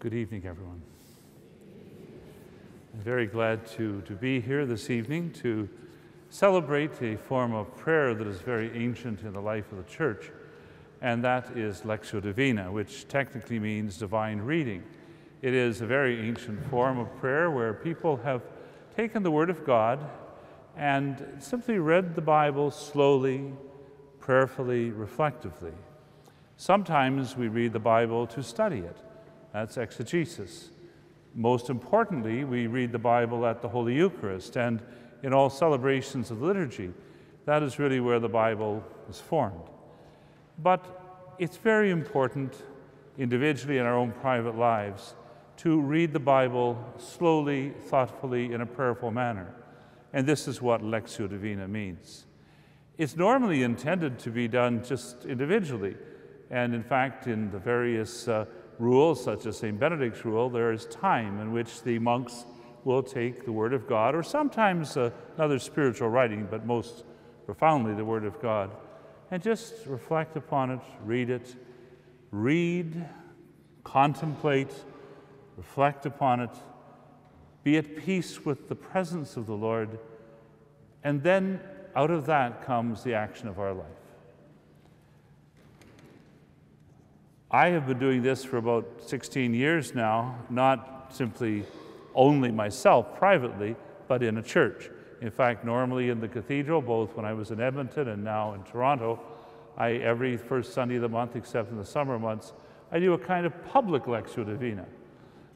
Good 0.00 0.14
evening, 0.14 0.44
everyone. 0.46 0.80
I'm 2.94 3.00
very 3.00 3.26
glad 3.26 3.66
to, 3.72 4.00
to 4.02 4.12
be 4.12 4.40
here 4.40 4.64
this 4.64 4.90
evening 4.90 5.32
to 5.42 5.68
celebrate 6.30 7.02
a 7.02 7.16
form 7.16 7.52
of 7.52 7.76
prayer 7.76 8.14
that 8.14 8.28
is 8.28 8.40
very 8.40 8.70
ancient 8.80 9.22
in 9.22 9.32
the 9.32 9.40
life 9.40 9.72
of 9.72 9.78
the 9.78 9.90
church, 9.90 10.30
and 11.02 11.24
that 11.24 11.56
is 11.56 11.80
Lectio 11.80 12.22
Divina, 12.22 12.70
which 12.70 13.08
technically 13.08 13.58
means 13.58 13.98
divine 13.98 14.38
reading. 14.38 14.84
It 15.42 15.52
is 15.52 15.80
a 15.80 15.86
very 15.86 16.20
ancient 16.20 16.64
form 16.70 17.00
of 17.00 17.12
prayer 17.18 17.50
where 17.50 17.74
people 17.74 18.18
have 18.18 18.42
taken 18.96 19.24
the 19.24 19.32
Word 19.32 19.50
of 19.50 19.66
God 19.66 19.98
and 20.76 21.26
simply 21.40 21.80
read 21.80 22.14
the 22.14 22.22
Bible 22.22 22.70
slowly, 22.70 23.52
prayerfully, 24.20 24.90
reflectively. 24.92 25.74
Sometimes 26.56 27.36
we 27.36 27.48
read 27.48 27.72
the 27.72 27.80
Bible 27.80 28.28
to 28.28 28.44
study 28.44 28.78
it. 28.78 28.96
That's 29.52 29.76
exegesis. 29.76 30.70
Most 31.34 31.70
importantly, 31.70 32.44
we 32.44 32.66
read 32.66 32.92
the 32.92 32.98
Bible 32.98 33.46
at 33.46 33.62
the 33.62 33.68
Holy 33.68 33.94
Eucharist 33.94 34.56
and 34.56 34.82
in 35.22 35.32
all 35.32 35.50
celebrations 35.50 36.30
of 36.30 36.42
liturgy. 36.42 36.92
That 37.44 37.62
is 37.62 37.78
really 37.78 38.00
where 38.00 38.20
the 38.20 38.28
Bible 38.28 38.82
is 39.08 39.20
formed. 39.20 39.68
But 40.58 41.34
it's 41.38 41.56
very 41.56 41.90
important 41.90 42.54
individually 43.16 43.78
in 43.78 43.86
our 43.86 43.96
own 43.96 44.12
private 44.12 44.56
lives 44.56 45.14
to 45.58 45.80
read 45.80 46.12
the 46.12 46.20
Bible 46.20 46.78
slowly, 46.98 47.70
thoughtfully, 47.86 48.52
in 48.52 48.60
a 48.60 48.66
prayerful 48.66 49.10
manner. 49.10 49.54
And 50.12 50.26
this 50.26 50.46
is 50.46 50.62
what 50.62 50.82
Lectio 50.82 51.28
Divina 51.28 51.66
means. 51.66 52.26
It's 52.96 53.16
normally 53.16 53.62
intended 53.62 54.18
to 54.20 54.30
be 54.30 54.48
done 54.48 54.84
just 54.84 55.24
individually. 55.24 55.96
And 56.50 56.74
in 56.74 56.82
fact, 56.82 57.26
in 57.26 57.50
the 57.50 57.58
various 57.58 58.28
uh, 58.28 58.46
rules, 58.78 59.22
such 59.22 59.46
as 59.46 59.58
St. 59.58 59.78
Benedict's 59.78 60.24
rule, 60.24 60.48
there 60.48 60.72
is 60.72 60.86
time 60.86 61.40
in 61.40 61.52
which 61.52 61.82
the 61.82 61.98
monks 61.98 62.44
will 62.84 63.02
take 63.02 63.44
the 63.44 63.52
Word 63.52 63.74
of 63.74 63.86
God, 63.86 64.14
or 64.14 64.22
sometimes 64.22 64.96
uh, 64.96 65.10
another 65.36 65.58
spiritual 65.58 66.08
writing, 66.08 66.46
but 66.50 66.64
most 66.64 67.04
profoundly 67.44 67.94
the 67.94 68.04
Word 68.04 68.24
of 68.24 68.40
God, 68.40 68.70
and 69.30 69.42
just 69.42 69.74
reflect 69.86 70.36
upon 70.36 70.70
it, 70.70 70.80
read 71.04 71.28
it, 71.28 71.54
read, 72.30 73.08
contemplate, 73.84 74.72
reflect 75.56 76.06
upon 76.06 76.40
it, 76.40 76.50
be 77.64 77.76
at 77.76 77.96
peace 77.96 78.44
with 78.44 78.68
the 78.68 78.74
presence 78.74 79.36
of 79.36 79.46
the 79.46 79.56
Lord, 79.56 79.98
and 81.02 81.22
then 81.22 81.60
out 81.96 82.10
of 82.10 82.26
that 82.26 82.64
comes 82.64 83.02
the 83.02 83.14
action 83.14 83.48
of 83.48 83.58
our 83.58 83.74
life. 83.74 83.97
I 87.50 87.68
have 87.68 87.86
been 87.86 87.98
doing 87.98 88.20
this 88.20 88.44
for 88.44 88.58
about 88.58 88.86
16 89.06 89.54
years 89.54 89.94
now, 89.94 90.38
not 90.50 91.14
simply 91.14 91.64
only 92.14 92.50
myself 92.50 93.16
privately, 93.16 93.74
but 94.06 94.22
in 94.22 94.36
a 94.36 94.42
church. 94.42 94.90
In 95.22 95.30
fact, 95.30 95.64
normally 95.64 96.10
in 96.10 96.20
the 96.20 96.28
cathedral, 96.28 96.82
both 96.82 97.16
when 97.16 97.24
I 97.24 97.32
was 97.32 97.50
in 97.50 97.58
Edmonton 97.58 98.08
and 98.08 98.22
now 98.22 98.52
in 98.52 98.62
Toronto, 98.64 99.18
I, 99.78 99.92
every 99.92 100.36
first 100.36 100.74
Sunday 100.74 100.96
of 100.96 101.02
the 101.02 101.08
month, 101.08 101.36
except 101.36 101.70
in 101.70 101.78
the 101.78 101.86
summer 101.86 102.18
months, 102.18 102.52
I 102.92 102.98
do 102.98 103.14
a 103.14 103.18
kind 103.18 103.46
of 103.46 103.64
public 103.64 104.02
Lectio 104.02 104.44
Divina. 104.44 104.84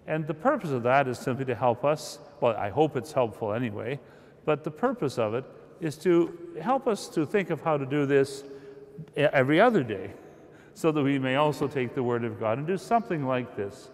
And 0.06 0.26
the 0.26 0.34
purpose 0.34 0.70
of 0.70 0.82
that 0.84 1.06
is 1.08 1.18
simply 1.18 1.44
to 1.44 1.54
help 1.54 1.84
us, 1.84 2.18
well, 2.40 2.56
I 2.56 2.70
hope 2.70 2.96
it's 2.96 3.12
helpful 3.12 3.52
anyway, 3.52 4.00
but 4.46 4.64
the 4.64 4.70
purpose 4.70 5.18
of 5.18 5.34
it 5.34 5.44
is 5.82 5.98
to 5.98 6.56
help 6.62 6.88
us 6.88 7.06
to 7.08 7.26
think 7.26 7.50
of 7.50 7.60
how 7.60 7.76
to 7.76 7.84
do 7.84 8.06
this 8.06 8.44
every 9.14 9.60
other 9.60 9.82
day 9.82 10.14
so 10.74 10.92
that 10.92 11.02
we 11.02 11.18
may 11.18 11.36
also 11.36 11.68
take 11.68 11.94
the 11.94 12.02
Word 12.02 12.24
of 12.24 12.40
God 12.40 12.58
and 12.58 12.66
do 12.66 12.76
something 12.76 13.26
like 13.26 13.56
this. 13.56 13.90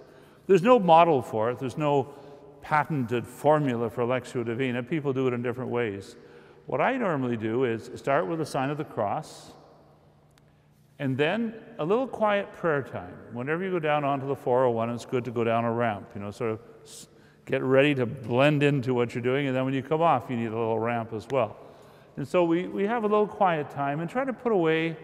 There's 0.47 0.63
no 0.63 0.79
model 0.79 1.23
for 1.23 1.51
it, 1.51 1.59
there's 1.59 1.79
no 1.79 2.15
patented 2.63 3.27
formula 3.27 3.91
for 3.91 4.03
Lectio 4.05 4.45
Divina. 4.45 4.83
People 4.83 5.13
do 5.13 5.27
it 5.27 5.35
in 5.35 5.43
different 5.43 5.71
ways. 5.71 6.17
What 6.67 6.81
I 6.81 6.97
normally 6.97 7.37
do 7.37 7.65
is 7.65 7.91
start 7.97 8.27
with 8.27 8.39
the 8.39 8.47
sign 8.47 8.71
of 8.71 8.77
the 8.77 8.85
cross, 8.85 9.53
and 10.99 11.17
then 11.17 11.55
a 11.79 11.85
little 11.85 12.07
quiet 12.07 12.53
prayer 12.55 12.83
time. 12.83 13.15
Whenever 13.33 13.65
you 13.65 13.71
go 13.71 13.79
down 13.79 14.05
onto 14.05 14.27
the 14.27 14.35
401, 14.35 14.91
it's 14.91 15.07
good 15.07 15.25
to 15.25 15.31
go 15.31 15.45
down 15.45 15.65
a 15.65 15.73
ramp, 15.73 16.09
you 16.15 16.21
know, 16.21 16.31
sort 16.31 16.51
of 16.51 16.61
get 17.47 17.63
ready 17.63 17.95
to 17.95 18.05
blend 18.05 18.63
into 18.63 18.93
what 18.93 19.15
you're 19.15 19.23
doing, 19.23 19.47
and 19.47 19.57
then 19.57 19.65
when 19.65 19.73
you 19.73 19.83
come 19.83 20.03
off, 20.03 20.29
you 20.29 20.37
need 20.37 20.47
a 20.47 20.51
little 20.51 20.79
ramp 20.79 21.13
as 21.15 21.27
well. 21.31 21.57
And 22.17 22.27
so 22.27 22.45
we, 22.45 22.67
we 22.67 22.85
have 22.85 23.05
a 23.05 23.07
little 23.07 23.27
quiet 23.27 23.71
time 23.71 24.01
and 24.01 24.11
try 24.11 24.25
to 24.25 24.33
put 24.33 24.53
away 24.53 24.97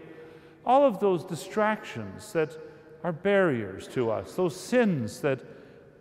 all 0.65 0.85
of 0.85 0.99
those 0.99 1.23
distractions 1.23 2.33
that 2.33 2.57
are 3.03 3.11
barriers 3.11 3.87
to 3.89 4.09
us, 4.09 4.33
those 4.33 4.55
sins 4.59 5.21
that 5.21 5.39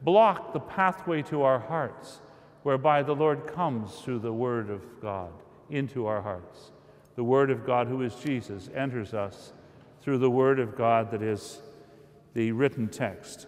block 0.05 0.53
the 0.53 0.61
pathway 0.61 1.23
to 1.23 1.43
our 1.43 1.59
hearts, 1.59 2.21
whereby 2.63 3.03
the 3.03 3.15
Lord 3.15 3.47
comes 3.47 3.97
through 4.01 4.21
the 4.21 4.33
Word 4.33 4.71
of 4.71 4.83
God 5.03 5.33
into 5.69 6.07
our 6.07 6.23
hearts. 6.23 6.71
The 7.17 7.25
Word 7.25 7.51
of 7.51 7.67
God, 7.67 7.89
who 7.89 8.03
is 8.03 8.15
Jesus, 8.15 8.71
enters 8.75 9.13
us 9.13 9.53
through 10.01 10.19
the 10.19 10.31
Word 10.31 10.59
of 10.59 10.77
God 10.77 11.11
that 11.11 11.23
is 11.23 11.61
the 12.33 12.53
written 12.53 12.89
text. 12.89 13.47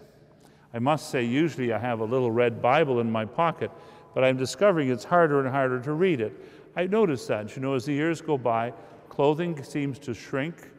I 0.73 0.79
must 0.79 1.09
say, 1.09 1.23
usually 1.23 1.73
I 1.73 1.79
have 1.79 1.99
a 1.99 2.05
little 2.05 2.31
red 2.31 2.61
Bible 2.61 2.99
in 2.99 3.11
my 3.11 3.25
pocket, 3.25 3.71
but 4.13 4.23
I'm 4.23 4.37
discovering 4.37 4.89
it's 4.89 5.03
harder 5.03 5.39
and 5.39 5.49
harder 5.49 5.79
to 5.81 5.93
read 5.93 6.21
it. 6.21 6.33
I 6.75 6.85
notice 6.85 7.25
that. 7.27 7.55
You 7.55 7.61
know, 7.61 7.73
as 7.73 7.85
the 7.85 7.93
years 7.93 8.21
go 8.21 8.37
by, 8.37 8.73
clothing 9.09 9.63
seems 9.63 9.97
to 9.99 10.13
shrink 10.13 10.69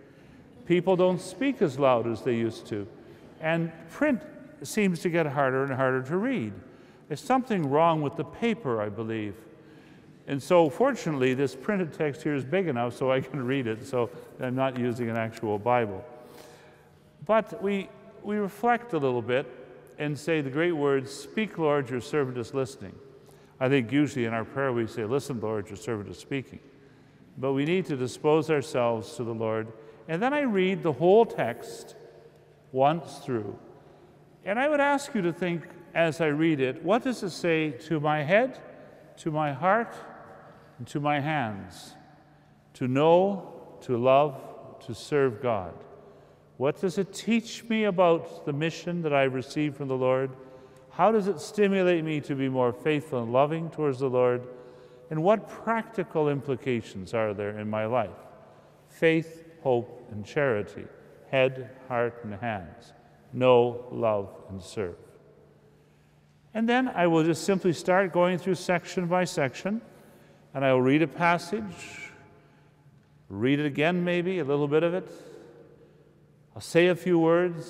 People 0.68 0.96
don't 0.96 1.18
speak 1.18 1.62
as 1.62 1.78
loud 1.78 2.06
as 2.06 2.20
they 2.20 2.36
used 2.36 2.66
to. 2.66 2.86
And 3.40 3.72
print 3.88 4.20
seems 4.62 5.00
to 5.00 5.08
get 5.08 5.24
harder 5.24 5.64
and 5.64 5.72
harder 5.72 6.02
to 6.02 6.18
read. 6.18 6.52
There's 7.08 7.22
something 7.22 7.70
wrong 7.70 8.02
with 8.02 8.16
the 8.16 8.24
paper, 8.24 8.82
I 8.82 8.90
believe. 8.90 9.34
And 10.26 10.42
so, 10.42 10.68
fortunately, 10.68 11.32
this 11.32 11.56
printed 11.56 11.94
text 11.94 12.22
here 12.22 12.34
is 12.34 12.44
big 12.44 12.68
enough 12.68 12.94
so 12.94 13.10
I 13.10 13.22
can 13.22 13.46
read 13.46 13.66
it, 13.66 13.86
so 13.86 14.10
I'm 14.40 14.54
not 14.54 14.78
using 14.78 15.08
an 15.08 15.16
actual 15.16 15.58
Bible. 15.58 16.04
But 17.24 17.62
we, 17.62 17.88
we 18.22 18.36
reflect 18.36 18.92
a 18.92 18.98
little 18.98 19.22
bit 19.22 19.46
and 19.98 20.18
say 20.18 20.42
the 20.42 20.50
great 20.50 20.72
words, 20.72 21.10
Speak, 21.10 21.56
Lord, 21.56 21.88
your 21.88 22.02
servant 22.02 22.36
is 22.36 22.52
listening. 22.52 22.94
I 23.58 23.70
think 23.70 23.90
usually 23.90 24.26
in 24.26 24.34
our 24.34 24.44
prayer 24.44 24.74
we 24.74 24.86
say, 24.86 25.06
Listen, 25.06 25.40
Lord, 25.40 25.68
your 25.68 25.78
servant 25.78 26.10
is 26.10 26.18
speaking. 26.18 26.58
But 27.38 27.54
we 27.54 27.64
need 27.64 27.86
to 27.86 27.96
dispose 27.96 28.50
ourselves 28.50 29.16
to 29.16 29.24
the 29.24 29.32
Lord 29.32 29.68
and 30.08 30.22
then 30.22 30.32
I 30.32 30.40
read 30.40 30.82
the 30.82 30.94
whole 30.94 31.26
text 31.26 31.94
once 32.72 33.18
through. 33.18 33.58
And 34.44 34.58
I 34.58 34.68
would 34.68 34.80
ask 34.80 35.14
you 35.14 35.20
to 35.22 35.32
think 35.32 35.64
as 35.94 36.20
I 36.20 36.26
read 36.26 36.60
it 36.60 36.82
what 36.82 37.02
does 37.04 37.22
it 37.22 37.30
say 37.30 37.70
to 37.70 38.00
my 38.00 38.22
head, 38.22 38.58
to 39.18 39.30
my 39.30 39.52
heart, 39.52 39.94
and 40.78 40.86
to 40.88 41.00
my 41.00 41.20
hands? 41.20 41.94
To 42.74 42.88
know, 42.88 43.52
to 43.82 43.98
love, 43.98 44.40
to 44.86 44.94
serve 44.94 45.42
God. 45.42 45.74
What 46.56 46.80
does 46.80 46.98
it 46.98 47.12
teach 47.12 47.64
me 47.64 47.84
about 47.84 48.46
the 48.46 48.52
mission 48.52 49.02
that 49.02 49.12
I 49.12 49.24
received 49.24 49.76
from 49.76 49.88
the 49.88 49.96
Lord? 49.96 50.30
How 50.90 51.12
does 51.12 51.28
it 51.28 51.40
stimulate 51.40 52.04
me 52.04 52.20
to 52.22 52.34
be 52.34 52.48
more 52.48 52.72
faithful 52.72 53.22
and 53.22 53.32
loving 53.32 53.70
towards 53.70 54.00
the 54.00 54.08
Lord? 54.08 54.42
And 55.10 55.22
what 55.22 55.48
practical 55.48 56.28
implications 56.28 57.14
are 57.14 57.34
there 57.34 57.58
in 57.58 57.70
my 57.70 57.86
life? 57.86 58.18
Faith, 58.88 59.44
hope, 59.62 59.97
and 60.10 60.24
charity, 60.24 60.86
head, 61.30 61.70
heart, 61.88 62.20
and 62.24 62.34
hands. 62.34 62.92
Know, 63.32 63.84
love, 63.90 64.28
and 64.48 64.62
serve. 64.62 64.96
And 66.54 66.68
then 66.68 66.88
I 66.88 67.06
will 67.06 67.24
just 67.24 67.44
simply 67.44 67.72
start 67.72 68.12
going 68.12 68.38
through 68.38 68.54
section 68.54 69.06
by 69.06 69.24
section, 69.24 69.82
and 70.54 70.64
I 70.64 70.72
will 70.72 70.82
read 70.82 71.02
a 71.02 71.06
passage, 71.06 72.10
read 73.28 73.60
it 73.60 73.66
again, 73.66 74.02
maybe, 74.02 74.38
a 74.38 74.44
little 74.44 74.68
bit 74.68 74.82
of 74.82 74.94
it. 74.94 75.08
I'll 76.54 76.62
say 76.62 76.88
a 76.88 76.94
few 76.96 77.18
words, 77.18 77.66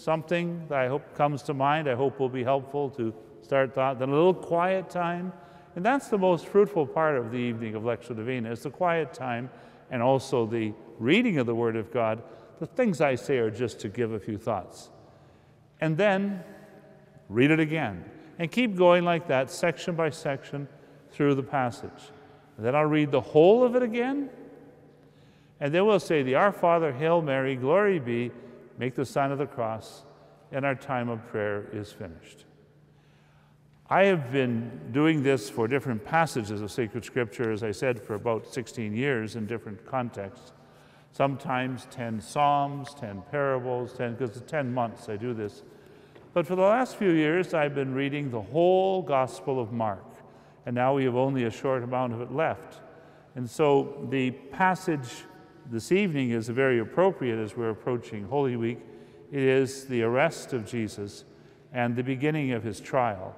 something 0.00 0.66
that 0.68 0.78
I 0.78 0.88
hope 0.88 1.14
comes 1.16 1.42
to 1.42 1.54
mind, 1.54 1.88
I 1.88 1.94
hope 1.94 2.18
will 2.18 2.28
be 2.28 2.44
helpful 2.44 2.90
to 2.90 3.12
start 3.42 3.74
thought. 3.74 3.98
Then 3.98 4.08
a 4.08 4.14
little 4.14 4.34
quiet 4.34 4.88
time. 4.88 5.32
And 5.74 5.84
that's 5.84 6.08
the 6.08 6.18
most 6.18 6.46
fruitful 6.46 6.86
part 6.86 7.16
of 7.16 7.30
the 7.30 7.38
evening 7.38 7.74
of 7.74 7.82
Lectio 7.82 8.14
Divina, 8.14 8.50
is 8.50 8.62
the 8.62 8.70
quiet 8.70 9.12
time 9.12 9.50
and 9.92 10.02
also 10.02 10.46
the 10.46 10.72
reading 10.98 11.38
of 11.38 11.46
the 11.46 11.54
Word 11.54 11.76
of 11.76 11.92
God, 11.92 12.22
the 12.58 12.66
things 12.66 13.00
I 13.00 13.14
say 13.14 13.38
are 13.38 13.50
just 13.50 13.78
to 13.80 13.88
give 13.88 14.12
a 14.12 14.18
few 14.18 14.38
thoughts. 14.38 14.90
And 15.80 15.96
then 15.96 16.42
read 17.28 17.50
it 17.50 17.60
again. 17.60 18.04
And 18.38 18.50
keep 18.50 18.74
going 18.74 19.04
like 19.04 19.28
that, 19.28 19.50
section 19.50 19.94
by 19.94 20.10
section, 20.10 20.66
through 21.10 21.34
the 21.34 21.42
passage. 21.42 22.10
And 22.56 22.64
then 22.64 22.74
I'll 22.74 22.86
read 22.86 23.10
the 23.10 23.20
whole 23.20 23.62
of 23.62 23.76
it 23.76 23.82
again. 23.82 24.30
And 25.60 25.72
then 25.72 25.84
we'll 25.86 26.00
say 26.00 26.22
the 26.22 26.36
Our 26.36 26.52
Father, 26.52 26.92
Hail 26.92 27.20
Mary, 27.20 27.54
Glory 27.54 27.98
be, 27.98 28.32
make 28.78 28.94
the 28.94 29.04
sign 29.04 29.30
of 29.30 29.38
the 29.38 29.46
cross, 29.46 30.04
and 30.50 30.64
our 30.64 30.74
time 30.74 31.10
of 31.10 31.24
prayer 31.28 31.68
is 31.72 31.92
finished. 31.92 32.46
I 33.92 34.04
have 34.04 34.32
been 34.32 34.70
doing 34.90 35.22
this 35.22 35.50
for 35.50 35.68
different 35.68 36.02
passages 36.02 36.62
of 36.62 36.72
sacred 36.72 37.04
scripture, 37.04 37.52
as 37.52 37.62
I 37.62 37.72
said, 37.72 38.00
for 38.00 38.14
about 38.14 38.50
16 38.50 38.96
years 38.96 39.36
in 39.36 39.44
different 39.44 39.84
contexts. 39.84 40.52
Sometimes 41.12 41.86
10 41.90 42.22
Psalms, 42.22 42.94
10 42.94 43.22
parables, 43.30 43.92
10, 43.92 44.14
because 44.14 44.34
it's 44.34 44.50
10 44.50 44.72
months 44.72 45.10
I 45.10 45.16
do 45.16 45.34
this. 45.34 45.62
But 46.32 46.46
for 46.46 46.56
the 46.56 46.62
last 46.62 46.96
few 46.96 47.10
years, 47.10 47.52
I've 47.52 47.74
been 47.74 47.92
reading 47.92 48.30
the 48.30 48.40
whole 48.40 49.02
Gospel 49.02 49.60
of 49.60 49.72
Mark, 49.72 50.06
and 50.64 50.74
now 50.74 50.94
we 50.94 51.04
have 51.04 51.16
only 51.16 51.44
a 51.44 51.50
short 51.50 51.82
amount 51.82 52.14
of 52.14 52.22
it 52.22 52.32
left. 52.32 52.80
And 53.34 53.50
so 53.50 54.06
the 54.08 54.30
passage 54.30 55.24
this 55.70 55.92
evening 55.92 56.30
is 56.30 56.48
very 56.48 56.78
appropriate 56.78 57.38
as 57.38 57.58
we're 57.58 57.68
approaching 57.68 58.24
Holy 58.24 58.56
Week. 58.56 58.80
It 59.30 59.42
is 59.42 59.84
the 59.84 60.02
arrest 60.02 60.54
of 60.54 60.64
Jesus 60.64 61.26
and 61.74 61.94
the 61.94 62.02
beginning 62.02 62.52
of 62.52 62.62
his 62.62 62.80
trial. 62.80 63.36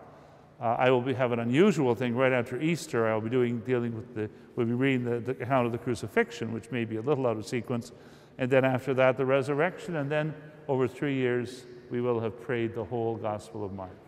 Uh, 0.65 0.77
I 0.79 0.91
will 0.91 1.03
be, 1.03 1.13
have 1.13 1.33
an 1.33 1.41
unusual 1.41 1.95
thing 1.95 2.17
right 2.17 2.33
after 2.33 2.59
Easter. 2.59 3.07
I'll 3.07 3.21
be 3.21 3.29
doing 3.29 3.59
dealing 3.67 3.95
with 3.95 4.15
the 4.15 4.31
we'll 4.57 4.65
be 4.65 4.73
reading 4.73 5.05
the, 5.05 5.21
the 5.21 5.33
account 5.43 5.67
of 5.67 5.73
the 5.73 5.79
crucifixion, 5.79 6.55
which 6.55 6.71
may 6.71 6.87
be 6.87 6.97
a 6.97 7.03
little 7.03 7.27
out 7.27 7.37
of 7.37 7.47
sequence, 7.47 7.93
and 8.39 8.51
then 8.51 8.65
after 8.65 8.95
that 8.95 9.19
the 9.19 9.27
resurrection, 9.27 9.97
and 9.97 10.11
then 10.11 10.33
over 10.67 10.89
three 10.89 11.17
years 11.17 11.65
we 11.91 12.01
will 12.01 12.19
have 12.19 12.41
prayed 12.41 12.75
the 12.75 12.83
whole 12.83 13.15
Gospel 13.17 13.63
of 13.63 13.75
Mark. 13.75 13.99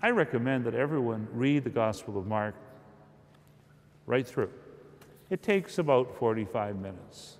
I 0.00 0.10
recommend 0.10 0.66
that 0.66 0.76
everyone 0.76 1.26
read 1.32 1.64
the 1.64 1.70
Gospel 1.70 2.16
of 2.16 2.28
Mark 2.28 2.54
right 4.06 4.24
through. 4.24 4.50
It 5.30 5.42
takes 5.42 5.78
about 5.78 6.16
45 6.16 6.76
minutes. 6.76 7.38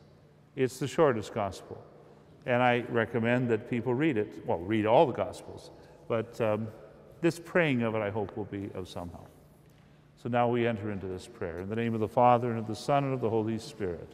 It's 0.56 0.80
the 0.80 0.88
shortest 0.88 1.32
Gospel, 1.32 1.80
and 2.44 2.60
I 2.60 2.84
recommend 2.88 3.48
that 3.50 3.70
people 3.70 3.94
read 3.94 4.16
it. 4.16 4.44
Well, 4.44 4.58
read 4.58 4.84
all 4.84 5.06
the 5.06 5.12
Gospels, 5.12 5.70
but 6.08 6.40
um, 6.40 6.66
this 7.20 7.38
praying 7.38 7.82
of 7.82 7.94
it, 7.94 8.02
I 8.02 8.10
hope, 8.10 8.36
will 8.36 8.44
be 8.44 8.70
of 8.74 8.88
some 8.88 9.10
help. 9.10 9.30
So 10.22 10.28
now 10.28 10.48
we 10.48 10.66
enter 10.66 10.90
into 10.90 11.06
this 11.06 11.26
prayer. 11.26 11.60
In 11.60 11.68
the 11.68 11.76
name 11.76 11.94
of 11.94 12.00
the 12.00 12.08
Father, 12.08 12.50
and 12.50 12.58
of 12.58 12.66
the 12.66 12.74
Son, 12.74 13.04
and 13.04 13.14
of 13.14 13.20
the 13.20 13.30
Holy 13.30 13.58
Spirit. 13.58 14.12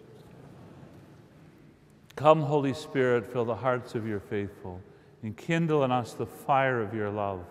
Come, 2.17 2.43
Holy 2.43 2.75
Spirit, 2.75 3.27
fill 3.27 3.45
the 3.45 3.55
hearts 3.55 3.95
of 3.95 4.07
your 4.07 4.21
faithful, 4.21 4.81
and 5.23 5.37
kindle 5.37 5.85
in 5.85 5.91
us 5.91 6.13
the 6.13 6.27
fire 6.27 6.83
of 6.83 6.95
your 6.95 7.11
love. 7.11 7.45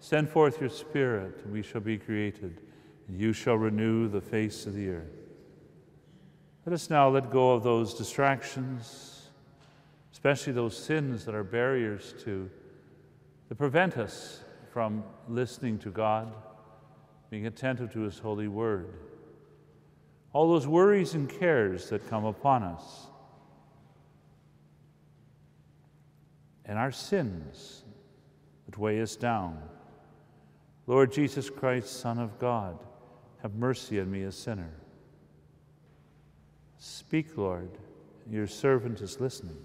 Send 0.00 0.28
forth 0.28 0.60
your 0.60 0.70
Spirit, 0.70 1.40
and 1.44 1.52
we 1.52 1.62
shall 1.62 1.80
be 1.80 1.96
created, 1.96 2.60
and 3.08 3.18
you 3.18 3.32
shall 3.32 3.56
renew 3.56 4.08
the 4.08 4.20
face 4.20 4.66
of 4.66 4.74
the 4.74 4.90
earth. 4.90 5.24
Let 6.66 6.74
us 6.74 6.90
now 6.90 7.08
let 7.08 7.30
go 7.30 7.52
of 7.52 7.62
those 7.62 7.94
distractions, 7.94 9.30
especially 10.12 10.52
those 10.52 10.76
sins 10.76 11.24
that 11.24 11.34
are 11.34 11.44
barriers 11.44 12.14
to, 12.24 12.50
that 13.48 13.56
prevent 13.56 13.96
us 13.96 14.43
from 14.74 15.04
listening 15.28 15.78
to 15.78 15.88
God, 15.88 16.34
being 17.30 17.46
attentive 17.46 17.92
to 17.92 18.00
His 18.00 18.18
holy 18.18 18.48
word. 18.48 18.92
All 20.32 20.50
those 20.50 20.66
worries 20.66 21.14
and 21.14 21.30
cares 21.30 21.88
that 21.90 22.10
come 22.10 22.24
upon 22.24 22.64
us. 22.64 23.06
And 26.64 26.76
our 26.76 26.90
sins 26.90 27.84
that 28.66 28.76
weigh 28.76 29.00
us 29.00 29.14
down. 29.14 29.62
Lord 30.88 31.12
Jesus 31.12 31.48
Christ, 31.48 32.00
Son 32.00 32.18
of 32.18 32.40
God, 32.40 32.76
have 33.42 33.54
mercy 33.54 34.00
on 34.00 34.10
me, 34.10 34.24
a 34.24 34.32
sinner. 34.32 34.72
Speak, 36.78 37.36
Lord, 37.36 37.70
your 38.28 38.48
servant 38.48 39.00
is 39.02 39.20
listening. 39.20 39.64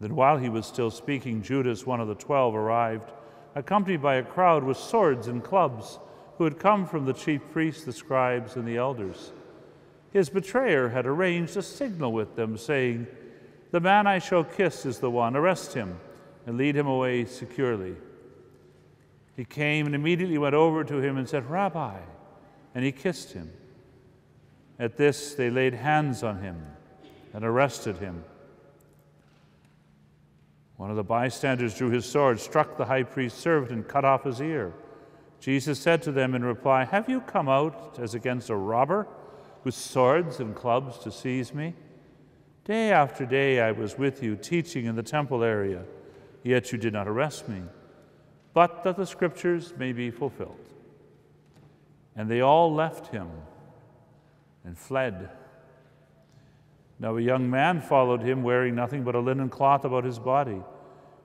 Then, 0.00 0.14
while 0.14 0.38
he 0.38 0.48
was 0.48 0.66
still 0.66 0.90
speaking, 0.90 1.42
Judas, 1.42 1.86
one 1.86 2.00
of 2.00 2.08
the 2.08 2.14
twelve, 2.14 2.54
arrived, 2.54 3.10
accompanied 3.54 4.02
by 4.02 4.16
a 4.16 4.22
crowd 4.22 4.62
with 4.62 4.76
swords 4.76 5.26
and 5.26 5.42
clubs, 5.42 5.98
who 6.36 6.44
had 6.44 6.58
come 6.58 6.86
from 6.86 7.04
the 7.04 7.12
chief 7.12 7.42
priests, 7.50 7.84
the 7.84 7.92
scribes, 7.92 8.54
and 8.54 8.66
the 8.66 8.76
elders. 8.76 9.32
His 10.12 10.30
betrayer 10.30 10.88
had 10.88 11.04
arranged 11.04 11.56
a 11.56 11.62
signal 11.62 12.12
with 12.12 12.36
them, 12.36 12.56
saying, 12.56 13.08
The 13.72 13.80
man 13.80 14.06
I 14.06 14.20
shall 14.20 14.44
kiss 14.44 14.86
is 14.86 15.00
the 15.00 15.10
one, 15.10 15.36
arrest 15.36 15.74
him 15.74 15.98
and 16.46 16.56
lead 16.56 16.76
him 16.76 16.86
away 16.86 17.24
securely. 17.24 17.94
He 19.36 19.44
came 19.44 19.86
and 19.86 19.94
immediately 19.94 20.38
went 20.38 20.54
over 20.54 20.82
to 20.82 20.96
him 20.96 21.18
and 21.18 21.28
said, 21.28 21.50
Rabbi, 21.50 21.98
and 22.74 22.84
he 22.84 22.90
kissed 22.90 23.32
him. 23.32 23.50
At 24.78 24.96
this, 24.96 25.34
they 25.34 25.50
laid 25.50 25.74
hands 25.74 26.22
on 26.22 26.40
him 26.40 26.62
and 27.34 27.44
arrested 27.44 27.98
him. 27.98 28.24
One 30.78 30.90
of 30.90 30.96
the 30.96 31.02
bystanders 31.02 31.76
drew 31.76 31.90
his 31.90 32.06
sword, 32.06 32.38
struck 32.38 32.76
the 32.76 32.84
high 32.84 33.02
priest's 33.02 33.40
servant, 33.40 33.72
and 33.72 33.86
cut 33.86 34.04
off 34.04 34.22
his 34.22 34.40
ear. 34.40 34.72
Jesus 35.40 35.80
said 35.80 36.02
to 36.02 36.12
them 36.12 36.36
in 36.36 36.44
reply, 36.44 36.84
Have 36.84 37.08
you 37.08 37.20
come 37.20 37.48
out 37.48 37.98
as 37.98 38.14
against 38.14 38.48
a 38.48 38.54
robber 38.54 39.08
with 39.64 39.74
swords 39.74 40.38
and 40.38 40.54
clubs 40.54 40.98
to 40.98 41.10
seize 41.10 41.52
me? 41.52 41.74
Day 42.64 42.92
after 42.92 43.26
day 43.26 43.60
I 43.60 43.72
was 43.72 43.98
with 43.98 44.22
you, 44.22 44.36
teaching 44.36 44.84
in 44.84 44.94
the 44.94 45.02
temple 45.02 45.42
area, 45.42 45.82
yet 46.44 46.70
you 46.70 46.78
did 46.78 46.92
not 46.92 47.08
arrest 47.08 47.48
me, 47.48 47.62
but 48.54 48.84
that 48.84 48.96
the 48.96 49.06
scriptures 49.06 49.74
may 49.76 49.92
be 49.92 50.12
fulfilled. 50.12 50.64
And 52.14 52.30
they 52.30 52.40
all 52.40 52.72
left 52.72 53.08
him 53.08 53.28
and 54.64 54.78
fled. 54.78 55.28
Now 57.00 57.16
a 57.16 57.20
young 57.20 57.48
man 57.48 57.80
followed 57.80 58.22
him, 58.22 58.42
wearing 58.42 58.74
nothing 58.74 59.04
but 59.04 59.14
a 59.14 59.20
linen 59.20 59.48
cloth 59.48 59.84
about 59.84 60.04
his 60.04 60.18
body. 60.18 60.62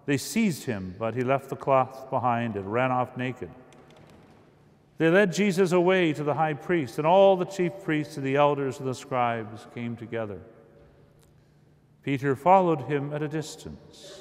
They 0.05 0.17
seized 0.17 0.65
him, 0.65 0.95
but 0.99 1.15
he 1.15 1.21
left 1.21 1.49
the 1.49 1.55
cloth 1.55 2.09
behind 2.09 2.55
and 2.55 2.71
ran 2.71 2.91
off 2.91 3.17
naked. 3.17 3.49
They 4.97 5.09
led 5.09 5.33
Jesus 5.33 5.71
away 5.71 6.13
to 6.13 6.23
the 6.23 6.35
high 6.35 6.53
priest, 6.53 6.97
and 6.97 7.07
all 7.07 7.35
the 7.35 7.45
chief 7.45 7.71
priests 7.83 8.17
and 8.17 8.25
the 8.25 8.35
elders 8.35 8.79
and 8.79 8.87
the 8.87 8.93
scribes 8.93 9.65
came 9.73 9.95
together. 9.95 10.39
Peter 12.03 12.35
followed 12.35 12.81
him 12.81 13.13
at 13.13 13.23
a 13.23 13.27
distance 13.27 14.19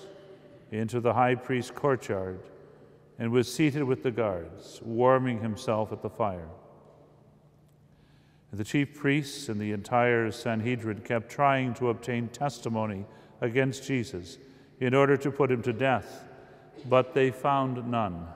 into 0.70 1.00
the 1.00 1.12
high 1.12 1.34
priest's 1.34 1.70
courtyard 1.70 2.40
and 3.18 3.30
was 3.30 3.52
seated 3.52 3.84
with 3.84 4.02
the 4.02 4.10
guards, 4.10 4.80
warming 4.82 5.40
himself 5.40 5.92
at 5.92 6.00
the 6.00 6.08
fire. 6.08 6.48
The 8.52 8.64
chief 8.64 8.94
priests 8.94 9.48
and 9.48 9.58
the 9.58 9.72
entire 9.72 10.30
Sanhedrin 10.30 11.00
kept 11.00 11.30
trying 11.30 11.72
to 11.74 11.88
obtain 11.88 12.28
testimony 12.28 13.06
against 13.40 13.86
Jesus 13.86 14.36
in 14.78 14.94
order 14.94 15.16
to 15.16 15.30
put 15.30 15.50
him 15.50 15.62
to 15.62 15.72
death, 15.72 16.24
but 16.86 17.14
they 17.14 17.30
found 17.30 17.90
none. 17.90 18.26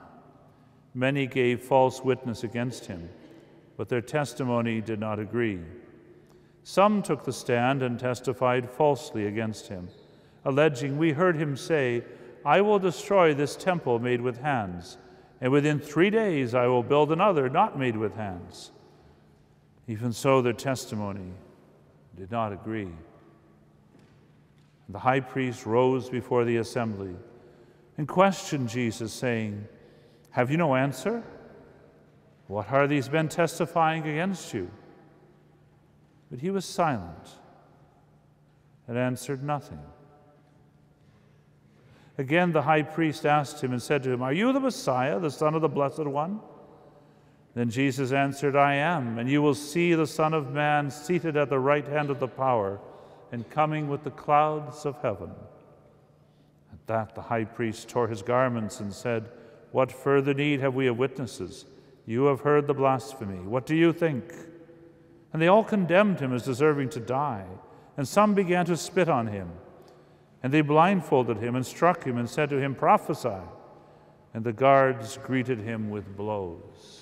Many 0.95 1.27
gave 1.27 1.61
false 1.61 2.01
witness 2.01 2.43
against 2.43 2.87
him, 2.87 3.09
but 3.77 3.89
their 3.89 4.01
testimony 4.01 4.81
did 4.81 4.99
not 4.99 5.19
agree. 5.19 5.59
Some 6.63 7.03
took 7.03 7.23
the 7.23 7.31
stand 7.31 7.83
and 7.83 7.99
testified 7.99 8.71
falsely 8.71 9.27
against 9.27 9.67
him, 9.67 9.87
alleging, 10.43 10.97
We 10.97 11.11
heard 11.11 11.35
him 11.35 11.55
say, 11.55 12.03
I 12.43 12.61
will 12.61 12.79
destroy 12.79 13.35
this 13.35 13.55
temple 13.55 13.99
made 13.99 14.21
with 14.21 14.41
hands, 14.41 14.97
and 15.39 15.51
within 15.51 15.79
three 15.79 16.09
days 16.09 16.55
I 16.55 16.65
will 16.65 16.81
build 16.81 17.11
another 17.11 17.49
not 17.49 17.77
made 17.77 17.97
with 17.97 18.15
hands. 18.15 18.71
Even 19.87 20.11
so, 20.11 20.41
their 20.41 20.53
testimony 20.53 21.31
did 22.15 22.31
not 22.31 22.51
agree. 22.51 22.91
The 24.89 24.99
high 24.99 25.21
priest 25.21 25.65
rose 25.65 26.09
before 26.09 26.45
the 26.45 26.57
assembly 26.57 27.15
and 27.97 28.07
questioned 28.07 28.69
Jesus, 28.69 29.11
saying, 29.11 29.67
Have 30.31 30.51
you 30.51 30.57
no 30.57 30.75
answer? 30.75 31.23
What 32.47 32.71
are 32.71 32.87
these 32.87 33.09
men 33.09 33.27
testifying 33.27 34.07
against 34.07 34.53
you? 34.53 34.69
But 36.29 36.39
he 36.39 36.49
was 36.49 36.65
silent 36.65 37.29
and 38.87 38.97
answered 38.97 39.43
nothing. 39.43 39.79
Again, 42.17 42.51
the 42.51 42.61
high 42.61 42.83
priest 42.83 43.25
asked 43.25 43.63
him 43.63 43.71
and 43.71 43.81
said 43.81 44.03
to 44.03 44.11
him, 44.11 44.21
Are 44.21 44.33
you 44.33 44.53
the 44.53 44.59
Messiah, 44.59 45.19
the 45.19 45.31
Son 45.31 45.55
of 45.55 45.61
the 45.61 45.69
Blessed 45.69 46.05
One? 46.05 46.39
Then 47.57 47.71
Jesus 47.71 48.11
answered, 48.11 48.55
I 48.55 48.75
am, 48.75 49.17
and 49.17 49.27
you 49.27 49.41
will 49.41 49.55
see 49.55 49.95
the 49.95 50.05
Son 50.05 50.35
of 50.35 50.51
Man 50.53 50.91
seated 50.91 51.35
at 51.35 51.49
the 51.49 51.57
right 51.57 51.87
hand 51.87 52.11
of 52.11 52.19
the 52.19 52.27
power 52.27 52.79
and 53.31 53.49
coming 53.49 53.87
with 53.87 54.03
the 54.03 54.11
clouds 54.11 54.85
of 54.85 55.01
heaven. 55.01 55.31
At 56.71 56.85
that, 56.85 57.15
the 57.15 57.23
high 57.23 57.45
priest 57.45 57.89
tore 57.89 58.09
his 58.09 58.21
garments 58.21 58.79
and 58.79 58.93
said, 58.93 59.31
What 59.71 59.91
further 59.91 60.35
need 60.35 60.59
have 60.59 60.75
we 60.75 60.85
of 60.85 60.99
witnesses? 60.99 61.65
You 62.05 62.25
have 62.25 62.41
heard 62.41 62.67
the 62.67 62.75
blasphemy. 62.75 63.39
What 63.39 63.65
do 63.65 63.75
you 63.75 63.91
think? 63.91 64.35
And 65.33 65.41
they 65.41 65.47
all 65.47 65.63
condemned 65.63 66.19
him 66.19 66.33
as 66.33 66.43
deserving 66.43 66.89
to 66.89 66.99
die, 66.99 67.47
and 67.97 68.07
some 68.07 68.35
began 68.35 68.67
to 68.67 68.77
spit 68.77 69.09
on 69.09 69.25
him. 69.25 69.49
And 70.43 70.53
they 70.53 70.61
blindfolded 70.61 71.37
him 71.37 71.55
and 71.55 71.65
struck 71.65 72.03
him 72.03 72.19
and 72.19 72.29
said 72.29 72.51
to 72.51 72.61
him, 72.61 72.75
Prophesy. 72.75 73.41
And 74.35 74.43
the 74.43 74.53
guards 74.53 75.17
greeted 75.23 75.57
him 75.57 75.89
with 75.89 76.15
blows. 76.15 76.96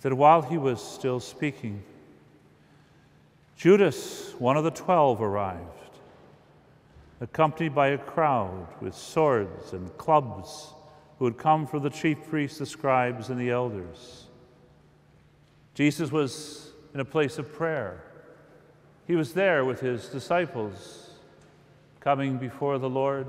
That 0.00 0.14
while 0.14 0.42
he 0.42 0.58
was 0.58 0.82
still 0.82 1.20
speaking, 1.20 1.82
Judas, 3.56 4.34
one 4.38 4.56
of 4.56 4.64
the 4.64 4.70
twelve, 4.70 5.20
arrived, 5.20 5.60
accompanied 7.20 7.74
by 7.74 7.88
a 7.88 7.98
crowd 7.98 8.66
with 8.80 8.94
swords 8.94 9.72
and 9.72 9.96
clubs 9.98 10.72
who 11.18 11.26
had 11.26 11.36
come 11.36 11.66
from 11.66 11.82
the 11.82 11.90
chief 11.90 12.16
priests, 12.28 12.58
the 12.58 12.64
scribes, 12.64 13.28
and 13.28 13.38
the 13.38 13.50
elders. 13.50 14.24
Jesus 15.74 16.10
was 16.10 16.72
in 16.94 17.00
a 17.00 17.04
place 17.04 17.38
of 17.38 17.52
prayer. 17.52 18.02
He 19.06 19.14
was 19.16 19.34
there 19.34 19.64
with 19.64 19.80
his 19.80 20.08
disciples 20.08 21.10
coming 22.00 22.38
before 22.38 22.78
the 22.78 22.88
Lord 22.88 23.26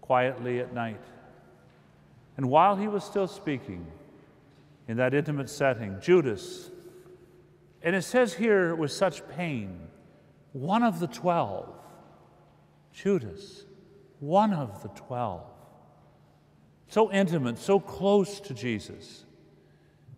quietly 0.00 0.60
at 0.60 0.72
night. 0.72 1.02
And 2.38 2.48
while 2.48 2.76
he 2.76 2.88
was 2.88 3.04
still 3.04 3.28
speaking 3.28 3.86
in 4.88 4.96
that 4.98 5.14
intimate 5.14 5.50
setting, 5.50 5.98
Judas, 6.00 6.70
and 7.82 7.94
it 7.94 8.02
says 8.02 8.34
here 8.34 8.74
with 8.74 8.92
such 8.92 9.26
pain, 9.28 9.88
one 10.52 10.82
of 10.82 11.00
the 11.00 11.06
twelve, 11.06 11.68
Judas, 12.92 13.64
one 14.20 14.52
of 14.52 14.82
the 14.82 14.88
twelve, 14.88 15.44
so 16.88 17.12
intimate, 17.12 17.58
so 17.58 17.78
close 17.78 18.40
to 18.40 18.54
Jesus. 18.54 19.24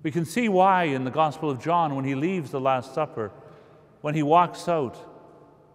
We 0.02 0.10
can 0.10 0.24
see 0.24 0.48
why 0.48 0.84
in 0.84 1.04
the 1.04 1.10
Gospel 1.10 1.50
of 1.50 1.60
John, 1.60 1.96
when 1.96 2.04
he 2.04 2.14
leaves 2.14 2.50
the 2.50 2.60
Last 2.60 2.94
Supper, 2.94 3.32
when 4.00 4.14
he 4.14 4.22
walks 4.22 4.68
out, 4.68 4.96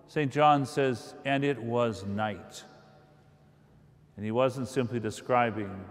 St. 0.07 0.31
John 0.31 0.65
says, 0.65 1.15
and 1.25 1.43
it 1.43 1.61
was 1.61 2.05
night. 2.05 2.63
And 4.15 4.23
he 4.23 4.31
wasn't 4.31 4.67
simply 4.67 4.99
describing 4.99 5.83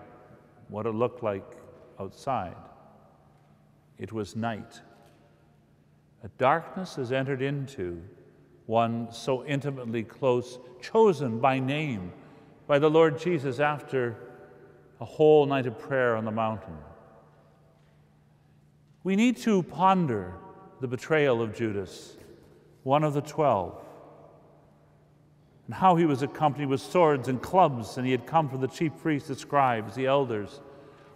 what 0.69 0.87
it 0.87 0.93
looked 0.93 1.23
like 1.23 1.45
outside, 2.01 2.57
it 4.03 4.13
was 4.13 4.35
night. 4.35 4.81
A 6.25 6.29
darkness 6.37 6.97
has 6.97 7.13
entered 7.13 7.41
into 7.41 8.03
one 8.67 9.13
so 9.13 9.45
intimately 9.45 10.03
close, 10.03 10.59
chosen 10.81 11.39
by 11.39 11.61
name 11.61 12.13
by 12.67 12.81
the 12.81 12.91
Lord 12.91 13.17
Jesus 13.17 13.61
after 13.61 14.17
a 15.01 15.05
whole 15.05 15.47
night 15.47 15.67
of 15.67 15.79
prayer 15.79 16.17
on 16.17 16.25
the 16.25 16.33
mountain. 16.33 16.77
We 19.05 19.15
need 19.15 19.37
to 19.39 19.63
ponder 19.63 20.35
the 20.81 20.89
betrayal 20.89 21.41
of 21.41 21.55
Judas, 21.55 22.17
one 22.83 23.05
of 23.05 23.15
the 23.15 23.21
twelve, 23.21 23.81
and 25.67 25.75
how 25.77 25.95
he 25.95 26.07
was 26.07 26.23
accompanied 26.23 26.69
with 26.69 26.81
swords 26.81 27.29
and 27.29 27.41
clubs, 27.41 27.99
and 27.99 28.05
he 28.05 28.11
had 28.11 28.27
come 28.27 28.49
from 28.49 28.63
the 28.63 28.67
chief 28.67 28.91
priests, 29.01 29.29
the 29.29 29.37
scribes, 29.37 29.95
the 29.95 30.07
elders, 30.07 30.61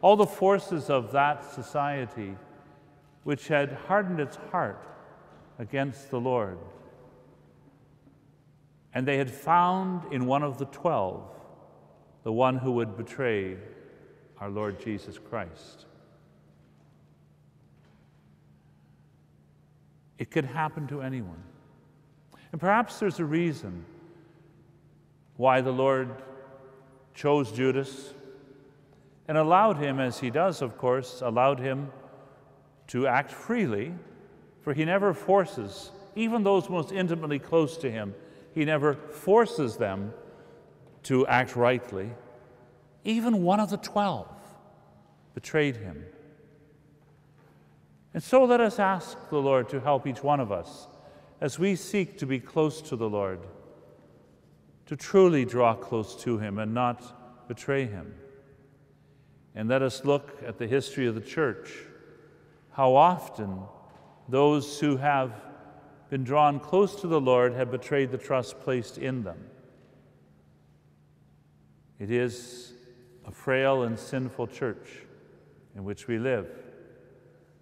all 0.03 0.15
the 0.15 0.25
forces 0.25 0.89
of 0.89 1.11
that 1.11 1.53
society 1.53 2.37
which 3.27 3.49
had 3.49 3.73
hardened 3.89 4.21
its 4.21 4.37
heart 4.53 4.81
against 5.59 6.13
the 6.13 6.21
Lord. 6.21 6.59
And 8.95 9.05
they 9.05 9.19
had 9.19 9.29
found 9.29 10.13
in 10.13 10.27
one 10.27 10.45
of 10.45 10.59
the 10.59 10.67
twelve 10.67 11.29
the 12.23 12.31
one 12.31 12.57
who 12.57 12.71
would 12.71 12.97
betray 12.97 13.57
our 14.39 14.49
Lord 14.49 14.81
Jesus 14.81 15.19
Christ. 15.19 15.87
It 20.19 20.31
could 20.31 20.45
happen 20.45 20.87
to 20.87 21.03
anyone. 21.03 21.43
And 22.53 22.61
perhaps 22.61 23.01
there's 23.01 23.19
a 23.19 23.25
reason 23.25 23.85
why 25.37 25.63
the 25.63 25.73
Lord 25.73 26.23
chose 27.13 27.51
Judas 27.51 28.15
and 29.27 29.37
allowed 29.37 29.79
him, 29.79 29.99
as 29.99 30.21
he 30.21 30.31
does, 30.31 30.63
of 30.63 30.79
course, 30.79 31.23
allowed 31.23 31.59
him 31.59 31.91
to 32.89 33.07
act 33.07 33.31
freely, 33.31 33.93
for 34.61 34.73
he 34.75 34.85
never 34.85 35.15
forces, 35.15 35.91
even 36.15 36.43
those 36.43 36.69
most 36.69 36.93
intimately 36.93 37.39
close 37.39 37.77
to 37.79 37.91
him, 37.91 38.15
he 38.55 38.65
never 38.65 38.95
forces 38.95 39.77
them 39.77 40.13
to 41.03 41.27
act 41.27 41.57
rightly. 41.57 42.11
Even 43.05 43.43
one 43.43 43.61
of 43.61 43.71
the 43.71 43.77
twelve 43.77 44.29
betrayed 45.35 45.77
him. 45.77 46.05
And 48.15 48.23
so 48.23 48.45
let 48.45 48.61
us 48.61 48.79
ask 48.79 49.29
the 49.29 49.37
Lord 49.37 49.69
to 49.69 49.81
help 49.81 50.07
each 50.07 50.23
one 50.23 50.41
of 50.41 50.51
us 50.51 50.89
as 51.41 51.59
we 51.59 51.77
seek 51.77 52.19
to 52.19 52.27
be 52.27 52.41
close 52.41 52.81
to 52.81 52.97
the 52.97 53.09
Lord, 53.09 53.41
to 54.87 54.97
truly 54.97 55.45
draw 55.45 55.75
close 55.75 56.17
to 56.23 56.39
him 56.39 56.59
and 56.59 56.73
not 56.73 57.47
betray 57.47 57.85
him. 57.85 58.15
And 59.55 59.69
let 59.69 59.83
us 59.83 60.05
look 60.05 60.43
at 60.47 60.59
the 60.59 60.67
history 60.67 61.07
of 61.07 61.15
the 61.15 61.21
church, 61.21 61.73
how 62.77 62.95
often 62.95 63.59
those 64.29 64.79
who 64.81 64.99
have 64.99 65.33
been 66.11 66.23
drawn 66.23 66.61
close 66.61 66.95
to 67.01 67.07
the 67.07 67.19
Lord 67.19 67.55
have 67.55 67.71
betrayed 67.71 68.11
the 68.11 68.19
trust 68.19 68.61
placed 68.61 68.99
in 68.99 69.23
them. 69.23 69.39
It 71.99 72.11
is 72.11 72.75
a 73.25 73.31
frail 73.31 73.85
and 73.85 73.99
sinful 73.99 74.49
church 74.49 74.91
in 75.75 75.85
which 75.85 76.07
we 76.07 76.19
live. 76.19 76.49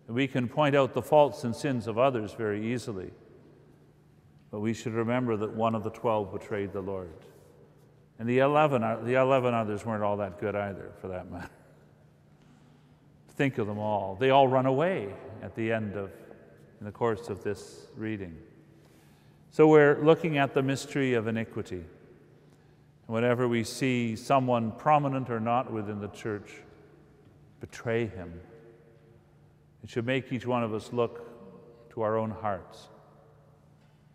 We 0.09 0.27
can 0.27 0.49
point 0.49 0.75
out 0.75 0.95
the 0.95 1.03
faults 1.03 1.45
and 1.45 1.55
sins 1.55 1.87
of 1.87 1.97
others 1.97 2.33
very 2.33 2.73
easily, 2.75 3.13
but 4.51 4.59
we 4.59 4.75
should 4.75 4.95
remember 4.95 5.37
that 5.37 5.55
one 5.55 5.77
of 5.77 5.85
the 5.85 5.91
twelve 5.91 6.33
betrayed 6.33 6.73
the 6.73 6.83
Lord. 6.83 7.15
And 8.19 8.29
the 8.29 8.41
11, 8.41 9.05
the 9.05 9.15
11 9.15 9.55
others 9.55 9.87
weren't 9.87 10.03
all 10.03 10.17
that 10.17 10.41
good 10.41 10.57
either, 10.57 10.91
for 11.01 11.07
that 11.07 11.31
matter. 11.31 11.51
Think 13.37 13.59
of 13.59 13.67
them 13.67 13.79
all. 13.79 14.17
They 14.19 14.31
all 14.31 14.47
run 14.47 14.67
away 14.67 15.13
at 15.43 15.55
the 15.55 15.73
end 15.73 15.97
of, 15.97 16.11
in 16.81 16.87
the 16.87 16.93
course 16.93 17.29
of 17.29 17.43
this 17.43 17.87
reading. 17.97 18.37
So 19.51 19.67
we're 19.67 20.03
looking 20.03 20.39
at 20.39 20.55
the 20.55 20.63
mystery 20.63 21.15
of 21.15 21.27
iniquity. 21.27 21.85
Whenever 23.07 23.47
we 23.47 23.65
see 23.65 24.17
someone 24.17 24.73
prominent 24.73 25.31
or 25.31 25.41
not 25.41 25.73
within 25.73 26.01
the 26.01 26.09
church 26.09 26.63
betray 27.61 28.07
him, 28.07 28.41
it 29.83 29.91
should 29.91 30.07
make 30.07 30.33
each 30.33 30.47
one 30.47 30.63
of 30.63 30.73
us 30.73 30.93
look 30.93 31.91
to 31.93 32.03
our 32.03 32.17
own 32.17 32.31
hearts 32.31 32.89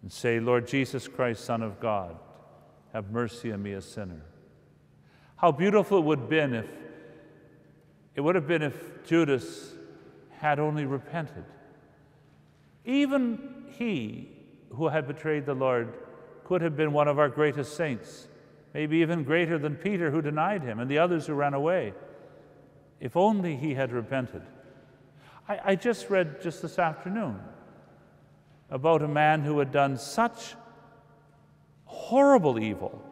and 0.02 0.12
say, 0.12 0.40
Lord 0.40 0.68
Jesus 0.68 1.08
Christ, 1.08 1.46
Son 1.46 1.62
of 1.62 1.80
God, 1.80 2.18
have 2.94 3.12
mercy 3.12 3.52
on 3.52 3.62
me, 3.62 3.74
a 3.74 3.82
sinner. 3.82 4.26
How 5.36 5.52
beautiful 5.52 6.00
it 6.00 6.06
would 6.06 6.20
have 6.20 6.30
been 6.30 6.54
if 6.54 6.66
it 8.16 8.22
would 8.22 8.36
have 8.36 8.48
been 8.48 8.62
if 8.62 9.06
Judas 9.06 9.74
had 10.40 10.60
only 10.60 10.86
repented. 10.86 11.46
Even 12.86 13.66
he 13.78 14.30
who 14.72 14.88
had 14.88 15.08
betrayed 15.08 15.46
the 15.46 15.54
Lord 15.54 15.94
could 16.46 16.62
have 16.62 16.76
been 16.76 16.92
one 16.92 17.08
of 17.08 17.20
our 17.20 17.30
greatest 17.30 17.76
saints, 17.76 18.28
maybe 18.74 18.98
even 18.98 19.24
greater 19.24 19.58
than 19.58 19.76
Peter 19.76 20.10
who 20.12 20.22
denied 20.22 20.64
him 20.64 20.80
and 20.80 20.90
the 20.90 20.98
others 20.98 21.28
who 21.28 21.34
ran 21.34 21.54
away. 21.54 21.94
If 23.00 23.16
only 23.16 23.56
he 23.56 23.76
had 23.76 23.92
repented. 23.92 24.42
I, 25.48 25.60
I 25.64 25.76
just 25.76 26.10
read 26.10 26.42
just 26.42 26.62
this 26.62 26.80
afternoon 26.80 27.40
about 28.70 29.02
a 29.02 29.08
man 29.08 29.42
who 29.42 29.60
had 29.60 29.72
done 29.72 29.98
such 29.98 30.56
horrible 31.86 32.60
evil 32.60 33.04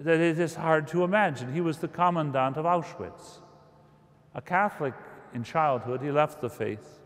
that 0.00 0.20
it 0.20 0.38
is 0.38 0.54
hard 0.54 0.88
to 0.88 1.04
imagine. 1.04 1.52
He 1.52 1.60
was 1.60 1.78
the 1.78 1.88
commandant 1.88 2.56
of 2.56 2.64
Auschwitz. 2.64 3.41
A 4.34 4.42
Catholic 4.42 4.94
in 5.34 5.44
childhood, 5.44 6.02
he 6.02 6.10
left 6.10 6.40
the 6.40 6.50
faith. 6.50 7.00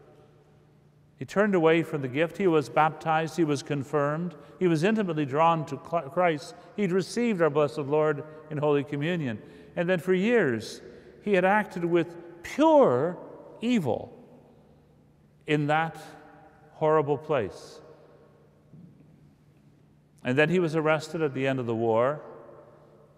He 1.18 1.24
turned 1.24 1.54
away 1.54 1.82
from 1.82 2.02
the 2.02 2.08
gift. 2.08 2.36
He 2.36 2.46
was 2.46 2.68
baptized. 2.68 3.36
He 3.36 3.44
was 3.44 3.62
confirmed. 3.62 4.34
He 4.58 4.68
was 4.68 4.84
intimately 4.84 5.24
drawn 5.24 5.64
to 5.66 5.76
Christ. 5.76 6.54
He'd 6.76 6.92
received 6.92 7.40
our 7.40 7.48
blessed 7.48 7.78
Lord 7.78 8.22
in 8.50 8.58
Holy 8.58 8.84
Communion. 8.84 9.40
And 9.76 9.88
then 9.88 9.98
for 9.98 10.12
years, 10.12 10.82
he 11.22 11.32
had 11.32 11.44
acted 11.44 11.84
with 11.84 12.14
pure 12.42 13.16
evil 13.62 14.12
in 15.46 15.68
that 15.68 15.96
horrible 16.72 17.16
place. 17.16 17.80
And 20.22 20.36
then 20.36 20.50
he 20.50 20.58
was 20.58 20.76
arrested 20.76 21.22
at 21.22 21.32
the 21.32 21.46
end 21.46 21.60
of 21.60 21.66
the 21.66 21.74
war, 21.74 22.20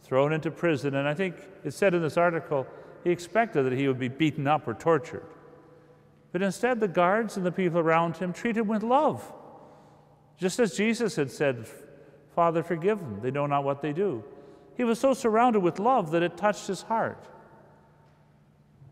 thrown 0.03 0.33
into 0.33 0.50
prison, 0.50 0.95
and 0.95 1.09
I 1.09 1.15
think 1.15 1.37
it 1.65 1.73
said 1.73 1.95
in 1.95 2.03
this 2.03 2.17
article 2.17 2.67
he 3.05 3.11
expected 3.11 3.64
that 3.64 3.73
he 3.73 3.88
would 3.88 3.99
be 3.99 4.09
beaten 4.09 4.47
up 4.47 4.67
or 4.67 4.75
tortured. 4.75 5.26
But 6.33 6.43
instead, 6.43 6.81
the 6.81 6.88
guards 6.88 7.37
and 7.37 7.47
the 7.47 7.52
people 7.52 7.78
around 7.78 8.17
him 8.17 8.33
treated 8.33 8.61
him 8.61 8.69
with 8.69 8.83
love. 8.83 9.33
Just 10.37 10.59
as 10.59 10.76
Jesus 10.76 11.17
had 11.17 11.31
said, 11.31 11.67
Father, 12.35 12.62
forgive 12.62 12.99
them, 12.99 13.21
they 13.23 13.31
know 13.31 13.47
not 13.47 13.64
what 13.64 13.83
they 13.83 13.93
do. 13.93 14.23
He 14.76 14.85
was 14.85 15.00
so 15.00 15.14
surrounded 15.14 15.61
with 15.61 15.78
love 15.78 16.12
that 16.12 16.23
it 16.23 16.37
touched 16.37 16.67
his 16.67 16.83
heart. 16.83 17.26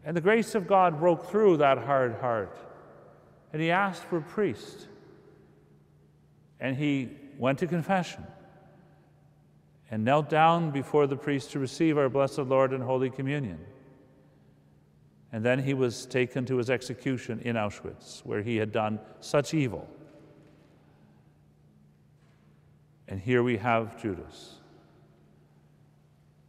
And 0.04 0.16
the 0.16 0.20
grace 0.20 0.54
of 0.54 0.66
God 0.66 0.98
broke 0.98 1.30
through 1.30 1.58
that 1.58 1.78
hard 1.78 2.16
heart 2.20 2.56
and 3.52 3.62
he 3.62 3.70
asked 3.70 4.02
for 4.02 4.18
a 4.18 4.22
priest. 4.22 4.86
And 6.60 6.76
he 6.76 7.10
went 7.38 7.58
to 7.60 7.66
confession 7.66 8.26
and 9.90 10.04
knelt 10.04 10.28
down 10.28 10.70
before 10.70 11.06
the 11.06 11.16
priest 11.16 11.52
to 11.52 11.58
receive 11.58 11.96
our 11.96 12.08
blessed 12.08 12.40
Lord 12.40 12.72
in 12.72 12.80
Holy 12.80 13.10
Communion. 13.10 13.58
And 15.32 15.44
then 15.44 15.58
he 15.58 15.74
was 15.74 16.06
taken 16.06 16.46
to 16.46 16.56
his 16.56 16.70
execution 16.70 17.40
in 17.40 17.56
Auschwitz, 17.56 18.24
where 18.24 18.42
he 18.42 18.56
had 18.56 18.72
done 18.72 19.00
such 19.20 19.54
evil. 19.54 19.88
And 23.08 23.20
here 23.20 23.42
we 23.42 23.56
have 23.56 24.00
Judas. 24.00 24.54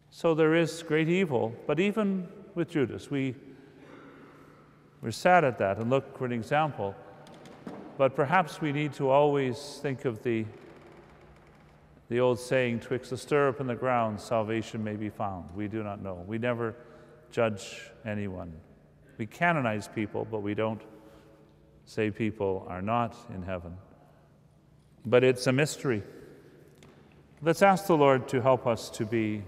So 0.10 0.34
there 0.34 0.56
is 0.56 0.84
great 0.84 1.10
evil, 1.10 1.54
but 1.68 1.80
even 1.80 2.28
with 2.56 2.70
Judas, 2.70 3.12
we 3.12 3.36
we're 5.02 5.12
sad 5.12 5.44
at 5.44 5.60
that 5.60 5.78
and 5.78 5.90
look 5.90 6.18
for 6.18 6.26
an 6.26 6.32
example. 6.32 6.96
But 7.98 8.16
perhaps 8.16 8.62
we 8.62 8.72
need 8.72 8.94
to 8.94 9.10
always 9.10 9.80
think 9.82 10.06
of 10.06 10.24
the, 10.24 10.46
The 12.10 12.20
old 12.20 12.40
saying, 12.40 12.80
twixt 12.80 13.10
the 13.10 13.18
stirrup 13.18 13.60
and 13.60 13.70
the 13.70 13.76
ground, 13.76 14.20
salvation 14.20 14.84
may 14.84 14.96
be 14.96 15.10
found. 15.10 15.50
We 15.56 15.68
do 15.68 15.84
not 15.84 16.02
know. 16.02 16.24
We 16.26 16.38
never 16.38 16.76
judge 17.32 17.92
anyone. 18.06 18.54
We 19.18 19.26
canonize 19.26 19.88
people, 19.88 20.28
but 20.30 20.42
we 20.42 20.54
don't 20.54 20.82
say 21.86 22.12
people 22.12 22.66
are 22.70 22.82
not 22.82 23.16
in 23.34 23.44
heaven. 23.44 23.78
But 25.06 25.24
it's 25.24 25.48
a 25.48 25.52
mystery. 25.52 26.04
Let's 27.42 27.62
ask 27.62 27.88
the 27.88 27.98
Lord 27.98 28.28
to 28.30 28.42
help 28.42 28.68
us 28.68 28.90
to 28.92 29.06
be 29.06 29.44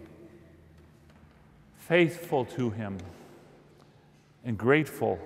faithful 1.75 2.45
to 2.45 2.69
Him 2.69 2.97
and 4.45 4.57
grateful 4.57 5.19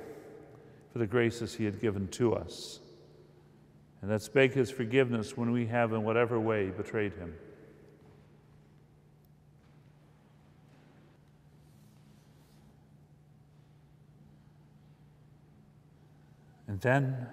for 0.91 0.99
the 0.99 1.07
graces 1.07 1.55
He 1.55 1.65
had 1.65 1.79
given 1.79 2.07
to 2.09 2.35
us. 2.35 2.79
And 4.03 4.11
let's 4.11 4.27
beg 4.27 4.51
his 4.51 4.69
forgiveness 4.69 5.37
when 5.37 5.53
we 5.53 5.65
have, 5.67 5.93
in 5.93 6.03
whatever 6.03 6.37
way, 6.37 6.69
betrayed 6.69 7.13
him. 7.13 7.33
And 16.73 16.81
then, 16.81 17.27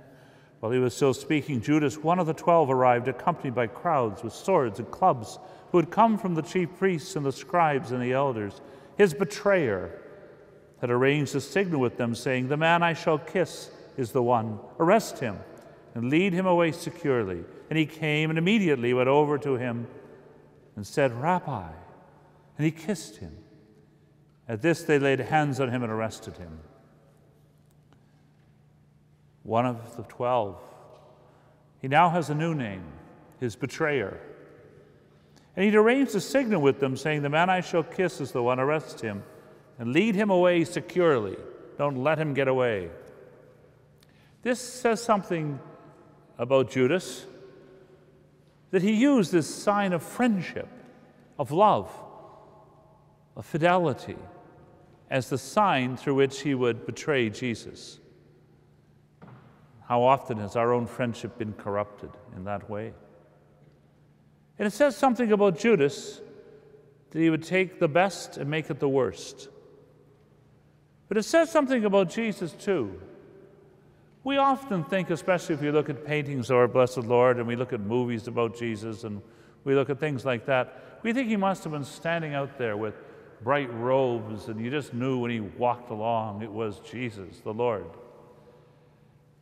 while 0.58 0.70
he 0.70 0.78
was 0.78 0.94
still 0.94 1.14
speaking, 1.14 1.62
Judas, 1.62 1.96
one 1.96 2.18
of 2.18 2.26
the 2.26 2.34
twelve, 2.34 2.70
arrived, 2.70 3.08
accompanied 3.08 3.54
by 3.54 3.68
crowds 3.68 4.22
with 4.22 4.34
swords 4.34 4.78
and 4.78 4.90
clubs, 4.90 5.38
who 5.72 5.78
had 5.78 5.90
come 5.90 6.18
from 6.18 6.34
the 6.34 6.42
chief 6.42 6.68
priests 6.76 7.16
and 7.16 7.24
the 7.24 7.32
scribes 7.32 7.90
and 7.90 8.02
the 8.02 8.12
elders. 8.12 8.60
His 8.98 9.14
betrayer 9.14 9.98
had 10.82 10.90
arranged 10.90 11.34
a 11.34 11.40
signal 11.40 11.80
with 11.80 11.96
them, 11.96 12.14
saying, 12.14 12.48
The 12.48 12.58
man 12.58 12.82
I 12.82 12.92
shall 12.92 13.16
kiss 13.16 13.70
is 13.96 14.12
the 14.12 14.22
one. 14.22 14.58
Arrest 14.78 15.20
him 15.20 15.38
and 15.94 16.10
lead 16.10 16.34
him 16.34 16.44
away 16.44 16.70
securely. 16.70 17.42
And 17.70 17.78
he 17.78 17.86
came 17.86 18.28
and 18.28 18.38
immediately 18.38 18.92
went 18.92 19.08
over 19.08 19.38
to 19.38 19.56
him 19.56 19.86
and 20.76 20.86
said, 20.86 21.12
Rabbi. 21.12 21.70
And 22.58 22.64
he 22.66 22.70
kissed 22.70 23.16
him. 23.16 23.38
At 24.46 24.60
this, 24.60 24.82
they 24.82 24.98
laid 24.98 25.20
hands 25.20 25.60
on 25.60 25.70
him 25.70 25.82
and 25.82 25.90
arrested 25.90 26.36
him. 26.36 26.60
One 29.42 29.66
of 29.66 29.96
the 29.96 30.02
twelve. 30.04 30.56
He 31.80 31.88
now 31.88 32.10
has 32.10 32.30
a 32.30 32.34
new 32.34 32.54
name, 32.54 32.84
his 33.38 33.56
betrayer. 33.56 34.20
And 35.56 35.64
he'd 35.64 35.74
arranged 35.74 36.14
a 36.14 36.20
signal 36.20 36.60
with 36.60 36.78
them, 36.80 36.96
saying, 36.96 37.22
The 37.22 37.28
man 37.28 37.50
I 37.50 37.60
shall 37.60 37.82
kiss 37.82 38.20
is 38.20 38.32
the 38.32 38.42
one, 38.42 38.60
arrest 38.60 39.00
him 39.00 39.22
and 39.80 39.94
lead 39.94 40.14
him 40.14 40.28
away 40.28 40.62
securely. 40.62 41.38
Don't 41.78 41.96
let 41.96 42.18
him 42.18 42.34
get 42.34 42.48
away. 42.48 42.90
This 44.42 44.60
says 44.60 45.02
something 45.02 45.58
about 46.36 46.70
Judas 46.70 47.24
that 48.72 48.82
he 48.82 48.92
used 48.92 49.32
this 49.32 49.52
sign 49.52 49.94
of 49.94 50.02
friendship, 50.02 50.68
of 51.38 51.50
love, 51.50 51.90
of 53.34 53.46
fidelity, 53.46 54.18
as 55.08 55.30
the 55.30 55.38
sign 55.38 55.96
through 55.96 56.14
which 56.14 56.42
he 56.42 56.54
would 56.54 56.84
betray 56.84 57.30
Jesus. 57.30 57.99
How 59.90 60.04
often 60.04 60.38
has 60.38 60.56
our 60.56 60.72
own 60.72 60.86
friendship 60.86 61.36
been 61.36 61.52
corrupted 61.52 62.10
in 62.36 62.44
that 62.44 62.70
way? 62.70 62.94
And 64.58 64.66
it 64.66 64.70
says 64.70 64.96
something 64.96 65.32
about 65.32 65.58
Judas 65.58 66.20
that 67.10 67.18
he 67.18 67.28
would 67.28 67.42
take 67.42 67.80
the 67.80 67.88
best 67.88 68.36
and 68.36 68.48
make 68.48 68.70
it 68.70 68.78
the 68.78 68.88
worst. 68.88 69.48
But 71.08 71.18
it 71.18 71.24
says 71.24 71.50
something 71.50 71.84
about 71.84 72.08
Jesus 72.08 72.52
too 72.52 73.00
we 74.22 74.36
often 74.36 74.84
think, 74.84 75.10
especially 75.10 75.54
if 75.54 75.62
you 75.62 75.72
look 75.72 75.88
at 75.88 76.04
paintings 76.04 76.50
of 76.50 76.56
our 76.56 76.68
blessed 76.68 76.98
Lord 76.98 77.38
and 77.38 77.46
we 77.46 77.56
look 77.56 77.72
at 77.72 77.80
movies 77.80 78.28
about 78.28 78.56
Jesus 78.56 79.04
and 79.04 79.22
we 79.64 79.74
look 79.74 79.88
at 79.88 79.98
things 79.98 80.24
like 80.24 80.46
that, 80.46 81.00
we 81.02 81.12
think 81.12 81.28
he 81.28 81.36
must 81.36 81.64
have 81.64 81.72
been 81.72 81.84
standing 81.84 82.34
out 82.34 82.58
there 82.58 82.76
with 82.76 82.94
bright 83.42 83.72
robes 83.72 84.48
and 84.48 84.62
you 84.62 84.70
just 84.70 84.92
knew 84.92 85.18
when 85.18 85.30
he 85.30 85.40
walked 85.40 85.90
along 85.90 86.42
it 86.42 86.52
was 86.52 86.80
Jesus, 86.80 87.40
the 87.40 87.52
Lord. 87.52 87.86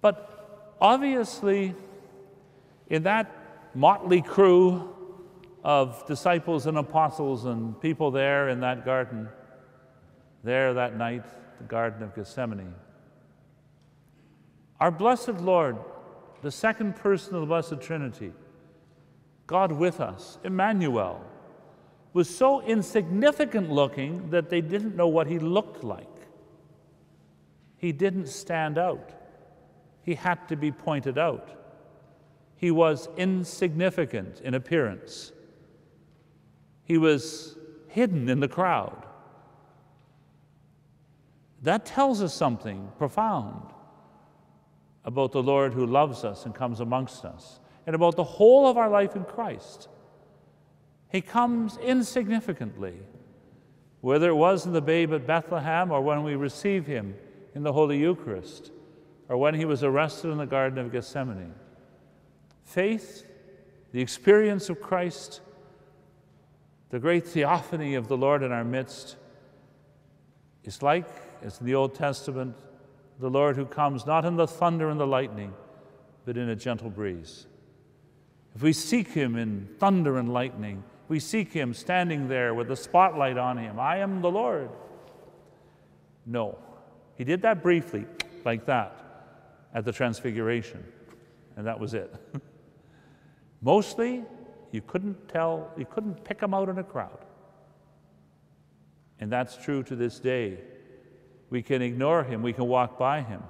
But 0.00 0.37
obviously, 0.80 1.74
in 2.88 3.02
that 3.04 3.30
motley 3.74 4.22
crew 4.22 4.94
of 5.64 6.06
disciples 6.06 6.66
and 6.66 6.78
apostles 6.78 7.44
and 7.44 7.80
people 7.80 8.10
there 8.10 8.48
in 8.48 8.60
that 8.60 8.84
garden, 8.84 9.28
there 10.44 10.74
that 10.74 10.96
night, 10.96 11.24
the 11.58 11.64
Garden 11.64 12.02
of 12.02 12.14
Gethsemane, 12.14 12.74
our 14.80 14.90
blessed 14.90 15.40
Lord, 15.40 15.76
the 16.42 16.50
second 16.50 16.94
person 16.96 17.34
of 17.34 17.40
the 17.40 17.46
Blessed 17.46 17.80
Trinity, 17.80 18.32
God 19.46 19.72
with 19.72 20.00
us, 20.00 20.38
Emmanuel, 20.44 21.24
was 22.12 22.34
so 22.34 22.62
insignificant 22.62 23.70
looking 23.70 24.30
that 24.30 24.50
they 24.50 24.60
didn't 24.60 24.94
know 24.94 25.08
what 25.08 25.26
he 25.26 25.38
looked 25.38 25.82
like. 25.82 26.06
He 27.76 27.92
didn't 27.92 28.28
stand 28.28 28.78
out, 28.78 29.12
he 30.08 30.14
had 30.14 30.48
to 30.48 30.56
be 30.56 30.72
pointed 30.72 31.18
out. 31.18 31.50
He 32.56 32.70
was 32.70 33.10
insignificant 33.18 34.40
in 34.40 34.54
appearance, 34.54 35.32
he 36.82 36.96
was 36.96 37.58
hidden 37.88 38.30
in 38.30 38.40
the 38.40 38.48
crowd. 38.48 39.04
That 41.60 41.84
tells 41.84 42.22
us 42.22 42.32
something 42.32 42.90
profound 42.96 43.74
about 45.04 45.32
the 45.32 45.42
Lord 45.42 45.74
who 45.74 45.84
loves 45.84 46.24
us 46.24 46.46
and 46.46 46.54
comes 46.54 46.80
amongst 46.80 47.26
us, 47.26 47.60
and 47.86 47.94
about 47.94 48.16
the 48.16 48.24
whole 48.24 48.66
of 48.66 48.78
our 48.78 48.88
life 48.88 49.14
in 49.14 49.24
Christ. 49.24 49.88
He 51.12 51.20
comes 51.20 51.76
insignificantly, 51.76 52.94
whether 54.00 54.30
it 54.30 54.36
was 54.36 54.64
in 54.64 54.72
the 54.72 54.80
babe 54.80 55.12
at 55.12 55.26
Bethlehem 55.26 55.92
or 55.92 56.00
when 56.00 56.22
we 56.22 56.34
receive 56.34 56.86
him 56.86 57.14
in 57.54 57.62
the 57.62 57.74
Holy 57.74 57.98
Eucharist 57.98 58.72
or 59.28 59.36
when 59.36 59.54
he 59.54 59.64
was 59.64 59.84
arrested 59.84 60.30
in 60.30 60.38
the 60.38 60.46
Garden 60.46 60.78
of 60.78 60.90
Gethsemane. 60.90 61.54
Faith, 62.64 63.26
the 63.92 64.00
experience 64.00 64.68
of 64.68 64.80
Christ, 64.80 65.40
the 66.90 66.98
great 66.98 67.26
theophany 67.26 67.94
of 67.94 68.08
the 68.08 68.16
Lord 68.16 68.42
in 68.42 68.52
our 68.52 68.64
midst 68.64 69.16
is 70.64 70.82
like, 70.82 71.08
as 71.42 71.60
in 71.60 71.66
the 71.66 71.74
Old 71.74 71.94
Testament, 71.94 72.56
the 73.20 73.30
Lord 73.30 73.56
who 73.56 73.66
comes 73.66 74.06
not 74.06 74.24
in 74.24 74.36
the 74.36 74.46
thunder 74.46 74.88
and 74.88 74.98
the 74.98 75.06
lightning, 75.06 75.52
but 76.24 76.36
in 76.36 76.48
a 76.48 76.56
gentle 76.56 76.90
breeze. 76.90 77.46
If 78.54 78.62
we 78.62 78.72
seek 78.72 79.08
him 79.08 79.36
in 79.36 79.68
thunder 79.78 80.18
and 80.18 80.32
lightning, 80.32 80.84
we 81.08 81.20
seek 81.20 81.52
him 81.52 81.74
standing 81.74 82.28
there 82.28 82.54
with 82.54 82.68
the 82.68 82.76
spotlight 82.76 83.38
on 83.38 83.56
him. 83.56 83.80
I 83.80 83.98
am 83.98 84.20
the 84.20 84.30
Lord. 84.30 84.70
No. 86.26 86.58
He 87.16 87.24
did 87.24 87.42
that 87.42 87.62
briefly, 87.62 88.04
like 88.44 88.66
that, 88.66 89.07
at 89.74 89.84
the 89.84 89.92
Transfiguration, 89.92 90.84
and 91.56 91.66
that 91.66 91.78
was 91.78 91.94
it. 91.94 92.14
Mostly, 93.62 94.24
you 94.72 94.82
couldn't 94.82 95.28
tell, 95.28 95.70
you 95.76 95.86
couldn't 95.86 96.24
pick 96.24 96.40
him 96.40 96.54
out 96.54 96.68
in 96.68 96.78
a 96.78 96.84
crowd. 96.84 97.24
And 99.20 99.32
that's 99.32 99.56
true 99.56 99.82
to 99.84 99.96
this 99.96 100.20
day 100.20 100.58
we 101.50 101.62
can 101.62 101.80
ignore 101.80 102.22
him, 102.24 102.42
we 102.42 102.52
can 102.52 102.66
walk 102.66 102.98
by 102.98 103.22
him, 103.22 103.42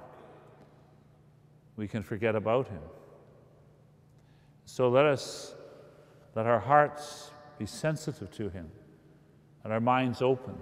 we 1.75 1.87
can 1.87 2.01
forget 2.01 2.35
about 2.35 2.67
him. 2.67 2.81
So 4.65 4.89
let 4.89 5.05
us 5.05 5.55
let 6.35 6.45
our 6.45 6.59
hearts 6.59 7.31
be 7.57 7.65
sensitive 7.65 8.31
to 8.31 8.49
him 8.49 8.69
and 9.63 9.73
our 9.73 9.81
minds 9.81 10.21
open 10.21 10.55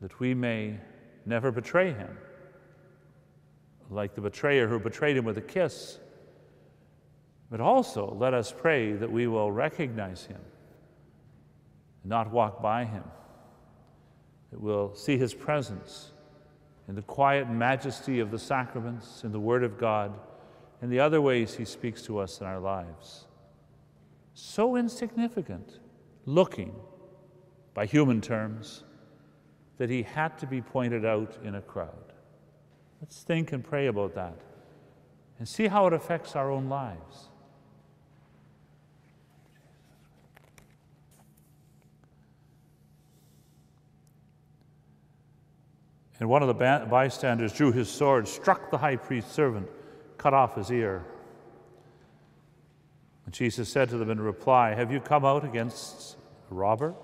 that 0.00 0.18
we 0.20 0.34
may 0.34 0.78
never 1.24 1.50
betray 1.50 1.92
him, 1.92 2.16
like 3.90 4.14
the 4.14 4.20
betrayer 4.20 4.68
who 4.68 4.78
betrayed 4.78 5.16
him 5.16 5.24
with 5.24 5.36
a 5.38 5.42
kiss. 5.42 5.98
But 7.50 7.60
also 7.60 8.16
let 8.18 8.32
us 8.32 8.54
pray 8.56 8.92
that 8.92 9.10
we 9.10 9.26
will 9.26 9.50
recognize 9.50 10.24
him, 10.24 10.40
not 12.04 12.30
walk 12.30 12.62
by 12.62 12.84
him 12.84 13.04
that 14.50 14.60
we'll 14.60 14.94
see 14.94 15.16
his 15.16 15.32
presence 15.32 16.10
in 16.88 16.94
the 16.94 17.02
quiet 17.02 17.48
majesty 17.48 18.20
of 18.20 18.30
the 18.30 18.38
sacraments, 18.38 19.22
in 19.22 19.32
the 19.32 19.40
Word 19.40 19.62
of 19.62 19.78
God, 19.78 20.18
and 20.82 20.90
the 20.90 21.00
other 21.00 21.20
ways 21.20 21.54
he 21.54 21.64
speaks 21.64 22.02
to 22.02 22.18
us 22.18 22.40
in 22.40 22.46
our 22.46 22.58
lives. 22.58 23.26
So 24.34 24.76
insignificant 24.76 25.78
looking 26.24 26.74
by 27.74 27.86
human 27.86 28.20
terms 28.20 28.82
that 29.78 29.88
he 29.88 30.02
had 30.02 30.36
to 30.38 30.46
be 30.46 30.60
pointed 30.60 31.04
out 31.04 31.38
in 31.44 31.54
a 31.54 31.62
crowd. 31.62 32.09
Let's 33.00 33.22
think 33.22 33.52
and 33.52 33.64
pray 33.64 33.86
about 33.86 34.14
that 34.14 34.34
and 35.38 35.48
see 35.48 35.68
how 35.68 35.86
it 35.86 35.92
affects 35.92 36.36
our 36.36 36.50
own 36.50 36.68
lives. 36.68 37.30
And 46.20 46.28
one 46.28 46.42
of 46.42 46.48
the 46.48 46.86
bystanders 46.90 47.54
drew 47.54 47.72
his 47.72 47.88
sword, 47.88 48.28
struck 48.28 48.70
the 48.70 48.76
high 48.76 48.96
priest's 48.96 49.32
servant, 49.32 49.66
cut 50.18 50.34
off 50.34 50.54
his 50.54 50.70
ear. 50.70 51.02
And 53.24 53.32
Jesus 53.32 53.70
said 53.70 53.88
to 53.88 53.96
them 53.96 54.10
in 54.10 54.20
reply, 54.20 54.74
Have 54.74 54.92
you 54.92 55.00
come 55.00 55.24
out 55.24 55.46
against 55.46 56.18
a 56.50 56.54
robber 56.54 56.94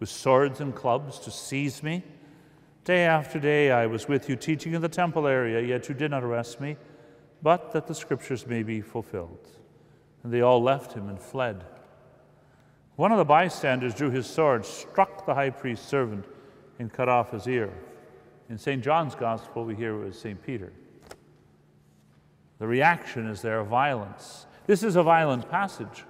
with 0.00 0.08
swords 0.08 0.60
and 0.60 0.74
clubs 0.74 1.20
to 1.20 1.30
seize 1.30 1.84
me? 1.84 2.02
Day 2.86 3.02
after 3.02 3.40
day 3.40 3.72
I 3.72 3.86
was 3.86 4.06
with 4.06 4.28
you 4.28 4.36
teaching 4.36 4.72
in 4.72 4.80
the 4.80 4.88
temple 4.88 5.26
area, 5.26 5.60
yet 5.60 5.88
you 5.88 5.94
did 5.96 6.12
not 6.12 6.22
arrest 6.22 6.60
me, 6.60 6.76
but 7.42 7.72
that 7.72 7.88
the 7.88 7.94
scriptures 7.96 8.46
may 8.46 8.62
be 8.62 8.80
fulfilled. 8.80 9.48
And 10.22 10.32
they 10.32 10.40
all 10.40 10.62
left 10.62 10.92
him 10.92 11.08
and 11.08 11.20
fled. 11.20 11.64
One 12.94 13.10
of 13.10 13.18
the 13.18 13.24
bystanders 13.24 13.92
drew 13.92 14.10
his 14.10 14.24
sword, 14.24 14.64
struck 14.64 15.26
the 15.26 15.34
high 15.34 15.50
priest's 15.50 15.88
servant, 15.88 16.26
and 16.78 16.92
cut 16.92 17.08
off 17.08 17.32
his 17.32 17.48
ear. 17.48 17.72
In 18.48 18.56
St. 18.56 18.84
John's 18.84 19.16
Gospel, 19.16 19.64
we 19.64 19.74
hear 19.74 20.00
it 20.00 20.04
was 20.04 20.16
St. 20.16 20.40
Peter. 20.40 20.72
The 22.60 22.68
reaction 22.68 23.26
is 23.26 23.42
there 23.42 23.58
of 23.58 23.66
violence. 23.66 24.46
This 24.68 24.84
is 24.84 24.94
a 24.94 25.02
violent 25.02 25.50
passage. 25.50 26.04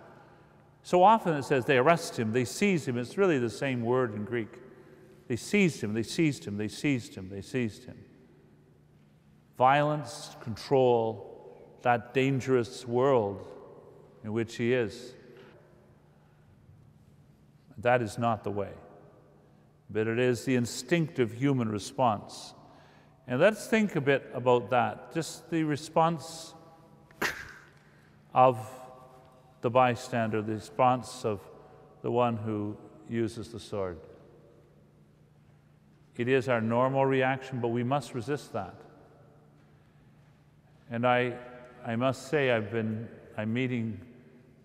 So 0.83 1.03
often 1.03 1.37
it 1.37 1.45
says 1.45 1.65
they 1.65 1.79
arrest 1.79 2.19
him, 2.19 2.33
they 2.33 2.45
seize 2.45 2.87
him. 2.87 2.99
It's 2.99 3.17
really 3.17 3.39
the 3.39 3.49
same 3.49 3.81
word 3.81 4.15
in 4.15 4.27
Greek. 4.27 4.59
They 5.29 5.37
seized 5.37 5.83
him, 5.83 5.95
they 5.95 6.03
seized 6.03 6.45
him, 6.45 6.57
they 6.57 6.69
seized 6.69 7.15
him, 7.15 7.29
they 7.29 7.43
seized 7.43 7.85
him. 7.85 7.97
Violence, 9.59 10.37
control, 10.41 11.79
that 11.83 12.15
dangerous 12.15 12.87
world 12.87 13.47
in 14.23 14.33
which 14.33 14.57
he 14.57 14.73
is. 14.73 15.15
That 17.79 18.03
is 18.03 18.19
not 18.19 18.45
the 18.45 18.51
way, 18.51 18.73
but 19.91 20.07
it 20.07 20.19
is 20.19 20.45
the 20.45 20.57
instinctive 20.57 21.33
human 21.33 21.69
response. 21.69 22.55
And 23.27 23.41
let's 23.41 23.67
think 23.67 23.97
a 23.97 24.01
bit 24.01 24.31
about 24.33 24.71
that, 24.71 25.13
just 25.13 25.51
the 25.51 25.65
response 25.65 26.55
of 28.33 28.59
the 29.61 29.71
bystander, 29.71 30.43
the 30.43 30.55
response 30.55 31.25
of 31.25 31.41
the 32.03 32.11
one 32.11 32.37
who 32.37 32.77
uses 33.09 33.49
the 33.49 33.59
sword. 33.61 33.99
It 36.17 36.29
is 36.29 36.49
our 36.49 36.61
normal 36.61 37.05
reaction, 37.05 37.61
but 37.61 37.69
we 37.69 37.85
must 37.85 38.15
resist 38.15 38.53
that. 38.55 38.75
And 40.91 41.07
I, 41.07 41.35
I 41.85 41.97
must 41.97 42.29
say, 42.29 42.51
I've 42.51 42.71
been, 42.71 43.09
I'm 43.37 43.53
meeting 43.53 44.01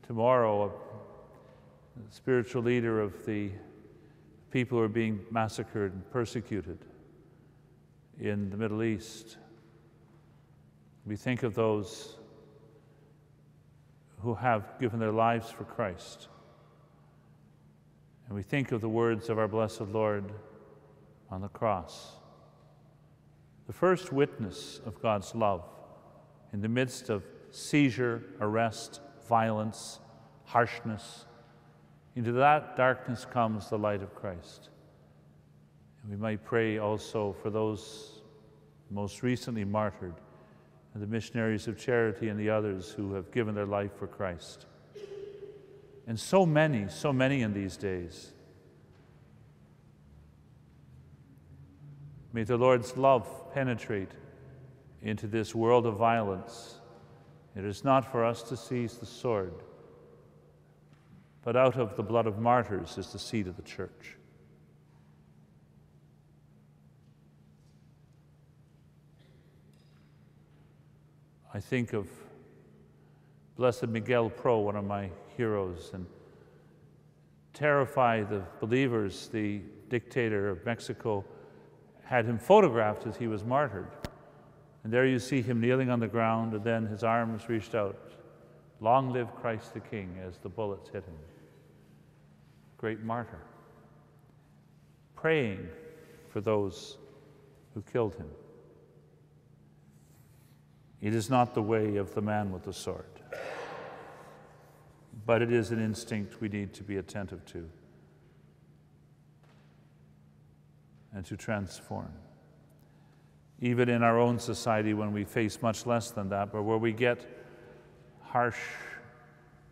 tomorrow 0.08 0.68
a 0.68 2.14
spiritual 2.14 2.64
leader 2.64 3.02
of 3.02 3.26
the 3.26 3.52
people 4.52 4.78
who 4.78 4.84
are 4.84 4.90
being 4.90 5.20
massacred 5.30 5.94
and 5.94 6.10
persecuted 6.12 6.80
in 8.20 8.50
the 8.50 8.58
Middle 8.58 8.84
East. 8.84 9.38
We 11.06 11.16
think 11.16 11.44
of 11.44 11.56
those 11.56 12.18
who 14.20 14.36
have 14.36 14.80
given 14.80 15.00
their 15.00 15.12
lives 15.12 15.50
for 15.50 15.64
Christ. 15.64 16.28
And 18.28 18.36
we 18.36 18.44
think 18.44 18.72
of 18.72 18.80
the 18.80 18.90
words 18.90 19.30
of 19.30 19.40
our 19.40 19.48
blessed 19.48 19.82
Lord 19.82 20.32
on 21.32 21.41
the 21.41 21.48
cross. 21.48 22.17
The 23.67 23.74
first 23.74 24.12
witness 24.12 24.82
of 24.86 25.02
God's 25.02 25.34
love 25.34 25.63
in 26.52 26.62
the 26.62 26.67
midst 26.67 27.10
of 27.10 27.24
seizure, 27.52 28.24
arrest, 28.41 29.00
violence, 29.28 30.00
harshness. 30.44 31.26
Into 32.15 32.34
that 32.34 32.76
darkness 32.76 33.26
comes 33.26 33.70
the 33.70 33.78
light 33.78 34.04
of 34.04 34.13
Christ. 34.13 34.70
And 36.04 36.12
we 36.12 36.17
might 36.17 36.44
pray 36.44 36.78
also 36.78 37.36
for 37.41 37.50
those 37.50 38.22
most 38.89 39.24
recently 39.24 39.63
martyred 39.63 40.15
and 40.94 41.02
the 41.02 41.08
missionaries 41.08 41.67
of 41.67 41.78
charity 41.78 42.28
and 42.28 42.38
the 42.38 42.50
others 42.50 42.89
who 42.89 43.13
have 43.13 43.32
given 43.32 43.56
their 43.56 43.65
life 43.65 43.91
for 43.98 44.08
Christ. 44.08 44.65
And 46.08 46.20
so 46.20 46.46
many, 46.46 46.89
so 46.89 47.13
many 47.13 47.41
in 47.41 47.54
these 47.54 47.78
days. 47.78 48.34
May 52.34 52.44
the 52.44 52.58
Lord's 52.58 52.96
love 52.96 53.28
penetrate 53.54 54.12
into 55.02 55.28
this 55.28 55.54
world 55.54 55.86
of 55.86 55.98
violence. 55.98 56.76
It 57.56 57.65
is 57.65 57.84
not 57.84 58.10
for 58.10 58.24
us 58.24 58.41
to 58.44 58.56
seize 58.56 58.98
the 58.98 59.06
sword, 59.06 59.54
but 61.44 61.58
out 61.58 61.76
of 61.76 61.98
the 61.98 62.04
blood 62.04 62.28
of 62.28 62.39
martyrs 62.39 62.98
is 62.98 63.12
the 63.12 63.20
seed 63.20 63.48
of 63.48 63.58
the 63.58 63.62
church. 63.63 64.17
I 71.54 71.60
think 71.60 71.91
of 71.91 72.08
Blessed 73.58 73.88
Miguel 73.88 74.30
Pro, 74.30 74.60
one 74.60 74.78
of 74.78 74.86
my 74.86 75.10
heroes, 75.36 75.91
and 75.94 76.06
terrify 77.54 78.24
the 78.24 78.41
believers, 78.62 79.28
the 79.28 79.60
dictator 79.89 80.50
of 80.50 80.65
Mexico 80.65 81.26
had 82.12 82.26
him 82.26 82.38
photographed 82.38 83.08
as 83.08 83.15
he 83.15 83.28
was 83.28 83.45
martyred. 83.45 83.88
And 84.84 84.91
there 84.91 85.06
you 85.06 85.17
see 85.17 85.41
him 85.41 85.62
kneeling 85.62 85.89
on 85.89 86.02
the 86.02 86.10
ground, 86.10 86.54
and 86.54 86.62
then 86.62 86.86
his 86.86 87.06
arms 87.06 87.47
reached 87.47 87.74
out. 87.74 88.12
Long 88.82 89.13
live 89.13 89.34
Christ 89.36 89.74
the 89.74 89.80
King 89.80 90.19
as 90.28 90.38
the 90.38 90.50
bullets 90.50 90.89
hit 90.89 91.06
him. 91.06 91.15
Great 92.76 93.02
martyr. 93.02 93.39
Praying 95.15 95.69
for 96.28 96.41
those 96.41 96.97
who 97.74 97.82
killed 97.82 98.15
him. 98.15 98.28
It 101.00 101.15
is 101.15 101.30
not 101.30 101.54
the 101.54 101.62
way 101.62 101.95
of 101.95 102.13
the 102.13 102.21
man 102.21 102.52
with 102.52 102.63
the 102.63 102.74
sword, 102.74 103.21
but 105.26 105.41
it 105.41 105.54
is 105.54 105.71
an 105.71 105.82
instinct 105.82 106.41
we 106.41 106.50
need 106.50 106.74
to 106.74 106.84
be 106.84 106.97
attentive 106.97 107.45
to 107.45 107.69
and 111.13 111.26
to 111.26 111.36
transform. 111.36 112.12
Even 113.60 113.89
in 113.89 114.02
our 114.02 114.19
own 114.19 114.39
society, 114.39 114.93
when 114.93 115.12
we 115.12 115.24
face 115.24 115.62
much 115.62 115.86
less 115.86 116.12
than 116.12 116.30
that, 116.30 116.52
but 116.52 116.63
where 116.63 116.78
we 116.78 116.91
get 116.91 117.26
harsh 118.24 118.60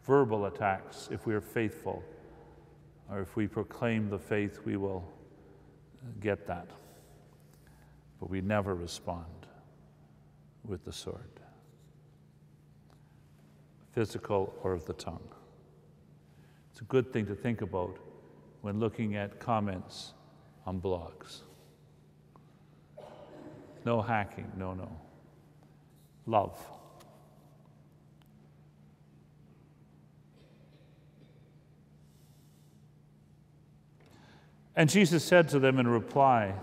verbal 0.04 0.46
attacks, 0.46 1.08
if 1.12 1.26
we 1.26 1.34
are 1.34 1.42
faithful, 1.42 2.04
or 3.10 3.22
if 3.22 3.36
we 3.36 3.48
proclaim 3.48 4.10
the 4.10 4.20
faith, 4.20 4.60
we 4.66 4.78
will 4.78 5.08
get 6.20 6.46
that. 6.48 6.68
But 8.20 8.30
we 8.30 8.42
never 8.42 8.76
respond 8.76 9.26
with 10.66 10.84
the 10.86 10.92
sword, 10.92 11.40
physical 13.94 14.54
or 14.62 14.74
of 14.74 14.86
the 14.86 14.94
tongue. 14.94 15.30
It's 16.72 16.82
a 16.82 16.86
good 16.86 17.12
thing 17.12 17.26
to 17.28 17.36
think 17.36 17.62
about 17.62 17.98
when 18.62 18.80
looking 18.80 19.16
at 19.16 19.40
comments 19.40 20.14
on 20.66 20.80
blogs. 20.82 21.42
No 23.86 24.02
hacking, 24.02 24.52
no, 24.58 24.74
no. 24.74 24.90
Love. 26.26 26.58
And 34.76 34.90
Jesus 34.90 35.24
said 35.24 35.50
to 35.50 35.60
them 35.60 35.80
in 35.80 35.88
reply, 35.88 36.54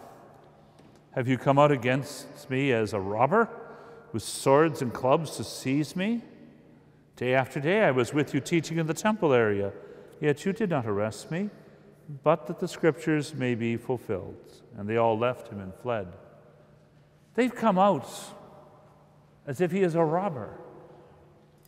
Have 1.12 1.28
you 1.28 1.36
come 1.36 1.58
out 1.58 1.72
against 1.72 2.48
me 2.48 2.72
as 2.72 2.92
a 2.92 3.00
robber? 3.00 3.48
with 4.16 4.22
swords 4.22 4.80
and 4.80 4.94
clubs 4.94 5.36
to 5.36 5.44
seize 5.44 5.94
me? 5.94 6.22
Day 7.16 7.34
after 7.34 7.60
day 7.60 7.82
I 7.82 7.90
was 7.90 8.14
with 8.14 8.32
you 8.32 8.40
teaching 8.40 8.78
in 8.78 8.86
the 8.86 8.94
temple 8.94 9.34
area, 9.34 9.72
yet 10.22 10.46
you 10.46 10.54
did 10.54 10.70
not 10.70 10.86
arrest 10.86 11.30
me, 11.30 11.50
but 12.22 12.46
that 12.46 12.58
the 12.58 12.68
scriptures 12.68 13.34
may 13.34 13.54
be 13.54 13.76
fulfilled. 13.76 14.62
And 14.76 14.88
they 14.88 14.96
all 14.96 15.18
left 15.18 15.48
him 15.48 15.60
and 15.60 15.74
fled. 15.74 16.08
They've 17.34 17.54
come 17.54 17.78
out 17.78 18.08
as 19.46 19.60
if 19.60 19.70
he 19.70 19.82
is 19.82 19.94
a 19.94 20.04
robber. 20.04 20.50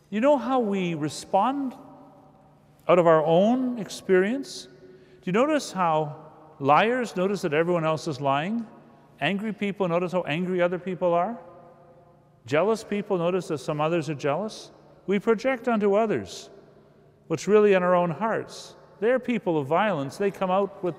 You 0.09 0.21
know 0.21 0.37
how 0.37 0.59
we 0.59 0.95
respond 0.95 1.75
out 2.87 2.99
of 2.99 3.07
our 3.07 3.23
own 3.23 3.77
experience? 3.77 4.67
Do 5.21 5.25
you 5.25 5.31
notice 5.31 5.71
how 5.71 6.15
liars 6.59 7.15
notice 7.15 7.41
that 7.43 7.53
everyone 7.53 7.85
else 7.85 8.07
is 8.07 8.19
lying? 8.19 8.65
Angry 9.21 9.53
people 9.53 9.87
notice 9.87 10.11
how 10.11 10.23
angry 10.23 10.61
other 10.61 10.79
people 10.79 11.13
are? 11.13 11.37
Jealous 12.45 12.83
people 12.83 13.17
notice 13.17 13.47
that 13.49 13.59
some 13.59 13.79
others 13.79 14.09
are 14.09 14.15
jealous. 14.15 14.71
We 15.05 15.19
project 15.19 15.67
onto 15.67 15.93
others 15.93 16.49
what's 17.27 17.47
really 17.47 17.73
in 17.73 17.83
our 17.83 17.95
own 17.95 18.09
hearts. 18.09 18.75
They're 18.99 19.19
people 19.19 19.57
of 19.57 19.67
violence. 19.67 20.17
They 20.17 20.31
come 20.31 20.51
out 20.51 20.83
with 20.83 20.95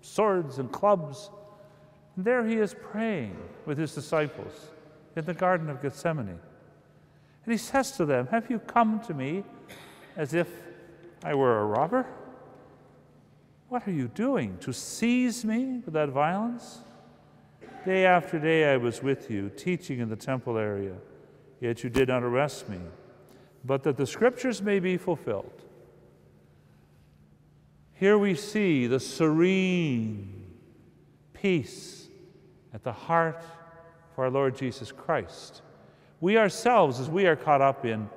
swords 0.00 0.58
and 0.58 0.70
clubs. 0.70 1.30
And 2.16 2.24
there 2.24 2.46
he 2.46 2.56
is 2.56 2.74
praying 2.74 3.36
with 3.66 3.78
his 3.78 3.94
disciples 3.94 4.70
in 5.16 5.24
the 5.24 5.34
Garden 5.34 5.68
of 5.68 5.82
Gethsemane. 5.82 6.28
And 6.28 7.52
he 7.52 7.58
says 7.58 7.92
to 7.92 8.06
them, 8.06 8.26
Have 8.28 8.50
you 8.50 8.58
come 8.58 9.00
to 9.00 9.14
me 9.14 9.44
as 10.16 10.34
if 10.34 10.48
I 11.22 11.34
were 11.34 11.60
a 11.60 11.64
robber? 11.66 12.06
What 13.68 13.86
are 13.88 13.92
you 13.92 14.08
doing? 14.08 14.58
To 14.60 14.72
seize 14.72 15.44
me 15.44 15.80
with 15.84 15.94
that 15.94 16.10
violence? 16.10 16.78
Day 17.84 18.06
after 18.06 18.38
day 18.38 18.72
I 18.72 18.76
was 18.76 19.02
with 19.02 19.30
you, 19.30 19.50
teaching 19.50 19.98
in 19.98 20.08
the 20.08 20.16
temple 20.16 20.56
area, 20.56 20.94
yet 21.60 21.84
you 21.84 21.90
did 21.90 22.08
not 22.08 22.22
arrest 22.22 22.68
me. 22.68 22.78
but 23.64 23.82
that 23.82 23.96
the 23.96 24.06
scriptures 24.06 24.62
may 24.62 24.78
be 24.78 24.96
fulfilled. 24.96 25.63
Here 28.04 28.18
we 28.18 28.34
see 28.34 28.86
the 28.86 29.00
serene 29.00 30.44
peace 31.32 32.06
at 32.74 32.84
the 32.84 32.92
heart 32.92 33.42
of 34.12 34.18
our 34.18 34.28
Lord 34.28 34.58
Jesus 34.58 34.92
Christ. 34.92 35.62
We 36.20 36.36
ourselves, 36.36 37.00
as 37.00 37.08
we 37.08 37.26
are 37.26 37.34
caught 37.34 37.62
up 37.62 37.86
in 37.86 38.10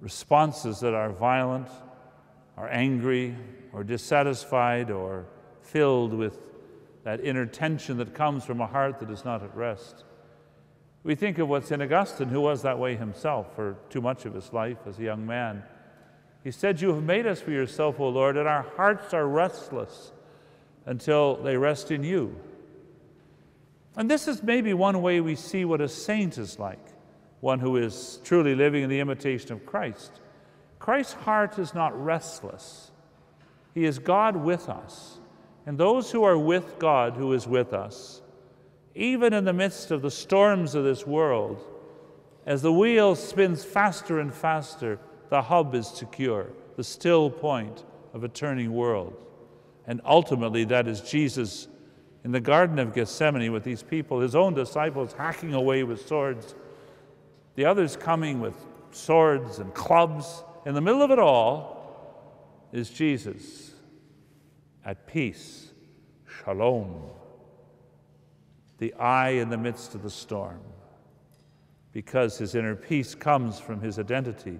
responses 0.00 0.78
that 0.78 0.94
are 0.94 1.10
violent, 1.10 1.66
are 2.56 2.68
angry, 2.68 3.34
or 3.72 3.82
dissatisfied, 3.82 4.92
or 4.92 5.26
filled 5.60 6.14
with 6.14 6.38
that 7.02 7.18
inner 7.20 7.46
tension 7.46 7.96
that 7.96 8.14
comes 8.14 8.44
from 8.44 8.60
a 8.60 8.66
heart 8.68 9.00
that 9.00 9.10
is 9.10 9.24
not 9.24 9.42
at 9.42 9.56
rest. 9.56 10.04
We 11.02 11.16
think 11.16 11.38
of 11.38 11.48
what 11.48 11.66
St. 11.66 11.82
Augustine, 11.82 12.28
who 12.28 12.42
was 12.42 12.62
that 12.62 12.78
way 12.78 12.94
himself 12.94 13.56
for 13.56 13.76
too 13.90 14.00
much 14.00 14.24
of 14.24 14.34
his 14.34 14.52
life 14.52 14.78
as 14.86 15.00
a 15.00 15.02
young 15.02 15.26
man. 15.26 15.64
He 16.44 16.50
said, 16.50 16.80
You 16.80 16.94
have 16.94 17.02
made 17.02 17.26
us 17.26 17.40
for 17.40 17.50
yourself, 17.50 17.98
O 17.98 18.08
Lord, 18.08 18.36
and 18.36 18.46
our 18.46 18.66
hearts 18.76 19.12
are 19.14 19.26
restless 19.26 20.12
until 20.86 21.36
they 21.36 21.56
rest 21.56 21.90
in 21.90 22.04
you. 22.04 22.36
And 23.96 24.10
this 24.10 24.28
is 24.28 24.42
maybe 24.42 24.74
one 24.74 25.00
way 25.02 25.20
we 25.20 25.34
see 25.34 25.64
what 25.64 25.80
a 25.80 25.88
saint 25.88 26.38
is 26.38 26.58
like 26.58 26.94
one 27.44 27.60
who 27.60 27.76
is 27.76 28.20
truly 28.24 28.54
living 28.54 28.82
in 28.82 28.88
the 28.88 29.00
imitation 29.00 29.52
of 29.52 29.66
Christ. 29.66 30.18
Christ's 30.78 31.12
heart 31.12 31.58
is 31.58 31.74
not 31.74 32.02
restless, 32.02 32.90
He 33.74 33.84
is 33.84 33.98
God 33.98 34.34
with 34.34 34.70
us. 34.70 35.18
And 35.66 35.76
those 35.76 36.10
who 36.10 36.24
are 36.24 36.38
with 36.38 36.78
God, 36.78 37.16
who 37.16 37.32
is 37.34 37.46
with 37.46 37.74
us, 37.74 38.22
even 38.94 39.32
in 39.32 39.44
the 39.44 39.52
midst 39.52 39.90
of 39.90 40.00
the 40.00 40.10
storms 40.10 40.74
of 40.74 40.84
this 40.84 41.06
world, 41.06 41.62
as 42.46 42.62
the 42.62 42.72
wheel 42.72 43.14
spins 43.14 43.62
faster 43.62 44.18
and 44.18 44.32
faster, 44.34 44.98
the 45.30 45.42
hub 45.42 45.74
is 45.74 45.86
secure, 45.86 46.48
the 46.76 46.84
still 46.84 47.30
point 47.30 47.84
of 48.12 48.24
a 48.24 48.28
turning 48.28 48.72
world. 48.72 49.16
And 49.86 50.00
ultimately, 50.04 50.64
that 50.64 50.86
is 50.86 51.00
Jesus 51.00 51.68
in 52.24 52.32
the 52.32 52.40
Garden 52.40 52.78
of 52.78 52.94
Gethsemane 52.94 53.52
with 53.52 53.64
these 53.64 53.82
people, 53.82 54.20
his 54.20 54.34
own 54.34 54.54
disciples 54.54 55.12
hacking 55.12 55.52
away 55.54 55.82
with 55.82 56.06
swords 56.06 56.54
the 57.54 57.64
others 57.64 57.96
coming 57.96 58.40
with 58.40 58.54
swords 58.90 59.58
and 59.58 59.72
clubs. 59.74 60.42
In 60.66 60.74
the 60.74 60.80
middle 60.80 61.02
of 61.02 61.10
it 61.10 61.18
all 61.18 62.68
is 62.72 62.90
Jesus 62.90 63.72
at 64.84 65.06
peace, 65.06 65.72
shalom, 66.26 67.02
the 68.78 68.92
eye 68.94 69.30
in 69.30 69.50
the 69.50 69.56
midst 69.56 69.94
of 69.94 70.02
the 70.02 70.10
storm, 70.10 70.60
because 71.92 72.36
his 72.38 72.54
inner 72.54 72.74
peace 72.74 73.14
comes 73.14 73.58
from 73.58 73.80
his 73.80 73.98
identity 73.98 74.58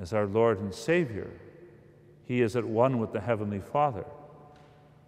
as 0.00 0.12
our 0.12 0.26
Lord 0.26 0.60
and 0.60 0.74
Savior. 0.74 1.30
He 2.24 2.42
is 2.42 2.56
at 2.56 2.64
one 2.64 2.98
with 2.98 3.12
the 3.12 3.20
Heavenly 3.20 3.60
Father. 3.60 4.04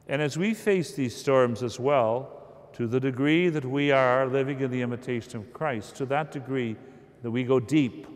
And 0.09 0.21
as 0.21 0.37
we 0.37 0.55
face 0.55 0.93
these 0.95 1.15
storms 1.15 1.63
as 1.63 1.79
well, 1.79 2.37
to 2.73 2.87
the 2.87 3.01
degree 3.01 3.49
that 3.49 3.65
we 3.65 3.91
are 3.91 4.27
living 4.27 4.61
in 4.61 4.71
the 4.71 4.81
imitation 4.81 5.37
of 5.37 5.53
Christ, 5.53 5.97
to 5.97 6.07
that 6.07 6.33
degree, 6.33 6.77
that 7.23 7.31
we 7.31 7.45
go 7.45 7.61
deep, 7.61 8.07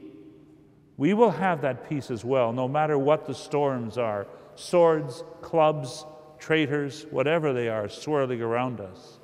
we 0.96 1.12
will 1.12 1.30
have 1.30 1.60
that 1.62 1.88
peace 1.88 2.10
as 2.10 2.24
well, 2.24 2.52
no 2.52 2.68
matter 2.68 2.96
what 2.98 3.26
the 3.26 3.34
storms 3.34 3.98
are 3.98 4.26
swords, 4.54 5.24
clubs, 5.42 6.04
traitors, 6.38 7.06
whatever 7.10 7.52
they 7.52 7.68
are 7.68 7.88
swirling 7.88 8.40
around 8.40 8.80
us. 8.80 9.18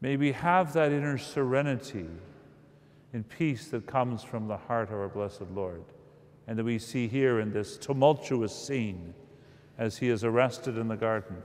May 0.00 0.16
we 0.16 0.32
have 0.32 0.72
that 0.72 0.92
inner 0.92 1.18
serenity 1.18 2.08
and 3.12 3.28
peace 3.28 3.68
that 3.68 3.86
comes 3.86 4.22
from 4.22 4.48
the 4.48 4.56
heart 4.56 4.88
of 4.88 4.94
our 4.94 5.08
blessed 5.08 5.42
Lord, 5.54 5.84
and 6.50 6.58
that 6.58 6.64
we 6.64 6.80
see 6.80 7.06
here 7.06 7.38
in 7.38 7.52
this 7.52 7.76
tumultuous 7.76 8.52
scene 8.52 9.14
as 9.78 9.98
he 9.98 10.08
is 10.08 10.24
arrested 10.24 10.76
in 10.76 10.88
the 10.88 10.96
garden. 10.96 11.36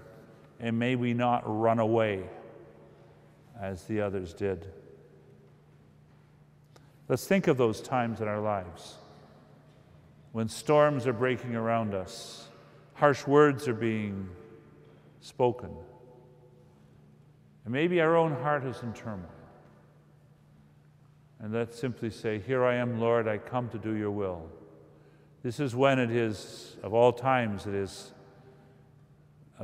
And 0.59 0.79
may 0.79 0.95
we 0.95 1.13
not 1.13 1.43
run 1.45 1.77
away 1.77 2.23
as 3.61 3.83
the 3.83 4.01
others 4.01 4.33
did. 4.33 4.65
Let's 7.07 7.27
think 7.27 7.45
of 7.45 7.55
those 7.55 7.81
times 7.81 8.19
in 8.19 8.27
our 8.27 8.39
lives 8.39 8.95
when 10.31 10.49
storms 10.49 11.05
are 11.05 11.13
breaking 11.13 11.55
around 11.55 11.93
us, 11.93 12.47
harsh 12.95 13.27
words 13.27 13.67
are 13.67 13.75
being 13.75 14.27
spoken, 15.21 15.69
and 17.63 17.71
maybe 17.71 18.01
our 18.01 18.17
own 18.17 18.31
heart 18.31 18.65
is 18.65 18.81
in 18.81 18.91
turmoil. 18.91 19.29
And 21.39 21.53
let's 21.53 21.79
simply 21.79 22.09
say, 22.09 22.39
Here 22.39 22.65
I 22.65 22.77
am, 22.77 22.99
Lord, 22.99 23.27
I 23.27 23.37
come 23.37 23.69
to 23.69 23.77
do 23.77 23.93
your 23.93 24.09
will. 24.09 24.49
This 25.45 25.59
is 25.59 25.75
when 25.75 25.99
it 25.99 26.09
is, 26.09 26.75
of 26.81 26.95
all 26.95 27.13
times, 27.13 27.67
it 27.67 27.75
is 27.75 28.13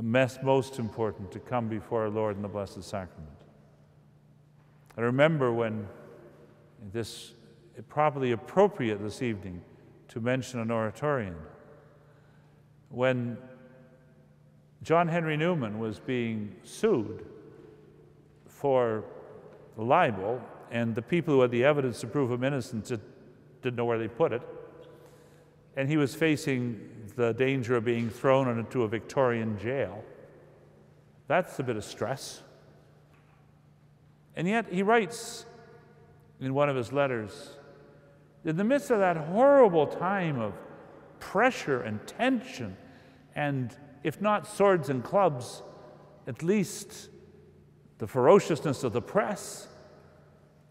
most 0.00 0.78
important 0.78 1.32
to 1.32 1.40
come 1.40 1.66
before 1.66 2.02
our 2.02 2.08
Lord 2.08 2.36
in 2.36 2.42
the 2.42 2.46
Blessed 2.46 2.84
Sacrament. 2.84 3.28
I 4.96 5.00
remember 5.00 5.52
when 5.52 5.88
this 6.92 7.32
probably 7.88 8.30
appropriate 8.30 9.02
this 9.02 9.22
evening 9.22 9.60
to 10.10 10.20
mention 10.20 10.60
an 10.60 10.70
oratorian. 10.70 11.34
When 12.88 13.36
John 14.84 15.08
Henry 15.08 15.36
Newman 15.36 15.80
was 15.80 15.98
being 15.98 16.54
sued 16.62 17.26
for 18.46 19.02
libel, 19.76 20.40
and 20.70 20.94
the 20.94 21.02
people 21.02 21.34
who 21.34 21.40
had 21.40 21.50
the 21.50 21.64
evidence 21.64 22.00
to 22.02 22.06
prove 22.06 22.30
him 22.30 22.44
innocent 22.44 22.84
didn't 23.62 23.74
know 23.74 23.84
where 23.84 23.98
they 23.98 24.06
put 24.06 24.32
it, 24.32 24.42
and 25.76 25.88
he 25.88 25.96
was 25.96 26.14
facing 26.14 26.88
the 27.16 27.32
danger 27.32 27.76
of 27.76 27.84
being 27.84 28.10
thrown 28.10 28.48
into 28.58 28.82
a 28.82 28.88
Victorian 28.88 29.58
jail. 29.58 30.04
That's 31.28 31.58
a 31.58 31.62
bit 31.62 31.76
of 31.76 31.84
stress. 31.84 32.42
And 34.36 34.48
yet 34.48 34.66
he 34.70 34.82
writes 34.82 35.46
in 36.40 36.54
one 36.54 36.68
of 36.68 36.76
his 36.76 36.92
letters 36.92 37.56
in 38.44 38.56
the 38.56 38.64
midst 38.64 38.90
of 38.90 38.98
that 38.98 39.16
horrible 39.16 39.86
time 39.86 40.40
of 40.40 40.54
pressure 41.20 41.82
and 41.82 42.04
tension, 42.06 42.76
and 43.36 43.76
if 44.02 44.20
not 44.20 44.46
swords 44.46 44.88
and 44.88 45.04
clubs, 45.04 45.62
at 46.26 46.42
least 46.42 47.08
the 47.98 48.06
ferociousness 48.06 48.82
of 48.82 48.92
the 48.92 49.02
press 49.02 49.68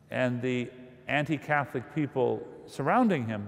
and 0.10 0.42
the 0.42 0.70
anti 1.08 1.38
Catholic 1.38 1.96
people 1.96 2.46
surrounding 2.68 3.26
him, 3.26 3.48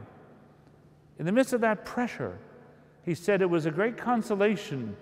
in 1.19 1.25
the 1.25 1.31
midst 1.31 1.53
of 1.53 1.61
that 1.61 1.85
pressure, 1.85 2.37
he 3.03 3.13
said 3.13 3.41
it 3.41 3.49
was 3.49 3.65
a 3.65 3.71
great 3.71 3.97
consolation 3.97 4.95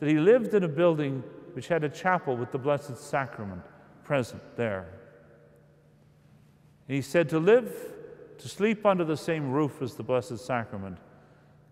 that 0.00 0.08
he 0.08 0.18
lived 0.18 0.54
in 0.54 0.64
a 0.64 0.68
building 0.68 1.22
which 1.52 1.68
had 1.68 1.84
a 1.84 1.88
chapel 1.88 2.36
with 2.36 2.52
the 2.52 2.58
Blessed 2.58 2.96
Sacrament 2.96 3.62
present 4.04 4.42
there. 4.56 4.86
And 6.86 6.94
he 6.94 7.02
said, 7.02 7.28
To 7.30 7.38
live, 7.38 7.74
to 8.38 8.48
sleep 8.48 8.86
under 8.86 9.04
the 9.04 9.16
same 9.16 9.50
roof 9.50 9.82
as 9.82 9.94
the 9.94 10.02
Blessed 10.02 10.38
Sacrament, 10.38 10.98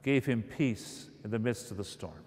gave 0.03 0.27
him 0.27 0.43
peace 0.43 1.09
in 1.25 1.31
the 1.31 1.39
midst 1.39 1.71
of 1.71 1.77
the 1.77 1.85
storm. 1.85 2.25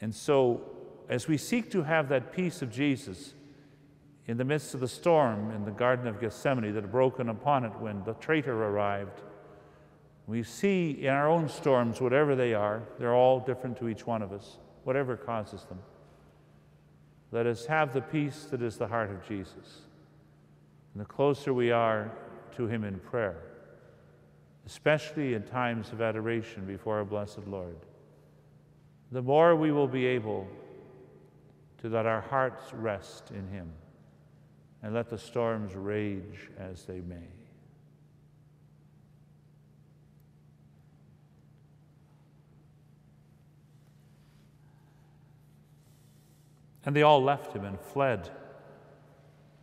And 0.00 0.14
so, 0.14 0.60
as 1.08 1.26
we 1.26 1.36
seek 1.36 1.70
to 1.70 1.82
have 1.82 2.08
that 2.10 2.32
peace 2.32 2.62
of 2.62 2.70
Jesus 2.70 3.34
in 4.26 4.36
the 4.36 4.44
midst 4.44 4.74
of 4.74 4.80
the 4.80 4.88
storm 4.88 5.50
in 5.52 5.64
the 5.64 5.70
Garden 5.70 6.06
of 6.06 6.20
Gethsemane 6.20 6.74
that 6.74 6.82
had 6.82 6.92
broken 6.92 7.30
upon 7.30 7.64
it 7.64 7.72
when 7.80 8.04
the 8.04 8.14
traitor 8.14 8.64
arrived, 8.64 9.22
we 10.28 10.42
see 10.42 10.90
in 10.90 11.08
our 11.08 11.26
own 11.26 11.48
storms, 11.48 12.02
whatever 12.02 12.36
they 12.36 12.52
are, 12.52 12.82
they're 12.98 13.14
all 13.14 13.40
different 13.40 13.78
to 13.78 13.88
each 13.88 14.06
one 14.06 14.20
of 14.20 14.30
us, 14.30 14.58
whatever 14.84 15.16
causes 15.16 15.64
them. 15.64 15.78
Let 17.32 17.46
us 17.46 17.64
have 17.64 17.94
the 17.94 18.02
peace 18.02 18.46
that 18.50 18.60
is 18.60 18.76
the 18.76 18.86
heart 18.86 19.10
of 19.10 19.26
Jesus. 19.26 19.80
And 20.92 21.00
the 21.00 21.06
closer 21.06 21.54
we 21.54 21.70
are 21.70 22.12
to 22.56 22.66
Him 22.66 22.84
in 22.84 22.98
prayer, 22.98 23.38
especially 24.66 25.32
in 25.32 25.44
times 25.44 25.92
of 25.92 26.02
adoration 26.02 26.66
before 26.66 26.98
our 26.98 27.04
blessed 27.06 27.46
Lord, 27.46 27.76
the 29.10 29.22
more 29.22 29.56
we 29.56 29.72
will 29.72 29.88
be 29.88 30.04
able 30.04 30.46
to 31.80 31.88
let 31.88 32.04
our 32.04 32.20
hearts 32.20 32.74
rest 32.74 33.30
in 33.30 33.48
Him 33.48 33.70
and 34.82 34.94
let 34.94 35.08
the 35.08 35.18
storms 35.18 35.74
rage 35.74 36.50
as 36.58 36.84
they 36.84 37.00
may. 37.00 37.37
And 46.88 46.96
they 46.96 47.02
all 47.02 47.22
left 47.22 47.54
him 47.54 47.66
and 47.66 47.78
fled. 47.78 48.30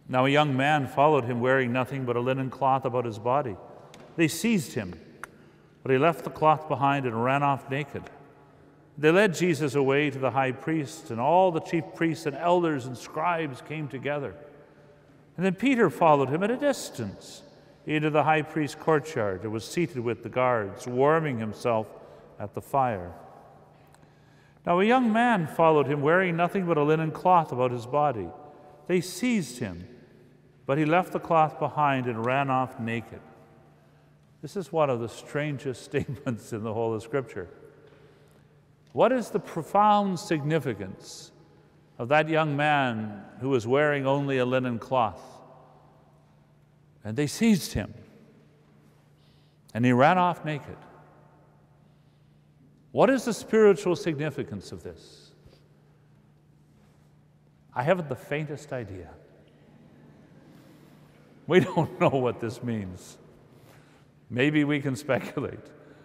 Now 0.08 0.28
a 0.28 0.30
young 0.30 0.56
man 0.56 0.86
followed 0.86 1.24
him 1.24 1.42
wearing 1.42 1.74
nothing 1.74 2.06
but 2.06 2.16
a 2.16 2.20
linen 2.20 2.52
cloth 2.52 2.86
about 2.86 3.06
his 3.06 3.18
body. 3.18 3.56
They 4.16 4.28
seized 4.28 4.74
him, 4.74 4.94
but 5.82 5.92
he 5.92 5.98
left 5.98 6.24
the 6.24 6.30
cloth 6.30 6.70
behind 6.70 7.08
and 7.08 7.24
ran 7.24 7.42
off 7.42 7.68
naked. 7.68 8.04
They 9.00 9.10
led 9.10 9.34
Jesus 9.34 9.74
away 9.74 10.12
to 10.12 10.20
the 10.20 10.30
high 10.30 10.52
priest, 10.52 11.10
and 11.10 11.20
all 11.20 11.52
the 11.52 11.62
chief 11.62 11.84
priests 11.96 12.28
and 12.28 12.36
elders 12.36 12.86
and 12.86 12.96
scribes 12.96 13.60
came 13.60 13.88
together. 13.88 14.36
And 15.36 15.44
then 15.44 15.56
Peter 15.56 15.90
followed 15.90 16.30
him 16.30 16.44
at 16.44 16.52
a 16.52 16.58
distance. 16.58 17.42
into 17.88 18.12
the 18.12 18.22
high 18.22 18.44
priest's 18.44 18.76
courtyard 18.76 19.42
and 19.42 19.52
was 19.52 19.66
seated 19.66 20.00
with 20.00 20.22
the 20.22 20.30
guards, 20.30 20.86
warming 20.86 21.40
himself 21.40 21.90
at 22.40 22.54
the 22.54 22.62
fire. 22.62 23.12
Now, 24.66 24.80
a 24.80 24.86
young 24.86 25.14
man 25.14 25.46
followed 25.46 25.86
him, 25.86 26.02
wearing 26.02 26.36
nothing 26.36 26.66
but 26.66 26.78
a 26.78 26.84
linen 26.84 27.12
cloth 27.12 27.52
about 27.52 27.72
his 27.72 27.86
body. 27.86 28.30
They 28.88 29.00
seized 29.00 29.60
him, 29.60 29.88
but 30.66 30.78
he 30.78 30.86
left 30.86 31.12
the 31.12 31.20
cloth 31.20 31.60
behind 31.60 32.08
and 32.08 32.26
ran 32.26 32.50
off 32.50 32.80
naked. 32.80 33.22
This 34.42 34.56
is 34.56 34.72
one 34.72 34.90
of 34.90 35.00
the 35.00 35.10
strangest 35.10 35.84
statements 35.86 36.52
in 36.52 36.64
the 36.64 36.74
whole 36.74 36.94
of 36.94 37.04
Scripture. 37.04 37.48
What 38.92 39.12
is 39.12 39.30
the 39.30 39.40
profound 39.40 40.20
significance 40.20 41.32
of 42.00 42.08
that 42.10 42.30
young 42.30 42.56
man 42.56 43.24
who 43.42 43.50
was 43.50 43.68
wearing 43.68 44.08
only 44.08 44.38
a 44.40 44.46
linen 44.46 44.80
cloth? 44.80 45.22
And 47.04 47.16
they 47.16 47.28
seized 47.28 47.74
him, 47.74 47.94
and 49.76 49.86
he 49.86 49.92
ran 49.92 50.18
off 50.18 50.44
naked. 50.44 50.78
What 52.96 53.10
is 53.10 53.26
the 53.26 53.34
spiritual 53.34 53.98
significance 53.98 54.72
of 54.72 54.82
this? 54.82 55.32
I 57.74 57.84
haven't 57.84 58.08
the 58.08 58.16
faintest 58.16 58.72
idea. 58.72 59.10
We 61.46 61.60
don't 61.76 62.00
know 62.00 62.08
what 62.08 62.40
this 62.40 62.64
means. 62.64 63.18
Maybe 64.30 64.64
we 64.64 64.80
can 64.80 64.96
speculate. 64.96 65.60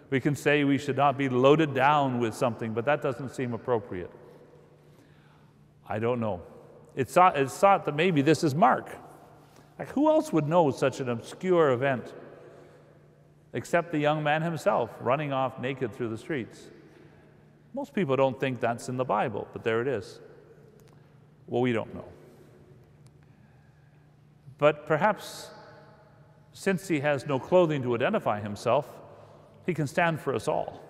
We 0.09 0.19
can 0.19 0.35
say 0.35 0.65
we 0.65 0.77
should 0.77 0.97
not 0.97 1.17
be 1.17 1.29
loaded 1.29 1.73
down 1.73 2.19
with 2.19 2.33
something, 2.33 2.73
but 2.73 2.83
that 2.83 3.01
doesn't 3.01 3.29
seem 3.29 3.53
appropriate. 3.53 4.11
I 5.87 5.97
don't 5.97 6.19
know. 6.19 6.41
It's 6.97 7.13
thought, 7.13 7.37
it's 7.37 7.57
thought 7.57 7.85
that 7.85 7.95
maybe 7.95 8.21
this 8.21 8.43
is 8.43 8.53
Mark. 8.53 8.97
Like, 9.79 9.87
who 9.91 10.09
else 10.09 10.33
would 10.33 10.49
know 10.49 10.71
such 10.71 10.99
an 10.99 11.07
obscure 11.07 11.69
event 11.69 12.13
except 13.53 13.93
the 13.93 13.99
young 13.99 14.21
man 14.21 14.41
himself 14.41 14.89
running 14.99 15.31
off 15.31 15.57
naked 15.57 15.95
through 15.95 16.09
the 16.09 16.17
streets? 16.17 16.67
Most 17.73 17.93
people 17.93 18.15
don't 18.15 18.39
think 18.39 18.59
that's 18.59 18.89
in 18.89 18.97
the 18.97 19.05
Bible, 19.05 19.47
but 19.53 19.63
there 19.63 19.81
it 19.81 19.87
is. 19.87 20.19
Well, 21.47 21.61
we 21.61 21.71
don't 21.71 21.93
know. 21.93 22.05
But 24.57 24.85
perhaps 24.85 25.49
since 26.53 26.87
he 26.87 26.99
has 26.99 27.25
no 27.25 27.39
clothing 27.39 27.81
to 27.83 27.95
identify 27.95 28.39
himself, 28.39 28.87
he 29.65 29.73
can 29.73 29.87
stand 29.87 30.19
for 30.19 30.35
us 30.35 30.47
all. 30.47 30.81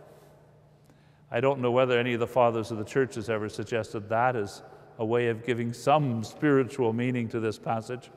I 1.32 1.40
don't 1.40 1.62
know 1.62 1.72
whether 1.72 1.98
any 1.98 2.14
of 2.14 2.20
the 2.20 2.28
fathers 2.28 2.72
of 2.72 2.78
the 2.78 2.84
church 2.84 3.16
has 3.16 3.30
ever 3.30 3.48
suggested 3.48 4.10
that 4.10 4.36
as 4.36 4.62
a 4.98 5.06
way 5.06 5.30
of 5.30 5.46
giving 5.46 5.72
some 5.72 6.24
spiritual 6.24 6.94
meaning 6.94 7.30
to 7.30 7.40
this 7.40 7.58
passage. 7.58 8.10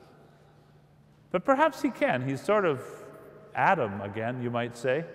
But 1.31 1.45
perhaps 1.45 1.81
he 1.81 1.89
can. 1.89 2.27
He's 2.27 2.41
sort 2.41 2.65
of 2.65 2.83
Adam 3.55 4.01
again, 4.01 4.41
you 4.41 4.49
might 4.49 4.75
say, 4.75 5.05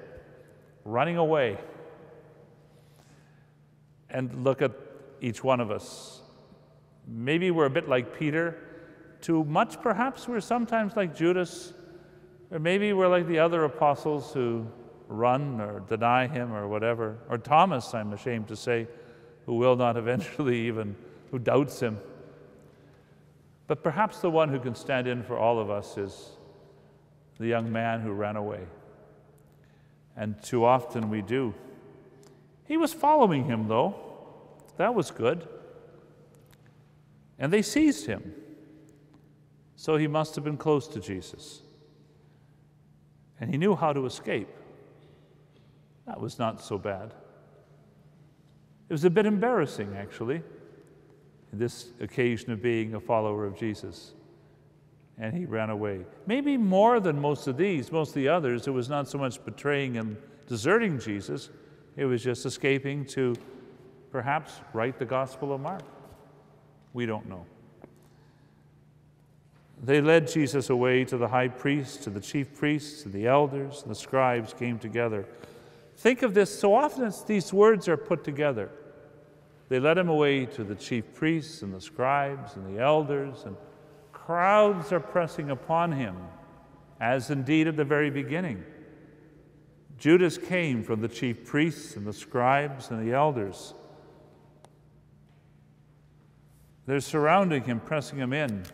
running 0.85 1.19
away 1.19 1.59
and 4.11 4.45
look 4.45 4.63
at 4.63 4.73
each 5.21 5.45
one 5.45 5.61
of 5.61 5.71
us. 5.71 6.23
Maybe 7.07 7.51
we're 7.51 7.67
a 7.67 7.71
bit 7.71 7.89
like 7.89 8.19
Peter. 8.19 8.57
Too 9.21 9.45
much, 9.45 9.81
perhaps, 9.81 10.29
we're 10.29 10.41
sometimes 10.41 10.97
like 10.97 11.15
Judas. 11.15 11.73
Or 12.51 12.59
maybe 12.59 12.93
we're 12.93 13.09
like 13.09 13.27
the 13.27 13.39
other 13.39 13.65
apostles 13.65 14.33
who 14.33 14.67
run 15.09 15.61
or 15.61 15.81
deny 15.81 16.27
him 16.27 16.53
or 16.53 16.69
whatever. 16.69 17.19
Or 17.29 17.39
Thomas, 17.39 17.95
I'm 17.95 18.13
ashamed 18.13 18.49
to 18.49 18.57
say, 18.57 18.87
who 19.47 19.55
will 19.55 19.77
not 19.77 19.97
eventually 19.97 20.61
even, 20.67 20.97
who 21.31 21.39
doubts 21.39 21.81
him. 21.81 21.99
But 23.67 23.83
perhaps 23.83 24.19
the 24.19 24.31
one 24.31 24.49
who 24.49 24.59
can 24.59 24.75
stand 24.75 25.07
in 25.07 25.23
for 25.23 25.39
all 25.39 25.59
of 25.59 25.71
us 25.71 25.97
is 25.97 26.31
the 27.39 27.47
young 27.47 27.71
man 27.71 28.01
who 28.01 28.13
ran 28.13 28.37
away. 28.37 28.61
And 30.17 30.41
too 30.43 30.65
often 30.65 31.09
we 31.09 31.23
do. 31.23 31.55
He 32.71 32.77
was 32.77 32.93
following 32.93 33.47
him, 33.47 33.67
though. 33.67 33.97
That 34.77 34.95
was 34.95 35.11
good. 35.11 35.49
And 37.37 37.53
they 37.53 37.63
seized 37.63 38.07
him. 38.07 38.33
So 39.75 39.97
he 39.97 40.07
must 40.07 40.37
have 40.37 40.45
been 40.45 40.57
close 40.57 40.87
to 40.87 41.01
Jesus. 41.01 41.63
And 43.41 43.51
he 43.51 43.59
knew 43.59 43.75
how 43.75 43.93
to 43.93 44.07
escape. 44.07 44.47
That 46.07 46.21
was 46.21 46.39
not 46.39 46.63
so 46.63 46.79
bad. 46.79 47.13
It 48.89 48.93
was 48.93 49.05
a 49.05 49.11
bit 49.11 49.27
embarrassing, 49.27 49.97
actually, 49.97 50.41
this 51.53 51.89
occasion 52.01 52.53
of 52.53 52.63
being 52.63 52.95
a 52.95 53.01
follower 53.01 53.47
of 53.47 53.59
Jesus. 53.59 54.13
And 55.19 55.37
he 55.37 55.45
ran 55.45 55.71
away. 55.71 56.03
Maybe 56.25 56.57
more 56.57 57.01
than 57.01 57.21
most 57.21 57.49
of 57.49 57.57
these, 57.57 57.91
most 57.91 58.11
of 58.11 58.15
the 58.15 58.29
others, 58.29 58.69
it 58.69 58.71
was 58.71 58.89
not 58.89 59.09
so 59.09 59.19
much 59.19 59.45
betraying 59.45 59.97
and 59.97 60.17
deserting 60.47 61.01
Jesus, 61.01 61.51
it 62.01 62.07
was 62.07 62.25
just 62.25 62.47
escaping 62.47 63.05
to 63.05 63.37
perhaps 64.11 64.53
write 64.73 64.99
the 64.99 65.05
Gospel 65.05 65.53
of 65.53 65.61
Mark. 65.61 65.83
We 66.95 67.05
don't 67.05 67.29
know. 67.29 67.45
They 69.85 70.01
led 70.01 70.27
Jesus 70.27 70.71
away 70.71 71.05
to 71.05 71.19
the 71.19 71.29
high 71.29 71.49
priest, 71.49 72.03
to 72.05 72.11
the 72.11 72.21
chief 72.21 72.55
priests, 72.55 73.05
and 73.05 73.13
the 73.13 73.27
elders, 73.27 73.83
and 73.83 73.91
the 73.91 73.95
scribes 73.95 74.55
came 74.55 74.79
together. 74.79 75.27
Think 75.99 76.23
of 76.23 76.33
this 76.33 76.59
so 76.59 76.73
often 76.75 77.13
these 77.27 77.53
words 77.53 77.87
are 77.87 77.99
put 77.99 78.25
together. 78.25 78.71
They 79.69 79.79
led 79.79 79.99
him 79.99 80.09
away 80.09 80.47
to 80.47 80.65
the 80.65 80.77
chief 80.77 81.13
priests 81.13 81.61
and 81.61 81.75
the 81.75 81.83
scribes 81.83 82.57
and 82.57 82.75
the 82.75 82.81
elders, 82.81 83.45
and 83.45 83.57
crowds 84.11 84.91
are 84.91 85.01
pressing 85.01 85.51
upon 85.51 85.93
him, 85.93 86.17
as 86.99 87.29
indeed 87.29 87.69
at 87.69 87.77
the 87.77 87.85
very 87.85 88.09
beginning. 88.09 88.65
Judas 90.01 90.39
came 90.39 90.83
from 90.83 91.03
the 91.03 91.09
chief 91.09 91.45
priests 91.45 91.95
and 91.95 92.07
the 92.07 92.13
scribes 92.15 92.91
and 92.91 93.07
the 93.07 93.13
elders. 93.13 93.75
They're 96.87 97.01
surrounding 97.01 97.65
him, 97.65 97.81
pressing 97.81 98.19
him 98.19 98.33
in. 98.33 98.65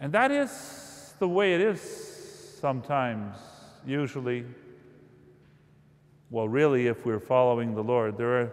And 0.00 0.12
that 0.14 0.30
is 0.30 1.12
the 1.18 1.28
way 1.28 1.54
it 1.54 1.60
is 1.60 1.78
sometimes, 2.58 3.36
usually. 3.86 4.46
Well, 6.30 6.48
really, 6.48 6.86
if 6.86 7.04
we're 7.04 7.20
following 7.20 7.74
the 7.74 7.84
Lord, 7.84 8.16
there 8.16 8.40
are 8.40 8.46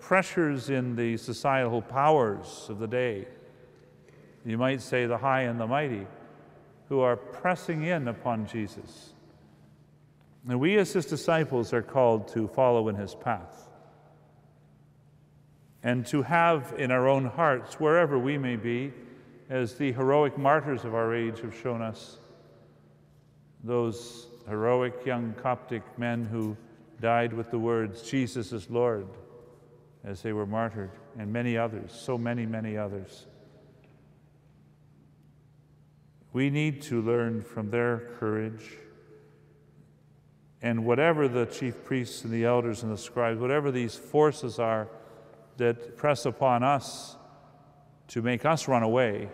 pressures 0.00 0.70
in 0.70 0.96
the 0.96 1.18
societal 1.18 1.82
powers 1.82 2.66
of 2.70 2.78
the 2.78 2.88
day. 2.88 3.28
You 4.46 4.56
might 4.56 4.80
say 4.80 5.04
the 5.04 5.18
high 5.18 5.42
and 5.42 5.60
the 5.60 5.66
mighty, 5.66 6.06
who 6.88 7.00
are 7.00 7.16
pressing 7.16 7.84
in 7.84 8.08
upon 8.08 8.46
Jesus. 8.46 9.13
And 10.48 10.60
we, 10.60 10.76
as 10.76 10.92
his 10.92 11.06
disciples, 11.06 11.72
are 11.72 11.82
called 11.82 12.28
to 12.28 12.48
follow 12.48 12.88
in 12.88 12.96
his 12.96 13.14
path 13.14 13.68
and 15.84 16.06
to 16.06 16.22
have 16.22 16.74
in 16.78 16.90
our 16.90 17.06
own 17.06 17.26
hearts, 17.26 17.78
wherever 17.78 18.18
we 18.18 18.38
may 18.38 18.56
be, 18.56 18.90
as 19.50 19.74
the 19.74 19.92
heroic 19.92 20.36
martyrs 20.38 20.84
of 20.84 20.94
our 20.94 21.14
age 21.14 21.40
have 21.40 21.54
shown 21.54 21.82
us, 21.82 22.18
those 23.62 24.26
heroic 24.48 25.04
young 25.04 25.34
Coptic 25.34 25.82
men 25.98 26.24
who 26.24 26.56
died 27.02 27.34
with 27.34 27.50
the 27.50 27.58
words, 27.58 28.02
Jesus 28.02 28.50
is 28.52 28.70
Lord, 28.70 29.06
as 30.04 30.22
they 30.22 30.32
were 30.32 30.46
martyred, 30.46 30.92
and 31.18 31.30
many 31.30 31.58
others, 31.58 31.92
so 31.92 32.16
many, 32.16 32.46
many 32.46 32.78
others. 32.78 33.26
We 36.32 36.48
need 36.48 36.80
to 36.82 37.02
learn 37.02 37.42
from 37.42 37.70
their 37.70 38.10
courage 38.18 38.78
and 40.64 40.86
whatever 40.86 41.28
the 41.28 41.44
chief 41.44 41.84
priests 41.84 42.24
and 42.24 42.32
the 42.32 42.46
elders 42.46 42.82
and 42.82 42.90
the 42.90 42.96
scribes, 42.96 43.38
whatever 43.38 43.70
these 43.70 43.94
forces 43.94 44.58
are 44.58 44.88
that 45.58 45.94
press 45.98 46.24
upon 46.24 46.62
us 46.62 47.16
to 48.08 48.22
make 48.22 48.46
us 48.46 48.66
run 48.66 48.82
away, 48.82 49.28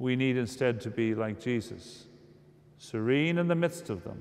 we 0.00 0.16
need 0.16 0.36
instead 0.36 0.80
to 0.80 0.90
be 0.90 1.14
like 1.14 1.38
Jesus, 1.38 2.06
serene 2.76 3.38
in 3.38 3.46
the 3.46 3.54
midst 3.54 3.88
of 3.88 4.02
them, 4.02 4.20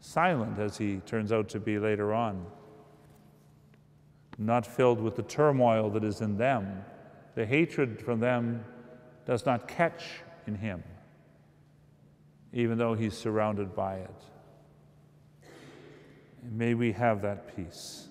silent 0.00 0.58
as 0.58 0.76
he 0.76 0.96
turns 1.06 1.30
out 1.30 1.48
to 1.50 1.60
be 1.60 1.78
later 1.78 2.12
on, 2.12 2.44
not 4.38 4.66
filled 4.66 5.00
with 5.00 5.14
the 5.14 5.22
turmoil 5.22 5.88
that 5.90 6.02
is 6.02 6.20
in 6.20 6.36
them. 6.36 6.84
The 7.36 7.46
hatred 7.46 8.02
from 8.02 8.18
them 8.18 8.64
does 9.24 9.46
not 9.46 9.68
catch 9.68 10.02
in 10.48 10.56
him, 10.56 10.82
even 12.52 12.76
though 12.76 12.94
he's 12.94 13.16
surrounded 13.16 13.76
by 13.76 13.98
it. 13.98 14.24
May 16.50 16.74
we 16.74 16.92
have 16.92 17.22
that 17.22 17.54
peace. 17.56 18.08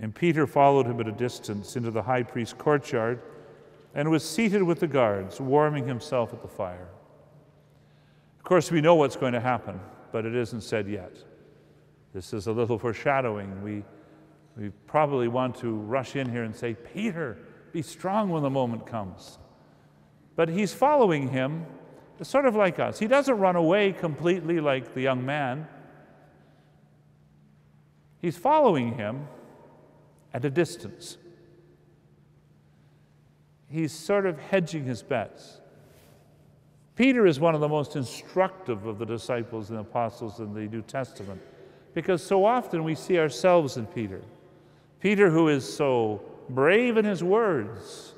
And 0.00 0.14
Peter 0.14 0.46
followed 0.46 0.86
him 0.86 1.00
at 1.00 1.06
a 1.06 1.12
distance 1.12 1.76
into 1.76 1.90
the 1.90 2.02
high 2.02 2.24
priest's 2.24 2.54
courtyard 2.54 3.22
and 3.94 4.10
was 4.10 4.28
seated 4.28 4.62
with 4.62 4.80
the 4.80 4.88
guards, 4.88 5.40
warming 5.40 5.86
himself 5.86 6.32
at 6.32 6.42
the 6.42 6.48
fire. 6.48 6.88
Of 8.38 8.44
course, 8.44 8.70
we 8.70 8.80
know 8.80 8.96
what's 8.96 9.16
going 9.16 9.32
to 9.34 9.40
happen, 9.40 9.78
but 10.10 10.26
it 10.26 10.34
isn't 10.34 10.62
said 10.62 10.88
yet. 10.88 11.16
This 12.12 12.32
is 12.32 12.48
a 12.48 12.52
little 12.52 12.78
foreshadowing. 12.78 13.62
We, 13.62 13.84
we 14.56 14.70
probably 14.86 15.28
want 15.28 15.56
to 15.58 15.74
rush 15.74 16.16
in 16.16 16.28
here 16.30 16.42
and 16.42 16.54
say, 16.54 16.74
Peter, 16.74 17.38
be 17.72 17.82
strong 17.82 18.30
when 18.30 18.42
the 18.42 18.50
moment 18.50 18.86
comes. 18.86 19.38
But 20.36 20.48
he's 20.48 20.74
following 20.74 21.28
him, 21.28 21.66
sort 22.22 22.46
of 22.46 22.54
like 22.54 22.78
us. 22.78 22.98
He 22.98 23.06
doesn't 23.06 23.38
run 23.38 23.56
away 23.56 23.92
completely 23.92 24.60
like 24.60 24.94
the 24.94 25.00
young 25.00 25.24
man. 25.24 25.66
He's 28.20 28.36
following 28.36 28.94
him 28.94 29.26
at 30.32 30.44
a 30.44 30.50
distance. 30.50 31.18
He's 33.68 33.92
sort 33.92 34.26
of 34.26 34.38
hedging 34.38 34.84
his 34.84 35.02
bets. 35.02 35.60
Peter 36.96 37.26
is 37.26 37.40
one 37.40 37.54
of 37.54 37.60
the 37.60 37.68
most 37.68 37.96
instructive 37.96 38.86
of 38.86 38.98
the 38.98 39.04
disciples 39.04 39.70
and 39.70 39.80
apostles 39.80 40.38
in 40.38 40.54
the 40.54 40.60
New 40.60 40.82
Testament 40.82 41.40
because 41.92 42.22
so 42.22 42.44
often 42.44 42.84
we 42.84 42.94
see 42.94 43.18
ourselves 43.18 43.76
in 43.76 43.86
Peter. 43.86 44.20
Peter, 45.00 45.30
who 45.30 45.48
is 45.48 45.64
so 45.70 46.20
brave 46.50 46.96
in 46.96 47.04
his 47.04 47.22
words, 47.22 48.14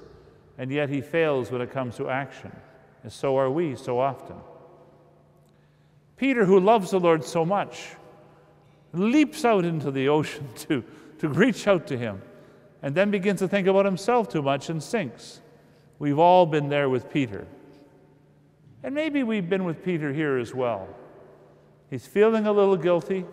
and 0.58 0.70
yet 0.70 0.88
he 0.88 1.00
fails 1.00 1.50
when 1.50 1.60
it 1.60 1.70
comes 1.70 1.96
to 1.96 2.08
action. 2.08 2.50
And 3.02 3.12
so 3.12 3.38
are 3.38 3.50
we 3.50 3.76
so 3.76 3.98
often. 3.98 4.36
Peter, 6.16 6.44
who 6.44 6.58
loves 6.58 6.90
the 6.90 7.00
Lord 7.00 7.24
so 7.24 7.44
much, 7.44 7.88
leaps 8.92 9.44
out 9.44 9.64
into 9.64 9.90
the 9.90 10.08
ocean 10.08 10.48
to, 10.56 10.82
to 11.18 11.28
reach 11.28 11.66
out 11.66 11.86
to 11.88 11.98
him, 11.98 12.22
and 12.82 12.94
then 12.94 13.10
begins 13.10 13.40
to 13.40 13.48
think 13.48 13.66
about 13.66 13.84
himself 13.84 14.28
too 14.28 14.42
much 14.42 14.68
and 14.70 14.82
sinks. 14.82 15.40
We've 15.98 16.18
all 16.18 16.46
been 16.46 16.68
there 16.68 16.88
with 16.88 17.10
Peter. 17.10 17.46
And 18.82 18.94
maybe 18.94 19.22
we've 19.22 19.48
been 19.48 19.64
with 19.64 19.82
Peter 19.82 20.12
here 20.12 20.36
as 20.36 20.54
well. 20.54 20.88
He's 21.90 22.06
feeling 22.06 22.46
a 22.46 22.52
little 22.52 22.76
guilty. 22.76 23.24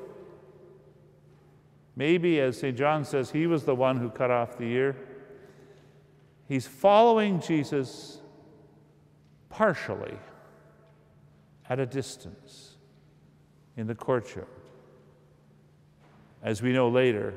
Maybe, 1.95 2.39
as 2.39 2.59
St. 2.59 2.75
John 2.75 3.05
says, 3.05 3.31
he 3.31 3.45
was 3.45 3.63
the 3.63 3.75
one 3.75 3.97
who 3.97 4.09
cut 4.09 4.31
off 4.31 4.57
the 4.57 4.65
ear. 4.65 4.95
He's 6.47 6.65
following 6.65 7.39
Jesus 7.39 8.19
partially 9.53 10.17
at 11.69 11.79
a 11.79 11.85
distance 11.85 12.75
in 13.77 13.85
the 13.85 13.93
courtyard. 13.93 14.47
As 16.41 16.63
we 16.63 16.73
know 16.73 16.89
later, 16.89 17.35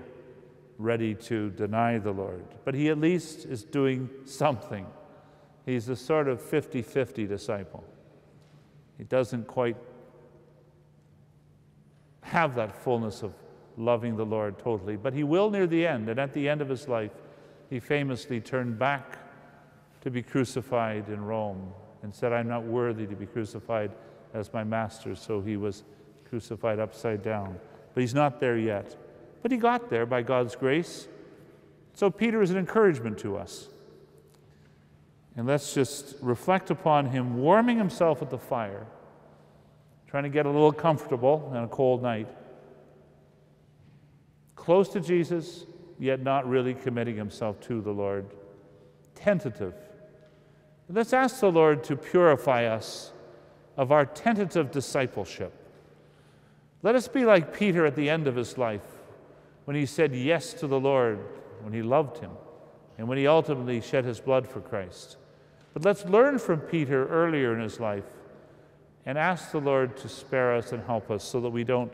ready 0.78 1.14
to 1.14 1.50
deny 1.50 1.98
the 1.98 2.12
Lord. 2.12 2.46
But 2.64 2.74
he 2.74 2.88
at 2.88 2.98
least 2.98 3.44
is 3.44 3.64
doing 3.64 4.08
something. 4.24 4.86
He's 5.66 5.90
a 5.90 5.96
sort 5.96 6.28
of 6.28 6.40
50 6.40 6.80
50 6.80 7.26
disciple. 7.26 7.84
He 8.96 9.04
doesn't 9.04 9.46
quite 9.46 9.76
have 12.22 12.54
that 12.54 12.74
fullness 12.82 13.22
of 13.22 13.34
loving 13.76 14.16
the 14.16 14.24
Lord 14.24 14.58
totally, 14.58 14.96
but 14.96 15.12
he 15.12 15.22
will 15.22 15.50
near 15.50 15.66
the 15.66 15.86
end. 15.86 16.08
And 16.08 16.18
at 16.18 16.32
the 16.32 16.48
end 16.48 16.62
of 16.62 16.68
his 16.70 16.88
life, 16.88 17.12
he 17.68 17.78
famously 17.78 18.40
turned 18.40 18.78
back 18.78 19.18
to 20.00 20.10
be 20.10 20.22
crucified 20.22 21.10
in 21.10 21.22
Rome 21.22 21.74
and 22.07 22.14
said, 22.14 22.32
I'm 22.32 22.46
not 22.46 22.62
worthy 22.62 23.04
to 23.04 23.16
be 23.16 23.26
crucified 23.26 23.90
as 24.32 24.52
my 24.52 24.62
master. 24.62 25.16
So 25.16 25.40
he 25.40 25.57
was 25.57 25.82
crucified 26.30 26.78
upside 26.78 27.20
down. 27.20 27.59
But 27.94 28.00
he's 28.00 28.14
not 28.14 28.38
there 28.38 28.57
yet. 28.57 28.94
But 29.42 29.50
he 29.50 29.57
got 29.57 29.90
there 29.90 30.07
by 30.07 30.22
God's 30.22 30.54
grace. 30.54 31.09
So 31.94 32.09
Peter 32.09 32.42
is 32.42 32.52
an 32.52 32.59
encouragement 32.59 33.18
to 33.18 33.36
us. 33.36 33.68
And 35.36 35.48
let's 35.48 35.74
just 35.74 36.14
reflect 36.20 36.70
upon 36.70 37.07
him 37.07 37.38
warming 37.38 37.76
himself 37.76 38.22
at 38.22 38.30
the 38.30 38.38
fire, 38.38 38.86
trying 40.07 40.22
to 40.22 40.28
get 40.28 40.46
a 40.46 40.50
little 40.50 40.70
comfortable 40.70 41.50
on 41.52 41.64
a 41.64 41.68
cold 41.68 42.04
night, 42.04 42.28
close 44.54 44.88
to 44.90 45.00
Jesus, 45.00 45.64
yet 45.98 46.22
not 46.22 46.48
really 46.48 46.72
committing 46.72 47.16
himself 47.16 47.59
to 47.62 47.80
the 47.80 47.90
Lord, 47.90 48.26
tentative. 49.16 49.74
Let's 50.89 51.12
ask 51.12 51.41
the 51.41 51.51
Lord 51.51 51.82
to 51.84 51.97
purify 51.97 52.66
us 52.66 53.12
of 53.76 53.91
our 53.91 54.07
tentative 54.07 54.70
discipleship. 54.70 55.53
Let 56.82 56.95
us 56.95 57.09
be 57.09 57.24
like 57.24 57.57
Peter 57.57 57.84
at 57.87 57.97
the 57.97 58.09
end 58.09 58.28
of 58.28 58.37
his 58.37 58.57
life 58.57 58.82
when 59.64 59.74
he 59.74 59.84
said 59.84 60.14
yes 60.14 60.55
to 60.55 60.68
the 60.68 60.78
Lord, 60.78 61.18
when 61.62 61.72
he 61.72 61.82
loved 61.82 62.18
him, 62.18 62.30
and 62.99 63.09
when 63.09 63.18
he 63.18 63.26
ultimately 63.26 63.80
shed 63.80 64.05
his 64.05 64.20
blood 64.20 64.47
for 64.47 64.61
Christ. 64.61 65.16
But 65.74 65.84
let's 65.84 66.05
learn 66.05 66.39
from 66.39 66.61
Peter 66.61 67.09
earlier 67.09 67.53
in 67.53 67.61
his 67.61 67.80
life 67.80 68.05
and 69.05 69.18
ask 69.18 69.51
the 69.51 69.61
Lord 69.61 69.97
to 69.99 70.09
spare 70.09 70.55
us 70.55 70.70
and 70.70 70.82
help 70.84 71.11
us 71.11 71.24
so 71.24 71.41
that 71.41 71.51
we 71.51 71.64
don't 71.64 71.93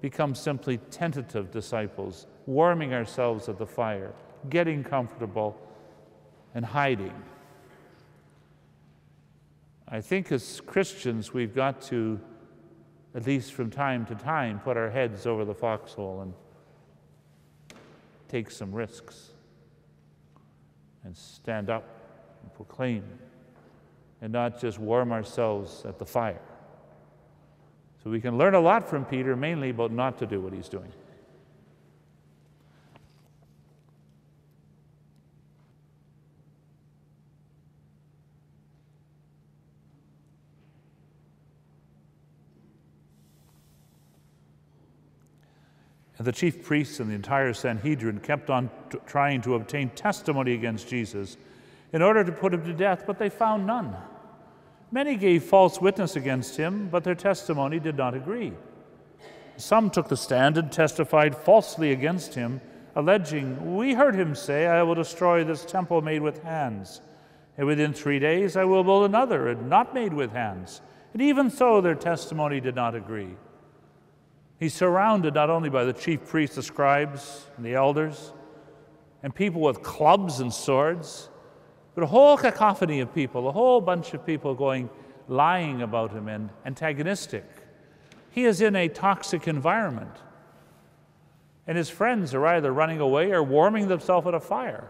become 0.00 0.34
simply 0.34 0.78
tentative 0.90 1.52
disciples, 1.52 2.26
warming 2.46 2.92
ourselves 2.94 3.48
at 3.48 3.58
the 3.58 3.66
fire, 3.66 4.12
getting 4.50 4.82
comfortable, 4.82 5.56
and 6.54 6.64
hiding. 6.64 7.14
I 9.90 10.02
think 10.02 10.30
as 10.32 10.60
Christians, 10.66 11.32
we've 11.32 11.54
got 11.54 11.80
to, 11.82 12.20
at 13.14 13.26
least 13.26 13.52
from 13.52 13.70
time 13.70 14.04
to 14.06 14.14
time, 14.14 14.60
put 14.60 14.76
our 14.76 14.90
heads 14.90 15.26
over 15.26 15.46
the 15.46 15.54
foxhole 15.54 16.20
and 16.20 16.34
take 18.28 18.50
some 18.50 18.72
risks 18.72 19.30
and 21.04 21.16
stand 21.16 21.70
up 21.70 21.88
and 22.42 22.52
proclaim 22.52 23.02
and 24.20 24.30
not 24.30 24.60
just 24.60 24.78
warm 24.78 25.10
ourselves 25.10 25.84
at 25.86 25.98
the 25.98 26.04
fire. 26.04 26.42
So 28.02 28.10
we 28.10 28.20
can 28.20 28.36
learn 28.36 28.54
a 28.54 28.60
lot 28.60 28.86
from 28.86 29.06
Peter, 29.06 29.36
mainly 29.36 29.70
about 29.70 29.90
not 29.90 30.18
to 30.18 30.26
do 30.26 30.40
what 30.40 30.52
he's 30.52 30.68
doing. 30.68 30.92
And 46.18 46.26
the 46.26 46.32
chief 46.32 46.64
priests 46.64 46.98
and 46.98 47.08
the 47.08 47.14
entire 47.14 47.54
Sanhedrin 47.54 48.18
kept 48.18 48.50
on 48.50 48.70
t- 48.90 48.98
trying 49.06 49.40
to 49.42 49.54
obtain 49.54 49.90
testimony 49.90 50.52
against 50.52 50.88
Jesus 50.88 51.36
in 51.92 52.02
order 52.02 52.24
to 52.24 52.32
put 52.32 52.52
him 52.52 52.64
to 52.64 52.72
death, 52.72 53.04
but 53.06 53.18
they 53.18 53.28
found 53.28 53.66
none. 53.66 53.96
Many 54.90 55.16
gave 55.16 55.44
false 55.44 55.80
witness 55.80 56.16
against 56.16 56.56
him, 56.56 56.88
but 56.88 57.04
their 57.04 57.14
testimony 57.14 57.78
did 57.78 57.96
not 57.96 58.14
agree. 58.14 58.52
Some 59.56 59.90
took 59.90 60.08
the 60.08 60.16
stand 60.16 60.56
and 60.56 60.72
testified 60.72 61.36
falsely 61.36 61.92
against 61.92 62.34
him, 62.34 62.60
alleging, 62.96 63.76
We 63.76 63.94
heard 63.94 64.14
him 64.14 64.34
say, 64.34 64.66
I 64.66 64.82
will 64.82 64.94
destroy 64.94 65.44
this 65.44 65.64
temple 65.64 66.02
made 66.02 66.22
with 66.22 66.42
hands, 66.42 67.00
and 67.56 67.66
within 67.66 67.92
three 67.92 68.18
days 68.18 68.56
I 68.56 68.64
will 68.64 68.82
build 68.82 69.04
another, 69.04 69.48
and 69.48 69.68
not 69.68 69.94
made 69.94 70.14
with 70.14 70.32
hands. 70.32 70.80
And 71.12 71.22
even 71.22 71.50
so, 71.50 71.80
their 71.80 71.94
testimony 71.94 72.60
did 72.60 72.74
not 72.74 72.94
agree. 72.94 73.36
He's 74.58 74.74
surrounded 74.74 75.34
not 75.34 75.50
only 75.50 75.70
by 75.70 75.84
the 75.84 75.92
chief 75.92 76.26
priests, 76.26 76.56
the 76.56 76.62
scribes, 76.62 77.46
and 77.56 77.64
the 77.64 77.74
elders, 77.74 78.32
and 79.22 79.34
people 79.34 79.60
with 79.60 79.82
clubs 79.82 80.40
and 80.40 80.52
swords, 80.52 81.28
but 81.94 82.04
a 82.04 82.06
whole 82.06 82.36
cacophony 82.36 83.00
of 83.00 83.14
people, 83.14 83.48
a 83.48 83.52
whole 83.52 83.80
bunch 83.80 84.14
of 84.14 84.24
people 84.24 84.54
going 84.54 84.90
lying 85.28 85.82
about 85.82 86.12
him 86.12 86.28
and 86.28 86.50
antagonistic. 86.64 87.44
He 88.30 88.44
is 88.44 88.60
in 88.60 88.76
a 88.76 88.88
toxic 88.88 89.48
environment. 89.48 90.14
And 91.66 91.76
his 91.76 91.90
friends 91.90 92.34
are 92.34 92.46
either 92.46 92.72
running 92.72 93.00
away 93.00 93.30
or 93.32 93.42
warming 93.42 93.88
themselves 93.88 94.26
at 94.26 94.34
a 94.34 94.40
fire. 94.40 94.88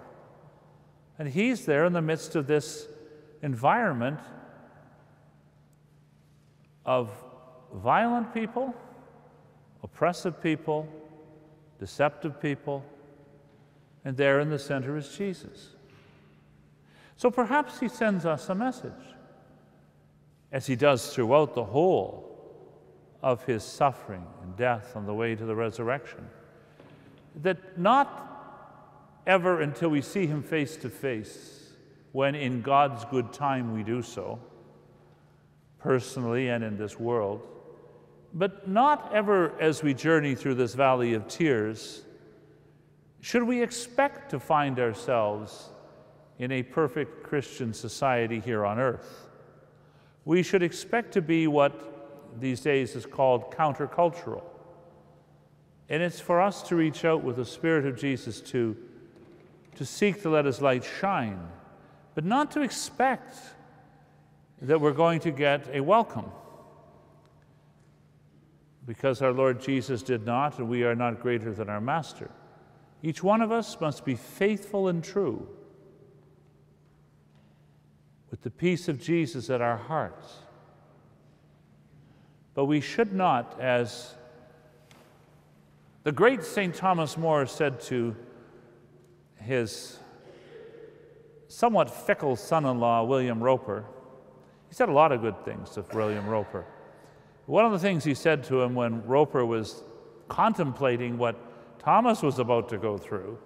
And 1.19 1.29
he's 1.29 1.67
there 1.67 1.85
in 1.85 1.93
the 1.93 2.03
midst 2.03 2.37
of 2.37 2.47
this 2.47 2.87
environment 3.43 4.21
of 6.87 7.11
violent 7.75 8.33
people, 8.33 8.75
oppressive 9.83 10.43
people, 10.43 10.89
deceptive 11.79 12.41
people, 12.41 12.85
and 14.05 14.17
there 14.17 14.41
in 14.41 14.51
the 14.51 14.59
center 14.59 14.97
is 14.97 15.09
Jesus. 15.17 15.71
So 17.17 17.31
perhaps 17.31 17.81
he 17.81 17.89
sends 17.89 18.25
us 18.25 18.49
a 18.49 18.55
message, 18.55 18.93
as 20.53 20.67
he 20.67 20.77
does 20.77 21.13
throughout 21.13 21.55
the 21.55 21.65
whole 21.65 22.25
of 23.23 23.45
his 23.45 23.65
suffering 23.65 24.25
and 24.43 24.57
death 24.57 24.95
on 24.95 25.05
the 25.05 25.15
way 25.15 25.35
to 25.35 25.45
the 25.45 25.55
resurrection, 25.55 26.29
that 27.43 27.79
not 27.79 28.25
ever 29.27 29.61
until 29.61 29.91
we 29.91 30.01
see 30.01 30.27
him 30.27 30.43
face 30.43 30.77
to 30.77 30.89
face, 30.89 31.73
when 32.13 32.35
in 32.35 32.63
God's 32.63 33.05
good 33.07 33.33
time 33.33 33.75
we 33.75 33.83
do 33.83 34.01
so, 34.01 34.39
personally 35.79 36.49
and 36.49 36.65
in 36.65 36.79
this 36.79 36.99
world, 36.99 37.43
but 38.35 38.69
not 38.69 39.11
ever 39.13 39.59
as 39.61 39.83
we 39.83 39.95
journey 39.95 40.35
through 40.35 40.55
this 40.55 40.75
valley 40.75 41.15
of 41.15 41.29
tears, 41.29 42.03
should 43.21 43.43
we 43.43 43.63
expect 43.63 44.31
to 44.31 44.41
find 44.41 44.79
ourselves 44.79 45.71
in 46.39 46.53
a 46.53 46.63
perfect 46.63 47.25
Christian 47.25 47.75
society 47.75 48.41
here 48.41 48.65
on 48.65 48.79
earth. 48.79 49.27
We 50.25 50.43
should 50.43 50.63
expect 50.63 51.13
to 51.13 51.23
be 51.23 51.47
what 51.47 52.41
these 52.41 52.61
days 52.61 52.95
is 52.95 53.07
called 53.07 53.51
countercultural. 53.51 54.43
And 55.89 56.03
it's 56.03 56.21
for 56.21 56.41
us 56.41 56.63
to 56.65 56.77
reach 56.77 57.05
out 57.05 57.25
with 57.25 57.37
the 57.37 57.45
Spirit 57.45 57.87
of 57.87 57.97
Jesus 57.97 58.41
to, 58.43 58.77
to 59.77 59.85
seek 59.85 60.23
to 60.23 60.29
let 60.29 60.45
His 60.45 60.61
light 60.61 60.85
shine, 61.01 61.41
but 62.15 62.25
not 62.25 62.51
to 62.53 62.61
expect 62.61 63.37
that 64.63 64.81
we're 64.81 64.93
going 64.93 65.21
to 65.21 65.31
get 65.31 65.69
a 65.73 65.81
welcome 65.81 66.27
because 68.89 69.21
our 69.21 69.33
Lord 69.33 69.61
Jesus 69.61 70.03
did 70.03 70.25
not, 70.25 70.59
and 70.59 70.67
we 70.67 70.83
are 70.83 70.95
not 70.95 71.21
greater 71.21 71.53
than 71.53 71.69
our 71.69 71.81
Master. 71.81 72.31
Each 73.03 73.23
one 73.23 73.43
of 73.43 73.53
us 73.53 73.79
must 73.83 74.03
be 74.03 74.15
faithful 74.15 74.89
and 74.89 75.05
true 75.05 75.47
with 78.31 78.41
the 78.41 78.51
peace 78.51 78.89
of 78.89 78.99
Jesus 78.99 79.51
at 79.51 79.61
our 79.61 79.77
hearts. 79.77 80.39
But 82.55 82.65
we 82.65 82.81
should 82.81 83.13
not, 83.13 83.61
as 83.61 84.15
the 86.05 86.13
great 86.13 86.43
St. 86.43 86.75
Thomas 86.75 87.19
More 87.19 87.45
said 87.45 87.83
to 87.83 88.17
his 89.37 89.99
somewhat 91.49 91.91
fickle 91.91 92.37
son 92.37 92.65
in 92.65 92.81
law, 92.81 93.05
William 93.05 93.43
Roper, 93.43 93.85
he 94.71 94.75
said 94.75 94.89
a 94.89 94.93
lot 94.93 95.13
of 95.13 95.21
good 95.21 95.45
things 95.45 95.69
to 95.73 95.85
William 95.93 96.27
Roper. 96.27 96.65
One 97.49 97.65
of 97.65 97.73
the 97.73 97.79
things 97.79 98.05
he 98.05 98.13
said 98.13 98.45
to 98.45 98.61
him 98.61 98.75
when 98.75 99.07
Roper 99.07 99.43
was 99.43 99.83
contemplating 100.29 101.17
what 101.17 101.35
Thomas 101.79 102.21
was 102.21 102.39
about 102.39 102.69
to 102.69 102.77
go 102.77 102.99
through 102.99 103.39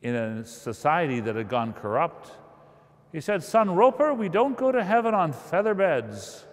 in 0.00 0.14
a 0.14 0.42
society 0.46 1.20
that 1.20 1.36
had 1.36 1.50
gone 1.50 1.74
corrupt, 1.74 2.30
he 3.12 3.20
said, 3.20 3.44
Son 3.44 3.74
Roper, 3.74 4.14
we 4.14 4.30
don't 4.30 4.56
go 4.56 4.72
to 4.72 4.82
heaven 4.82 5.12
on 5.12 5.34
feather 5.34 5.74
beds. 5.74 6.46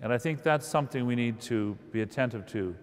And 0.00 0.10
I 0.10 0.16
think 0.16 0.42
that's 0.42 0.66
something 0.66 1.04
we 1.04 1.14
need 1.14 1.38
to 1.42 1.76
be 1.90 2.00
attentive 2.00 2.46
to. 2.52 2.74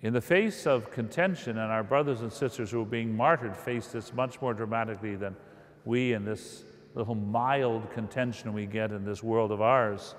In 0.00 0.14
the 0.14 0.22
face 0.22 0.66
of 0.66 0.90
contention, 0.90 1.58
and 1.58 1.70
our 1.70 1.84
brothers 1.84 2.22
and 2.22 2.32
sisters 2.32 2.70
who 2.70 2.80
are 2.80 2.86
being 2.86 3.14
martyred 3.14 3.54
face 3.54 3.88
this 3.88 4.14
much 4.14 4.40
more 4.40 4.54
dramatically 4.54 5.14
than 5.14 5.36
we 5.84 6.14
in 6.14 6.24
this 6.24 6.64
little 6.94 7.14
mild 7.14 7.90
contention 7.92 8.52
we 8.52 8.66
get 8.66 8.92
in 8.92 9.04
this 9.04 9.22
world 9.22 9.52
of 9.52 9.60
ours. 9.60 10.14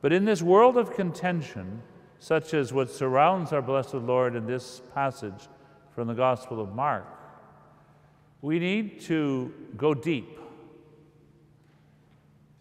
But 0.00 0.12
in 0.12 0.24
this 0.24 0.42
world 0.42 0.76
of 0.76 0.92
contention, 0.92 1.82
such 2.18 2.54
as 2.54 2.72
what 2.72 2.90
surrounds 2.90 3.52
our 3.52 3.62
blessed 3.62 3.94
Lord 3.94 4.34
in 4.34 4.46
this 4.46 4.82
passage 4.94 5.48
from 5.94 6.08
the 6.08 6.14
Gospel 6.14 6.60
of 6.60 6.74
Mark, 6.74 7.06
we 8.42 8.58
need 8.58 9.00
to 9.02 9.52
go 9.76 9.94
deep. 9.94 10.38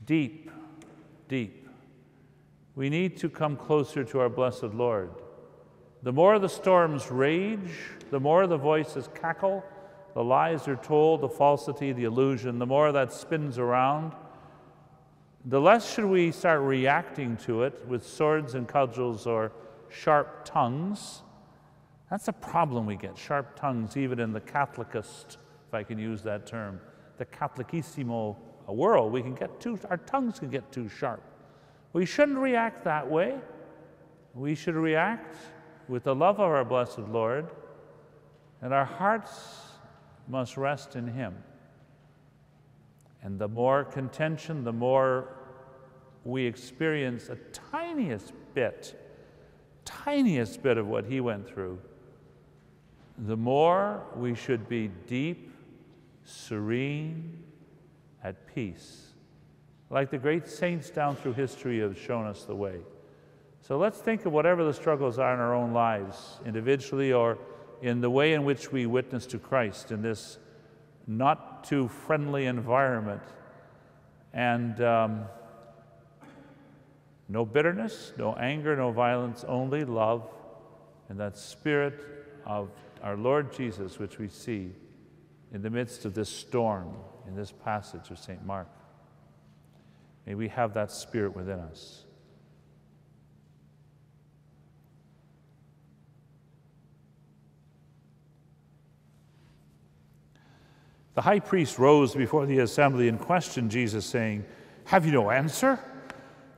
Deep, 0.05 0.51
deep. 1.27 1.67
We 2.75 2.89
need 2.89 3.17
to 3.17 3.29
come 3.29 3.55
closer 3.55 4.03
to 4.03 4.19
our 4.19 4.29
blessed 4.29 4.73
Lord. 4.73 5.11
The 6.03 6.11
more 6.11 6.39
the 6.39 6.49
storms 6.49 7.09
rage, 7.11 7.71
the 8.11 8.19
more 8.19 8.47
the 8.47 8.57
voices 8.57 9.09
cackle, 9.13 9.63
the 10.13 10.23
lies 10.23 10.67
are 10.67 10.75
told, 10.75 11.21
the 11.21 11.29
falsity, 11.29 11.91
the 11.91 12.03
illusion, 12.03 12.59
the 12.59 12.65
more 12.65 12.91
that 12.91 13.11
spins 13.11 13.57
around, 13.57 14.13
the 15.45 15.59
less 15.59 15.93
should 15.93 16.05
we 16.05 16.31
start 16.31 16.61
reacting 16.61 17.35
to 17.37 17.63
it 17.63 17.85
with 17.87 18.05
swords 18.05 18.53
and 18.55 18.67
cudgels 18.67 19.27
or 19.27 19.51
sharp 19.89 20.45
tongues. 20.45 21.21
That's 22.09 22.27
a 22.27 22.33
problem 22.33 22.85
we 22.85 22.95
get, 22.95 23.17
sharp 23.17 23.59
tongues, 23.59 23.97
even 23.97 24.19
in 24.19 24.31
the 24.31 24.41
Catholicist, 24.41 25.37
if 25.67 25.73
I 25.73 25.83
can 25.83 25.97
use 25.97 26.21
that 26.21 26.45
term, 26.45 26.79
the 27.17 27.25
Catholicissimo 27.25 28.37
world. 28.67 29.11
We 29.11 29.21
can 29.21 29.33
get 29.33 29.59
too, 29.59 29.79
our 29.89 29.97
tongues 29.97 30.39
can 30.39 30.49
get 30.49 30.71
too 30.71 30.87
sharp. 30.87 31.21
We 31.91 32.05
shouldn't 32.05 32.37
react 32.37 32.83
that 32.85 33.09
way. 33.09 33.37
We 34.33 34.55
should 34.55 34.75
react 34.75 35.35
with 35.87 36.03
the 36.03 36.15
love 36.15 36.35
of 36.35 36.49
our 36.49 36.63
blessed 36.63 36.99
Lord, 36.99 37.51
and 38.61 38.73
our 38.73 38.85
hearts 38.85 39.72
must 40.27 40.57
rest 40.57 40.95
in 40.95 41.07
Him. 41.07 41.35
And 43.21 43.39
the 43.39 43.47
more 43.47 43.83
contention, 43.83 44.63
the 44.63 44.73
more 44.73 45.29
we 46.25 46.45
experience 46.45 47.29
a 47.29 47.35
tiniest 47.71 48.33
bit, 48.53 48.99
tiniest 49.85 50.61
bit 50.61 50.77
of 50.77 50.87
what 50.87 51.05
He 51.05 51.19
went 51.19 51.47
through, 51.47 51.79
the 53.17 53.37
more 53.37 54.03
we 54.15 54.35
should 54.35 54.67
be 54.67 54.89
deep, 55.07 55.51
serene, 56.25 57.43
at 58.23 58.47
peace. 58.53 59.13
Like 59.89 60.09
the 60.09 60.17
great 60.17 60.47
saints 60.47 60.89
down 60.89 61.15
through 61.15 61.33
history 61.33 61.79
have 61.79 61.99
shown 61.99 62.25
us 62.25 62.45
the 62.45 62.55
way. 62.55 62.79
So 63.61 63.77
let's 63.77 63.99
think 63.99 64.25
of 64.25 64.33
whatever 64.33 64.63
the 64.63 64.73
struggles 64.73 65.19
are 65.19 65.33
in 65.33 65.39
our 65.39 65.53
own 65.53 65.71
lives, 65.71 66.39
individually 66.45 67.13
or 67.13 67.37
in 67.83 67.99
the 67.99 68.09
way 68.09 68.33
in 68.33 68.45
which 68.45 68.71
we 68.71 68.85
witness 68.85 69.25
to 69.25 69.37
Christ 69.37 69.91
in 69.91 70.01
this 70.01 70.37
not 71.05 71.65
too 71.65 71.89
friendly 71.89 72.45
environment. 72.45 73.21
And 74.33 74.81
um, 74.81 75.25
no 77.27 77.43
bitterness, 77.43 78.13
no 78.17 78.35
anger, 78.35 78.77
no 78.77 78.91
violence, 78.91 79.43
only 79.49 79.83
love 79.83 80.25
and 81.09 81.19
that 81.19 81.37
spirit 81.37 81.93
of 82.45 82.69
our 83.03 83.17
Lord 83.17 83.51
Jesus, 83.51 83.99
which 83.99 84.17
we 84.17 84.29
see 84.29 84.71
in 85.51 85.61
the 85.61 85.69
midst 85.69 86.05
of 86.05 86.13
this 86.13 86.29
storm 86.29 86.95
in 87.27 87.35
this 87.35 87.51
passage 87.51 88.09
of 88.11 88.17
St. 88.17 88.45
Mark. 88.45 88.69
May 90.25 90.35
we 90.35 90.47
have 90.47 90.73
that 90.75 90.89
spirit 90.89 91.35
within 91.35 91.59
us. 91.59 92.02
The 101.15 101.21
high 101.21 101.39
priest 101.39 101.77
rose 101.77 102.15
before 102.15 102.45
the 102.45 102.59
assembly 102.59 103.07
and 103.07 103.19
questioned 103.19 103.71
Jesus, 103.71 104.05
saying, 104.05 104.45
Have 104.85 105.05
you 105.05 105.11
no 105.11 105.29
answer? 105.29 105.79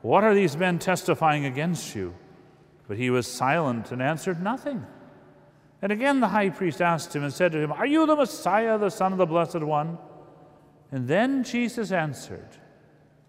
What 0.01 0.23
are 0.23 0.33
these 0.33 0.55
men 0.55 0.79
testifying 0.79 1.45
against 1.45 1.95
you? 1.95 2.13
But 2.87 2.97
he 2.97 3.09
was 3.09 3.27
silent 3.27 3.91
and 3.91 4.01
answered 4.01 4.41
nothing. 4.41 4.85
And 5.81 5.91
again 5.91 6.19
the 6.19 6.27
high 6.27 6.49
priest 6.49 6.81
asked 6.81 7.15
him 7.15 7.23
and 7.23 7.33
said 7.33 7.51
to 7.51 7.59
him, 7.59 7.71
Are 7.71 7.85
you 7.85 8.05
the 8.05 8.15
Messiah, 8.15 8.77
the 8.77 8.89
Son 8.89 9.11
of 9.11 9.17
the 9.17 9.25
Blessed 9.25 9.61
One? 9.61 9.97
And 10.91 11.07
then 11.07 11.43
Jesus 11.43 11.91
answered, 11.91 12.47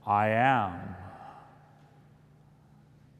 I 0.06 0.28
am. 0.28 0.94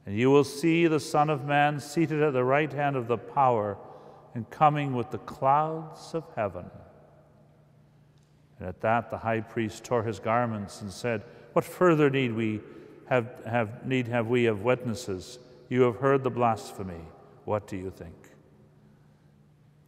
And 0.05 0.17
you 0.17 0.31
will 0.31 0.45
see 0.45 0.87
the 0.87 1.01
Son 1.01 1.29
of 1.29 1.45
Man 1.45 1.81
seated 1.81 2.21
at 2.21 2.31
the 2.31 2.43
right 2.43 2.71
hand 2.71 2.95
of 2.95 3.07
the 3.07 3.17
power 3.17 3.77
and 4.33 4.49
coming 4.49 4.95
with 4.95 5.11
the 5.11 5.17
clouds 5.17 6.13
of 6.13 6.23
heaven. 6.35 6.69
And 8.59 8.67
at 8.67 8.81
that, 8.81 9.09
the 9.09 9.17
high 9.17 9.41
priest 9.41 9.83
tore 9.83 10.03
his 10.03 10.19
garments 10.19 10.81
and 10.81 10.91
said, 10.91 11.23
What 11.53 11.65
further 11.65 12.09
need 12.09 12.33
we 12.33 12.61
have, 13.07 13.27
have, 13.45 13.85
need 13.85 14.07
have 14.07 14.27
we 14.27 14.45
of 14.47 14.63
witnesses? 14.63 15.39
You 15.69 15.81
have 15.83 15.97
heard 15.97 16.23
the 16.23 16.29
blasphemy. 16.29 17.01
What 17.45 17.67
do 17.67 17.77
you 17.77 17.91
think? 17.91 18.15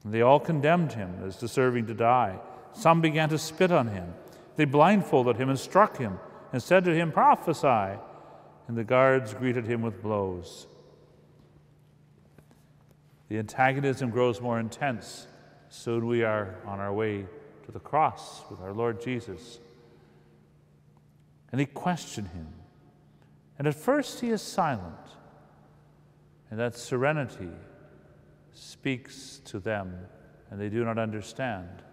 And 0.03 0.13
they 0.13 0.21
all 0.21 0.39
condemned 0.39 0.93
him 0.93 1.15
as 1.25 1.35
deserving 1.35 1.87
to 1.87 1.93
die. 1.93 2.39
Some 2.73 3.01
began 3.01 3.29
to 3.29 3.37
spit 3.37 3.71
on 3.71 3.87
him. 3.87 4.13
They 4.55 4.65
blindfolded 4.65 5.37
him 5.37 5.49
and 5.49 5.59
struck 5.59 5.97
him 5.97 6.19
and 6.51 6.61
said 6.61 6.85
to 6.85 6.95
him, 6.95 7.11
Prophesy. 7.11 7.99
And 8.67 8.77
the 8.77 8.83
guards 8.83 9.33
greeted 9.33 9.65
him 9.65 9.81
with 9.81 10.03
blows. 10.03 10.67
The 13.29 13.39
antagonism 13.39 14.11
grows 14.11 14.41
more 14.41 14.59
intense. 14.59 15.27
Soon 15.69 16.07
we 16.07 16.23
are 16.23 16.55
on 16.65 16.79
our 16.79 16.93
way 16.93 17.25
to 17.69 17.73
the 17.73 17.79
cross 17.79 18.41
with 18.49 18.59
our 18.61 18.73
Lord 18.73 18.99
Jesus. 18.99 19.59
And 21.51 21.61
they 21.61 21.67
question 21.67 22.25
him. 22.25 22.47
And 23.59 23.67
at 23.67 23.75
first 23.75 24.21
he 24.21 24.31
is 24.31 24.41
silent. 24.41 24.95
And 26.49 26.59
that 26.59 26.75
serenity 26.75 27.51
speaks 28.55 29.39
to 29.45 29.59
them, 29.59 29.95
and 30.49 30.59
they 30.59 30.67
do 30.67 30.83
not 30.83 30.97
understand. 30.97 31.83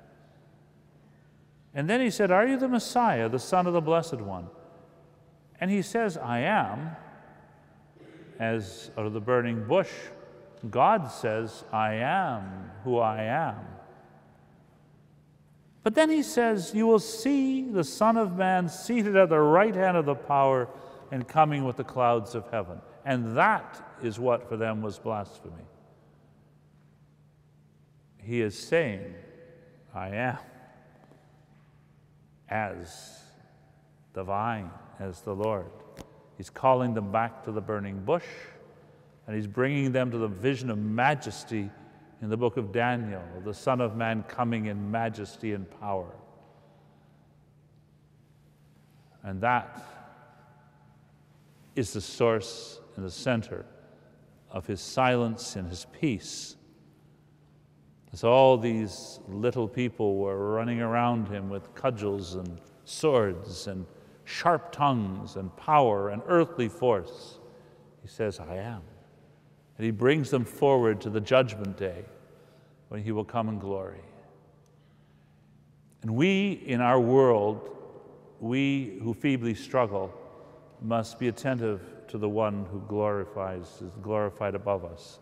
And 1.74 1.90
then 1.90 2.00
he 2.00 2.08
said, 2.08 2.30
Are 2.30 2.46
you 2.46 2.56
the 2.56 2.68
Messiah, 2.68 3.28
the 3.28 3.38
Son 3.38 3.66
of 3.66 3.74
the 3.74 3.82
Blessed 3.82 4.14
One? 4.14 4.46
And 5.60 5.70
he 5.70 5.82
says, 5.82 6.16
I 6.16 6.38
am, 6.38 6.96
as 8.38 8.90
out 8.96 9.04
of 9.04 9.12
the 9.12 9.20
burning 9.20 9.66
bush. 9.66 9.90
God 10.70 11.10
says, 11.10 11.64
I 11.70 11.96
am 11.96 12.70
who 12.82 12.98
I 12.98 13.24
am. 13.24 13.75
But 15.86 15.94
then 15.94 16.10
he 16.10 16.24
says, 16.24 16.72
You 16.74 16.84
will 16.88 16.98
see 16.98 17.62
the 17.62 17.84
Son 17.84 18.16
of 18.16 18.36
Man 18.36 18.68
seated 18.68 19.14
at 19.14 19.28
the 19.28 19.38
right 19.38 19.72
hand 19.72 19.96
of 19.96 20.04
the 20.04 20.16
power 20.16 20.66
and 21.12 21.28
coming 21.28 21.64
with 21.64 21.76
the 21.76 21.84
clouds 21.84 22.34
of 22.34 22.50
heaven. 22.50 22.80
And 23.04 23.36
that 23.36 23.96
is 24.02 24.18
what 24.18 24.48
for 24.48 24.56
them 24.56 24.82
was 24.82 24.98
blasphemy. 24.98 25.62
He 28.20 28.40
is 28.40 28.58
saying, 28.58 29.14
I 29.94 30.08
am 30.08 30.38
as 32.48 33.22
divine 34.12 34.72
as 34.98 35.20
the 35.20 35.36
Lord. 35.36 35.70
He's 36.36 36.50
calling 36.50 36.94
them 36.94 37.12
back 37.12 37.44
to 37.44 37.52
the 37.52 37.60
burning 37.60 38.00
bush, 38.00 38.26
and 39.28 39.36
he's 39.36 39.46
bringing 39.46 39.92
them 39.92 40.10
to 40.10 40.18
the 40.18 40.26
vision 40.26 40.68
of 40.68 40.78
majesty 40.78 41.70
in 42.22 42.30
the 42.30 42.36
book 42.36 42.56
of 42.56 42.72
Daniel, 42.72 43.22
the 43.44 43.54
Son 43.54 43.80
of 43.80 43.96
Man 43.96 44.22
coming 44.24 44.66
in 44.66 44.90
majesty 44.90 45.52
and 45.52 45.70
power. 45.80 46.14
And 49.22 49.40
that 49.40 49.84
is 51.74 51.92
the 51.92 52.00
source 52.00 52.80
and 52.96 53.04
the 53.04 53.10
center 53.10 53.66
of 54.50 54.66
his 54.66 54.80
silence 54.80 55.56
and 55.56 55.68
his 55.68 55.86
peace. 56.00 56.56
As 58.12 58.24
all 58.24 58.56
these 58.56 59.20
little 59.28 59.68
people 59.68 60.16
were 60.16 60.54
running 60.54 60.80
around 60.80 61.28
him 61.28 61.50
with 61.50 61.74
cudgels 61.74 62.36
and 62.36 62.60
swords 62.84 63.66
and 63.66 63.84
sharp 64.24 64.72
tongues 64.72 65.36
and 65.36 65.54
power 65.56 66.10
and 66.10 66.22
earthly 66.26 66.68
force, 66.68 67.40
he 68.00 68.08
says, 68.08 68.40
I 68.40 68.56
am. 68.56 68.82
And 69.76 69.84
he 69.84 69.90
brings 69.90 70.30
them 70.30 70.44
forward 70.44 71.00
to 71.02 71.10
the 71.10 71.20
judgment 71.20 71.76
day 71.76 72.04
when 72.88 73.02
he 73.02 73.12
will 73.12 73.24
come 73.24 73.48
in 73.48 73.58
glory. 73.58 74.00
And 76.02 76.14
we 76.14 76.52
in 76.52 76.80
our 76.80 77.00
world, 77.00 77.76
we 78.40 78.98
who 79.02 79.12
feebly 79.12 79.54
struggle, 79.54 80.12
must 80.80 81.18
be 81.18 81.28
attentive 81.28 81.80
to 82.08 82.18
the 82.18 82.28
one 82.28 82.66
who 82.70 82.80
glorifies, 82.86 83.80
is 83.82 83.92
glorified 84.02 84.54
above 84.54 84.84
us. 84.84 85.18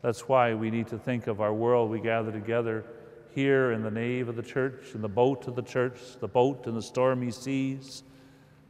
That's 0.00 0.28
why 0.28 0.54
we 0.54 0.70
need 0.70 0.88
to 0.88 0.98
think 0.98 1.26
of 1.26 1.40
our 1.40 1.52
world. 1.52 1.90
We 1.90 2.00
gather 2.00 2.32
together 2.32 2.84
here 3.34 3.72
in 3.72 3.82
the 3.82 3.90
nave 3.90 4.28
of 4.28 4.36
the 4.36 4.42
church, 4.42 4.94
in 4.94 5.00
the 5.00 5.08
boat 5.08 5.46
of 5.46 5.54
the 5.54 5.62
church, 5.62 5.98
the 6.20 6.28
boat 6.28 6.66
in 6.66 6.74
the 6.74 6.82
stormy 6.82 7.30
seas. 7.30 8.02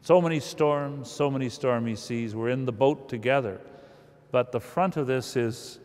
So 0.03 0.21
many 0.21 0.41
storms, 0.41 1.11
so 1.11 1.31
many 1.31 1.49
stormy 1.49 1.95
seas. 1.95 2.35
We're 2.35 2.51
in 2.51 2.65
the 2.65 2.73
boat 2.73 3.09
together. 3.09 3.61
But 4.33 4.51
the 4.51 4.59
front 4.59 4.97
of 4.97 5.07
this 5.07 5.37
is 5.37 5.79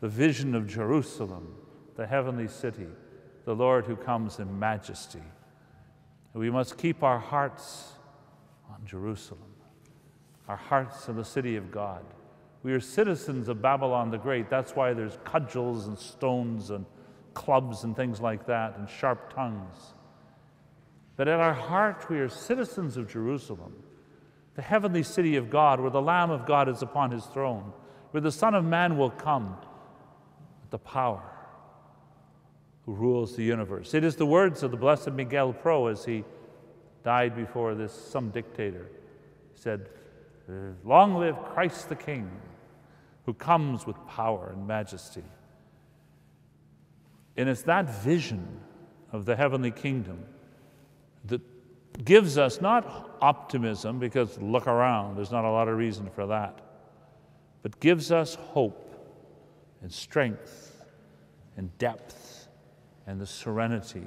the 0.00 0.08
vision 0.08 0.54
of 0.54 0.66
Jerusalem, 0.66 1.54
the 1.96 2.06
heavenly 2.06 2.48
city, 2.48 2.88
the 3.46 3.54
Lord 3.54 3.86
who 3.86 3.96
comes 3.96 4.38
in 4.38 4.58
majesty. 4.58 5.22
We 6.34 6.50
must 6.50 6.76
keep 6.76 7.02
our 7.02 7.18
hearts 7.18 7.92
on 8.68 8.84
Jerusalem 8.84 9.52
our 10.48 10.56
hearts 10.56 11.08
in 11.08 11.16
the 11.16 11.24
city 11.24 11.56
of 11.56 11.70
God. 11.70 12.04
We 12.62 12.72
are 12.72 12.80
citizens 12.80 13.48
of 13.48 13.62
Babylon 13.62 14.10
the 14.10 14.18
Great. 14.18 14.50
That's 14.50 14.76
why 14.76 14.92
there's 14.92 15.18
cudgels 15.24 15.86
and 15.86 15.98
stones 15.98 16.70
and 16.70 16.84
clubs 17.34 17.84
and 17.84 17.96
things 17.96 18.20
like 18.20 18.46
that 18.46 18.76
and 18.76 18.88
sharp 18.88 19.34
tongues. 19.34 19.94
But 21.16 21.28
at 21.28 21.40
our 21.40 21.54
heart, 21.54 22.08
we 22.08 22.18
are 22.18 22.28
citizens 22.28 22.96
of 22.96 23.08
Jerusalem, 23.08 23.74
the 24.54 24.62
heavenly 24.62 25.02
city 25.02 25.36
of 25.36 25.50
God, 25.50 25.80
where 25.80 25.90
the 25.90 26.02
Lamb 26.02 26.30
of 26.30 26.46
God 26.46 26.68
is 26.68 26.82
upon 26.82 27.10
his 27.10 27.24
throne, 27.24 27.72
where 28.12 28.20
the 28.20 28.32
Son 28.32 28.54
of 28.54 28.64
Man 28.64 28.96
will 28.96 29.10
come 29.10 29.56
with 30.62 30.70
the 30.70 30.78
power 30.78 31.22
who 32.86 32.92
rules 32.92 33.36
the 33.36 33.42
universe. 33.42 33.94
It 33.94 34.04
is 34.04 34.16
the 34.16 34.26
words 34.26 34.62
of 34.62 34.70
the 34.70 34.76
blessed 34.76 35.12
Miguel 35.12 35.52
Pro 35.52 35.86
as 35.88 36.04
he 36.04 36.24
died 37.04 37.34
before 37.34 37.74
this 37.74 37.92
some 37.92 38.30
dictator. 38.30 38.86
He 39.54 39.60
said, 39.60 39.88
Long 40.84 41.16
live 41.16 41.36
Christ 41.54 41.88
the 41.88 41.96
King, 41.96 42.30
who 43.24 43.34
comes 43.34 43.86
with 43.86 43.96
power 44.08 44.50
and 44.52 44.66
majesty. 44.66 45.24
And 47.36 47.48
it's 47.48 47.62
that 47.62 48.02
vision 48.02 48.60
of 49.12 49.24
the 49.24 49.36
heavenly 49.36 49.70
kingdom 49.70 50.24
that 51.26 51.40
gives 52.04 52.36
us 52.36 52.60
not 52.60 53.16
optimism, 53.20 53.98
because 53.98 54.38
look 54.38 54.66
around, 54.66 55.16
there's 55.16 55.30
not 55.30 55.44
a 55.44 55.50
lot 55.50 55.68
of 55.68 55.76
reason 55.76 56.10
for 56.14 56.26
that, 56.26 56.60
but 57.62 57.78
gives 57.80 58.10
us 58.12 58.34
hope 58.34 58.88
and 59.82 59.92
strength 59.92 60.84
and 61.56 61.76
depth 61.78 62.48
and 63.06 63.20
the 63.20 63.26
serenity 63.26 64.06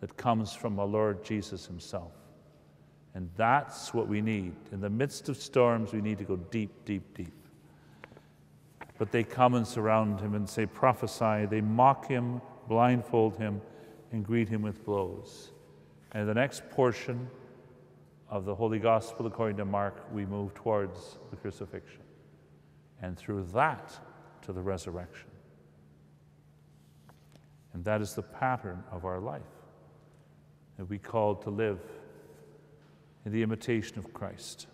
that 0.00 0.16
comes 0.16 0.52
from 0.52 0.78
our 0.78 0.86
Lord 0.86 1.24
Jesus 1.24 1.66
Himself. 1.66 2.12
And 3.14 3.30
that's 3.36 3.94
what 3.94 4.08
we 4.08 4.20
need. 4.20 4.54
In 4.72 4.80
the 4.80 4.90
midst 4.90 5.28
of 5.28 5.36
storms, 5.38 5.92
we 5.92 6.02
need 6.02 6.18
to 6.18 6.24
go 6.24 6.36
deep, 6.36 6.84
deep, 6.84 7.16
deep. 7.16 7.32
But 8.98 9.10
they 9.10 9.24
come 9.24 9.54
and 9.54 9.66
surround 9.66 10.20
him 10.20 10.34
and 10.34 10.48
say, 10.48 10.66
prophesy. 10.66 11.46
They 11.46 11.60
mock 11.60 12.08
him, 12.08 12.40
blindfold 12.68 13.36
him, 13.36 13.60
and 14.12 14.24
greet 14.24 14.48
him 14.48 14.62
with 14.62 14.84
blows. 14.84 15.50
And 16.12 16.28
the 16.28 16.34
next 16.34 16.68
portion 16.70 17.28
of 18.28 18.44
the 18.44 18.54
Holy 18.54 18.78
Gospel, 18.78 19.26
according 19.26 19.56
to 19.58 19.64
Mark, 19.64 20.06
we 20.12 20.26
move 20.26 20.54
towards 20.54 21.18
the 21.30 21.36
crucifixion. 21.36 22.05
And 23.02 23.16
through 23.16 23.44
that 23.52 23.98
to 24.42 24.52
the 24.52 24.62
resurrection. 24.62 25.28
And 27.72 27.84
that 27.84 28.00
is 28.00 28.14
the 28.14 28.22
pattern 28.22 28.82
of 28.90 29.04
our 29.04 29.20
life 29.20 29.42
that 30.78 30.86
we 30.86 30.98
called 30.98 31.42
to 31.42 31.50
live 31.50 31.80
in 33.24 33.32
the 33.32 33.42
imitation 33.42 33.98
of 33.98 34.12
Christ, 34.14 34.66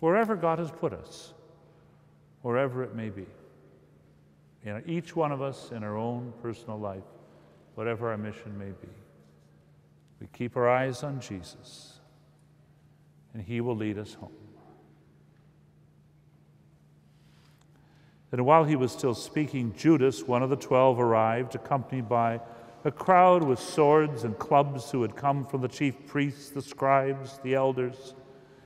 wherever 0.00 0.34
God 0.34 0.58
has 0.58 0.70
put 0.70 0.92
us, 0.92 1.34
wherever 2.42 2.82
it 2.82 2.94
may 2.94 3.10
be. 3.10 3.26
In 4.64 4.82
each 4.86 5.14
one 5.14 5.30
of 5.30 5.42
us 5.42 5.70
in 5.72 5.84
our 5.84 5.96
own 5.96 6.32
personal 6.42 6.78
life, 6.78 7.04
whatever 7.74 8.10
our 8.10 8.18
mission 8.18 8.58
may 8.58 8.70
be. 8.70 8.88
We 10.20 10.26
keep 10.32 10.56
our 10.56 10.68
eyes 10.68 11.02
on 11.02 11.20
Jesus, 11.20 12.00
and 13.32 13.42
He 13.42 13.60
will 13.60 13.76
lead 13.76 13.98
us 13.98 14.14
home. 14.14 14.32
And 18.32 18.46
while 18.46 18.64
he 18.64 18.76
was 18.76 18.92
still 18.92 19.14
speaking, 19.14 19.74
Judas, 19.76 20.22
one 20.22 20.42
of 20.42 20.50
the 20.50 20.56
twelve, 20.56 21.00
arrived, 21.00 21.54
accompanied 21.54 22.08
by 22.08 22.40
a 22.84 22.90
crowd 22.90 23.42
with 23.42 23.58
swords 23.58 24.24
and 24.24 24.38
clubs 24.38 24.90
who 24.90 25.02
had 25.02 25.16
come 25.16 25.44
from 25.44 25.60
the 25.60 25.68
chief 25.68 26.06
priests, 26.06 26.50
the 26.50 26.62
scribes, 26.62 27.38
the 27.42 27.54
elders. 27.54 28.14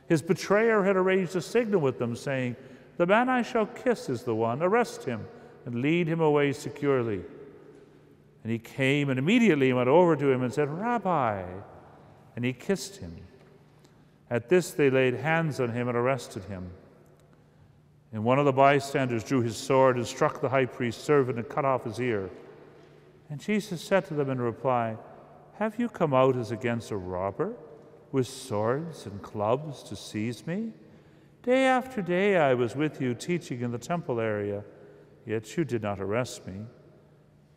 His 0.08 0.22
betrayer 0.22 0.82
had 0.84 0.96
arranged 0.96 1.34
a 1.34 1.40
signal 1.40 1.80
with 1.80 1.98
them, 1.98 2.14
saying, 2.14 2.56
The 2.98 3.06
man 3.06 3.28
I 3.28 3.42
shall 3.42 3.66
kiss 3.66 4.08
is 4.08 4.22
the 4.22 4.34
one. 4.34 4.62
Arrest 4.62 5.04
him 5.04 5.26
and 5.64 5.80
lead 5.80 6.06
him 6.06 6.20
away 6.20 6.52
securely. 6.52 7.22
And 8.42 8.52
he 8.52 8.58
came 8.58 9.08
and 9.08 9.18
immediately 9.18 9.72
went 9.72 9.88
over 9.88 10.14
to 10.14 10.30
him 10.30 10.42
and 10.42 10.52
said, 10.52 10.68
Rabbi. 10.68 11.42
And 12.36 12.44
he 12.44 12.52
kissed 12.52 12.96
him. 12.96 13.16
At 14.30 14.50
this, 14.50 14.72
they 14.72 14.90
laid 14.90 15.14
hands 15.14 15.58
on 15.60 15.70
him 15.70 15.88
and 15.88 15.96
arrested 15.96 16.44
him. 16.44 16.70
And 18.14 18.22
one 18.22 18.38
of 18.38 18.44
the 18.44 18.52
bystanders 18.52 19.24
drew 19.24 19.42
his 19.42 19.56
sword 19.56 19.96
and 19.96 20.06
struck 20.06 20.40
the 20.40 20.48
high 20.48 20.66
priest's 20.66 21.02
servant 21.02 21.36
and 21.36 21.48
cut 21.48 21.64
off 21.64 21.82
his 21.82 21.98
ear. 21.98 22.30
And 23.28 23.40
Jesus 23.40 23.82
said 23.82 24.04
to 24.04 24.14
them 24.14 24.30
in 24.30 24.40
reply, 24.40 24.96
Have 25.54 25.80
you 25.80 25.88
come 25.88 26.14
out 26.14 26.36
as 26.36 26.52
against 26.52 26.92
a 26.92 26.96
robber 26.96 27.54
with 28.12 28.28
swords 28.28 29.06
and 29.06 29.20
clubs 29.20 29.82
to 29.82 29.96
seize 29.96 30.46
me? 30.46 30.70
Day 31.42 31.64
after 31.64 32.00
day 32.02 32.36
I 32.36 32.54
was 32.54 32.76
with 32.76 33.00
you 33.00 33.14
teaching 33.14 33.62
in 33.62 33.72
the 33.72 33.78
temple 33.78 34.20
area, 34.20 34.62
yet 35.26 35.56
you 35.56 35.64
did 35.64 35.82
not 35.82 36.00
arrest 36.00 36.46
me, 36.46 36.60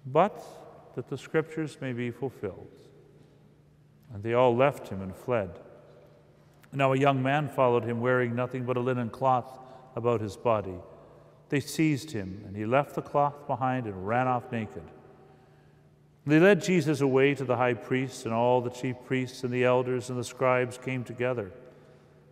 but 0.07 0.43
that 0.95 1.07
the 1.07 1.19
scriptures 1.19 1.77
may 1.79 1.93
be 1.93 2.09
fulfilled. 2.09 2.81
And 4.11 4.23
they 4.23 4.33
all 4.33 4.55
left 4.55 4.87
him 4.87 5.03
and 5.03 5.15
fled. 5.15 5.59
Now 6.73 6.93
a 6.93 6.97
young 6.97 7.21
man 7.21 7.47
followed 7.47 7.83
him, 7.83 8.01
wearing 8.01 8.35
nothing 8.35 8.65
but 8.65 8.75
a 8.75 8.79
linen 8.79 9.11
cloth 9.11 9.59
about 9.97 10.21
his 10.21 10.37
body. 10.37 10.75
They 11.49 11.59
seized 11.59 12.11
him, 12.11 12.43
and 12.45 12.55
he 12.55 12.65
left 12.65 12.93
the 12.93 13.01
cloth 13.01 13.47
behind 13.47 13.87
and 13.87 14.07
ran 14.07 14.27
off 14.27 14.51
naked. 14.51 14.83
They 16.25 16.39
led 16.39 16.61
Jesus 16.61 17.01
away 17.01 17.33
to 17.35 17.43
the 17.43 17.55
high 17.55 17.73
priest, 17.73 18.25
and 18.25 18.33
all 18.33 18.61
the 18.61 18.69
chief 18.69 18.95
priests 19.05 19.43
and 19.43 19.51
the 19.51 19.63
elders 19.63 20.09
and 20.09 20.19
the 20.19 20.23
scribes 20.23 20.77
came 20.77 21.03
together. 21.03 21.51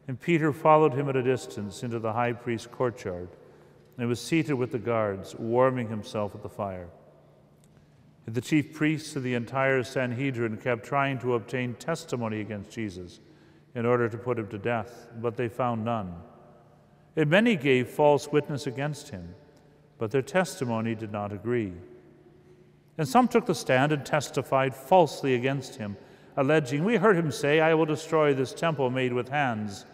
And 0.08 0.20
Peter 0.20 0.54
followed 0.54 0.94
him 0.94 1.10
at 1.10 1.16
a 1.16 1.24
distance 1.24 1.82
into 1.82 1.98
the 1.98 2.14
high 2.14 2.34
priest's 2.34 2.68
courtyard 2.68 3.30
and 3.98 4.08
was 4.08 4.22
seated 4.22 4.54
with 4.54 4.72
the 4.72 4.78
guards, 4.80 5.34
warming 5.36 5.90
himself 5.90 6.36
at 6.36 6.44
the 6.44 6.50
fire. 6.50 6.90
The 8.28 8.42
chief 8.42 8.74
priests 8.74 9.16
and 9.16 9.24
the 9.24 9.34
entire 9.34 9.84
Sanhedrin 9.84 10.58
kept 10.58 10.86
trying 10.86 11.18
to 11.20 11.36
obtain 11.36 11.74
testimony 11.76 12.42
against 12.42 12.72
Jesus 12.72 13.22
in 13.74 13.86
order 13.86 14.10
to 14.10 14.18
put 14.18 14.38
him 14.38 14.48
to 14.50 14.58
death, 14.58 15.08
but 15.22 15.38
they 15.38 15.48
found 15.48 15.86
none. 15.86 16.14
And 17.16 17.30
many 17.30 17.56
gave 17.56 17.88
false 17.88 18.32
witness 18.32 18.68
against 18.68 19.10
him, 19.10 19.36
but 19.98 20.12
their 20.12 20.22
testimony 20.22 20.96
did 20.96 21.12
not 21.12 21.32
agree. 21.32 21.74
And 22.98 23.08
some 23.08 23.28
took 23.28 23.46
the 23.46 23.56
stand 23.56 23.92
and 23.92 24.06
testified 24.06 24.76
falsely 24.76 25.36
against 25.36 25.76
him, 25.76 25.98
alleging, 26.38 26.84
We 26.84 26.98
heard 26.98 27.18
him 27.18 27.32
say, 27.32 27.60
I 27.60 27.74
will 27.74 27.86
destroy 27.86 28.34
this 28.34 28.54
temple 28.54 28.90
made 28.90 29.14
with 29.14 29.30
hands, 29.30 29.86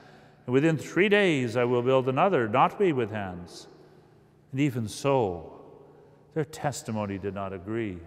and 0.46 0.54
within 0.54 0.78
three 0.78 1.10
days 1.10 1.56
I 1.56 1.64
will 1.64 1.82
build 1.82 2.10
another 2.10 2.48
not 2.48 2.80
made 2.80 2.94
with 2.94 3.12
hands. 3.12 3.68
And 4.52 4.60
even 4.60 4.88
so, 4.88 5.62
their 6.34 6.46
testimony 6.46 7.18
did 7.18 7.34
not 7.34 7.54
agree. 7.54 7.98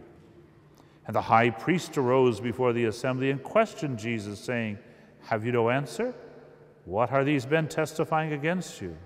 And 1.06 1.14
the 1.14 1.22
high 1.22 1.50
priest 1.50 1.98
arose 1.98 2.40
before 2.40 2.72
the 2.72 2.86
assembly 2.86 3.30
and 3.30 3.42
questioned 3.42 3.98
Jesus, 3.98 4.40
saying, 4.40 4.78
Have 5.24 5.44
you 5.44 5.52
no 5.52 5.70
answer? 5.70 6.14
What 6.84 7.12
are 7.12 7.24
these 7.24 7.46
men 7.46 7.68
testifying 7.68 8.32
against 8.32 8.80
you? 8.80 8.96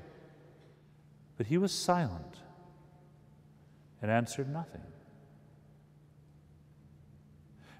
But 1.36 1.46
he 1.46 1.58
was 1.58 1.72
silent 1.72 2.38
and 4.02 4.10
answered 4.10 4.52
nothing. 4.52 4.82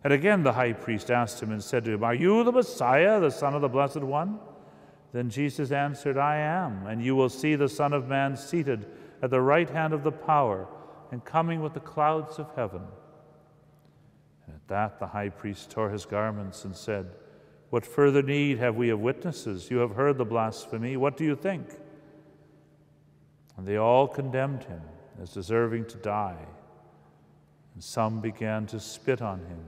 And 0.05 0.13
again 0.13 0.45
the 0.45 0.53
high 0.53 0.73
priest 0.73 1.11
asked 1.11 1.43
him 1.43 1.51
and 1.51 1.63
said 1.63 1.85
to 1.85 1.93
him, 1.93 2.05
Are 2.05 2.15
you 2.15 2.45
the 2.45 2.53
Messiah, 2.53 3.21
the 3.21 3.31
Son 3.31 3.55
of 3.55 3.63
the 3.63 3.69
Blessed 3.69 4.01
One? 4.01 4.39
Then 5.13 5.31
Jesus 5.31 5.73
answered, 5.73 6.17
I 6.17 6.37
am, 6.37 6.87
and 6.87 7.03
you 7.03 7.17
will 7.17 7.29
see 7.29 7.57
the 7.57 7.69
Son 7.69 7.93
of 7.93 8.09
Man 8.09 8.37
seated 8.37 8.87
at 9.23 9.31
the 9.31 9.41
right 9.41 9.69
hand 9.69 9.93
of 9.93 10.05
the 10.05 10.13
power 10.13 10.69
and 11.11 11.25
coming 11.25 11.63
with 11.63 11.75
the 11.75 11.81
clouds 11.81 12.39
of 12.39 12.55
heaven. 12.55 12.83
And 14.47 14.55
at 14.55 14.69
that 14.69 14.99
the 14.99 15.07
high 15.07 15.31
priest 15.31 15.71
tore 15.71 15.91
his 15.91 16.05
garments 16.05 16.65
and 16.65 16.77
said, 16.77 17.11
What 17.71 17.85
further 17.85 18.23
need 18.23 18.59
have 18.59 18.77
we 18.77 18.91
of 18.91 19.01
witnesses? 19.01 19.71
You 19.71 19.79
have 19.79 19.93
heard 19.93 20.17
the 20.17 20.25
blasphemy. 20.25 20.97
What 20.97 21.17
do 21.17 21.25
you 21.25 21.37
think? 21.37 21.69
And 23.57 23.67
they 23.67 23.77
all 23.77 24.09
condemned 24.09 24.65
him 24.65 24.81
as 25.21 25.33
deserving 25.33 25.87
to 25.87 25.97
die. 25.99 26.39
And 27.75 27.85
some 27.85 28.21
began 28.21 28.67
to 28.67 28.81
spit 28.81 29.21
on 29.21 29.41
him. 29.41 29.61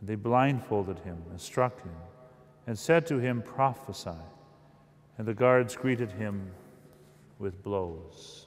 And 0.00 0.08
they 0.08 0.16
blindfolded 0.16 0.98
him 1.00 1.22
and 1.30 1.40
struck 1.40 1.80
him 1.82 1.94
and 2.66 2.78
said 2.78 3.06
to 3.06 3.18
him, 3.18 3.42
Prophesy. 3.42 4.10
And 5.18 5.26
the 5.26 5.34
guards 5.34 5.76
greeted 5.76 6.10
him 6.12 6.50
with 7.38 7.62
blows. 7.62 8.46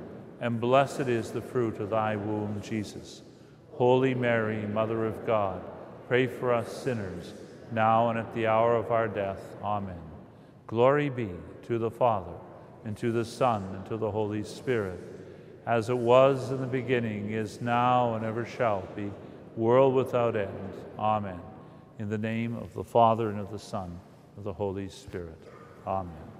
and 0.41 0.59
blessed 0.59 1.01
is 1.01 1.31
the 1.31 1.41
fruit 1.41 1.79
of 1.79 1.91
thy 1.91 2.15
womb, 2.15 2.59
Jesus. 2.63 3.21
Holy 3.73 4.15
Mary, 4.15 4.65
Mother 4.65 5.05
of 5.05 5.25
God, 5.25 5.61
pray 6.07 6.25
for 6.25 6.51
us 6.51 6.83
sinners, 6.83 7.33
now 7.71 8.09
and 8.09 8.19
at 8.19 8.33
the 8.33 8.47
hour 8.47 8.75
of 8.75 8.91
our 8.91 9.07
death. 9.07 9.39
Amen. 9.63 10.01
Glory 10.65 11.09
be 11.09 11.29
to 11.67 11.77
the 11.77 11.91
Father, 11.91 12.33
and 12.83 12.97
to 12.97 13.11
the 13.11 13.23
Son, 13.23 13.63
and 13.75 13.85
to 13.85 13.97
the 13.97 14.09
Holy 14.09 14.43
Spirit, 14.43 14.99
as 15.67 15.89
it 15.89 15.97
was 15.97 16.51
in 16.51 16.59
the 16.59 16.67
beginning, 16.67 17.29
is 17.29 17.61
now, 17.61 18.15
and 18.15 18.25
ever 18.25 18.43
shall 18.43 18.81
be, 18.95 19.11
world 19.55 19.93
without 19.93 20.35
end. 20.35 20.73
Amen. 20.97 21.39
In 21.99 22.09
the 22.09 22.17
name 22.17 22.55
of 22.55 22.73
the 22.73 22.83
Father, 22.83 23.29
and 23.29 23.39
of 23.39 23.51
the 23.51 23.59
Son, 23.59 23.85
and 23.85 24.37
of 24.39 24.43
the 24.43 24.53
Holy 24.53 24.89
Spirit. 24.89 25.37
Amen. 25.85 26.30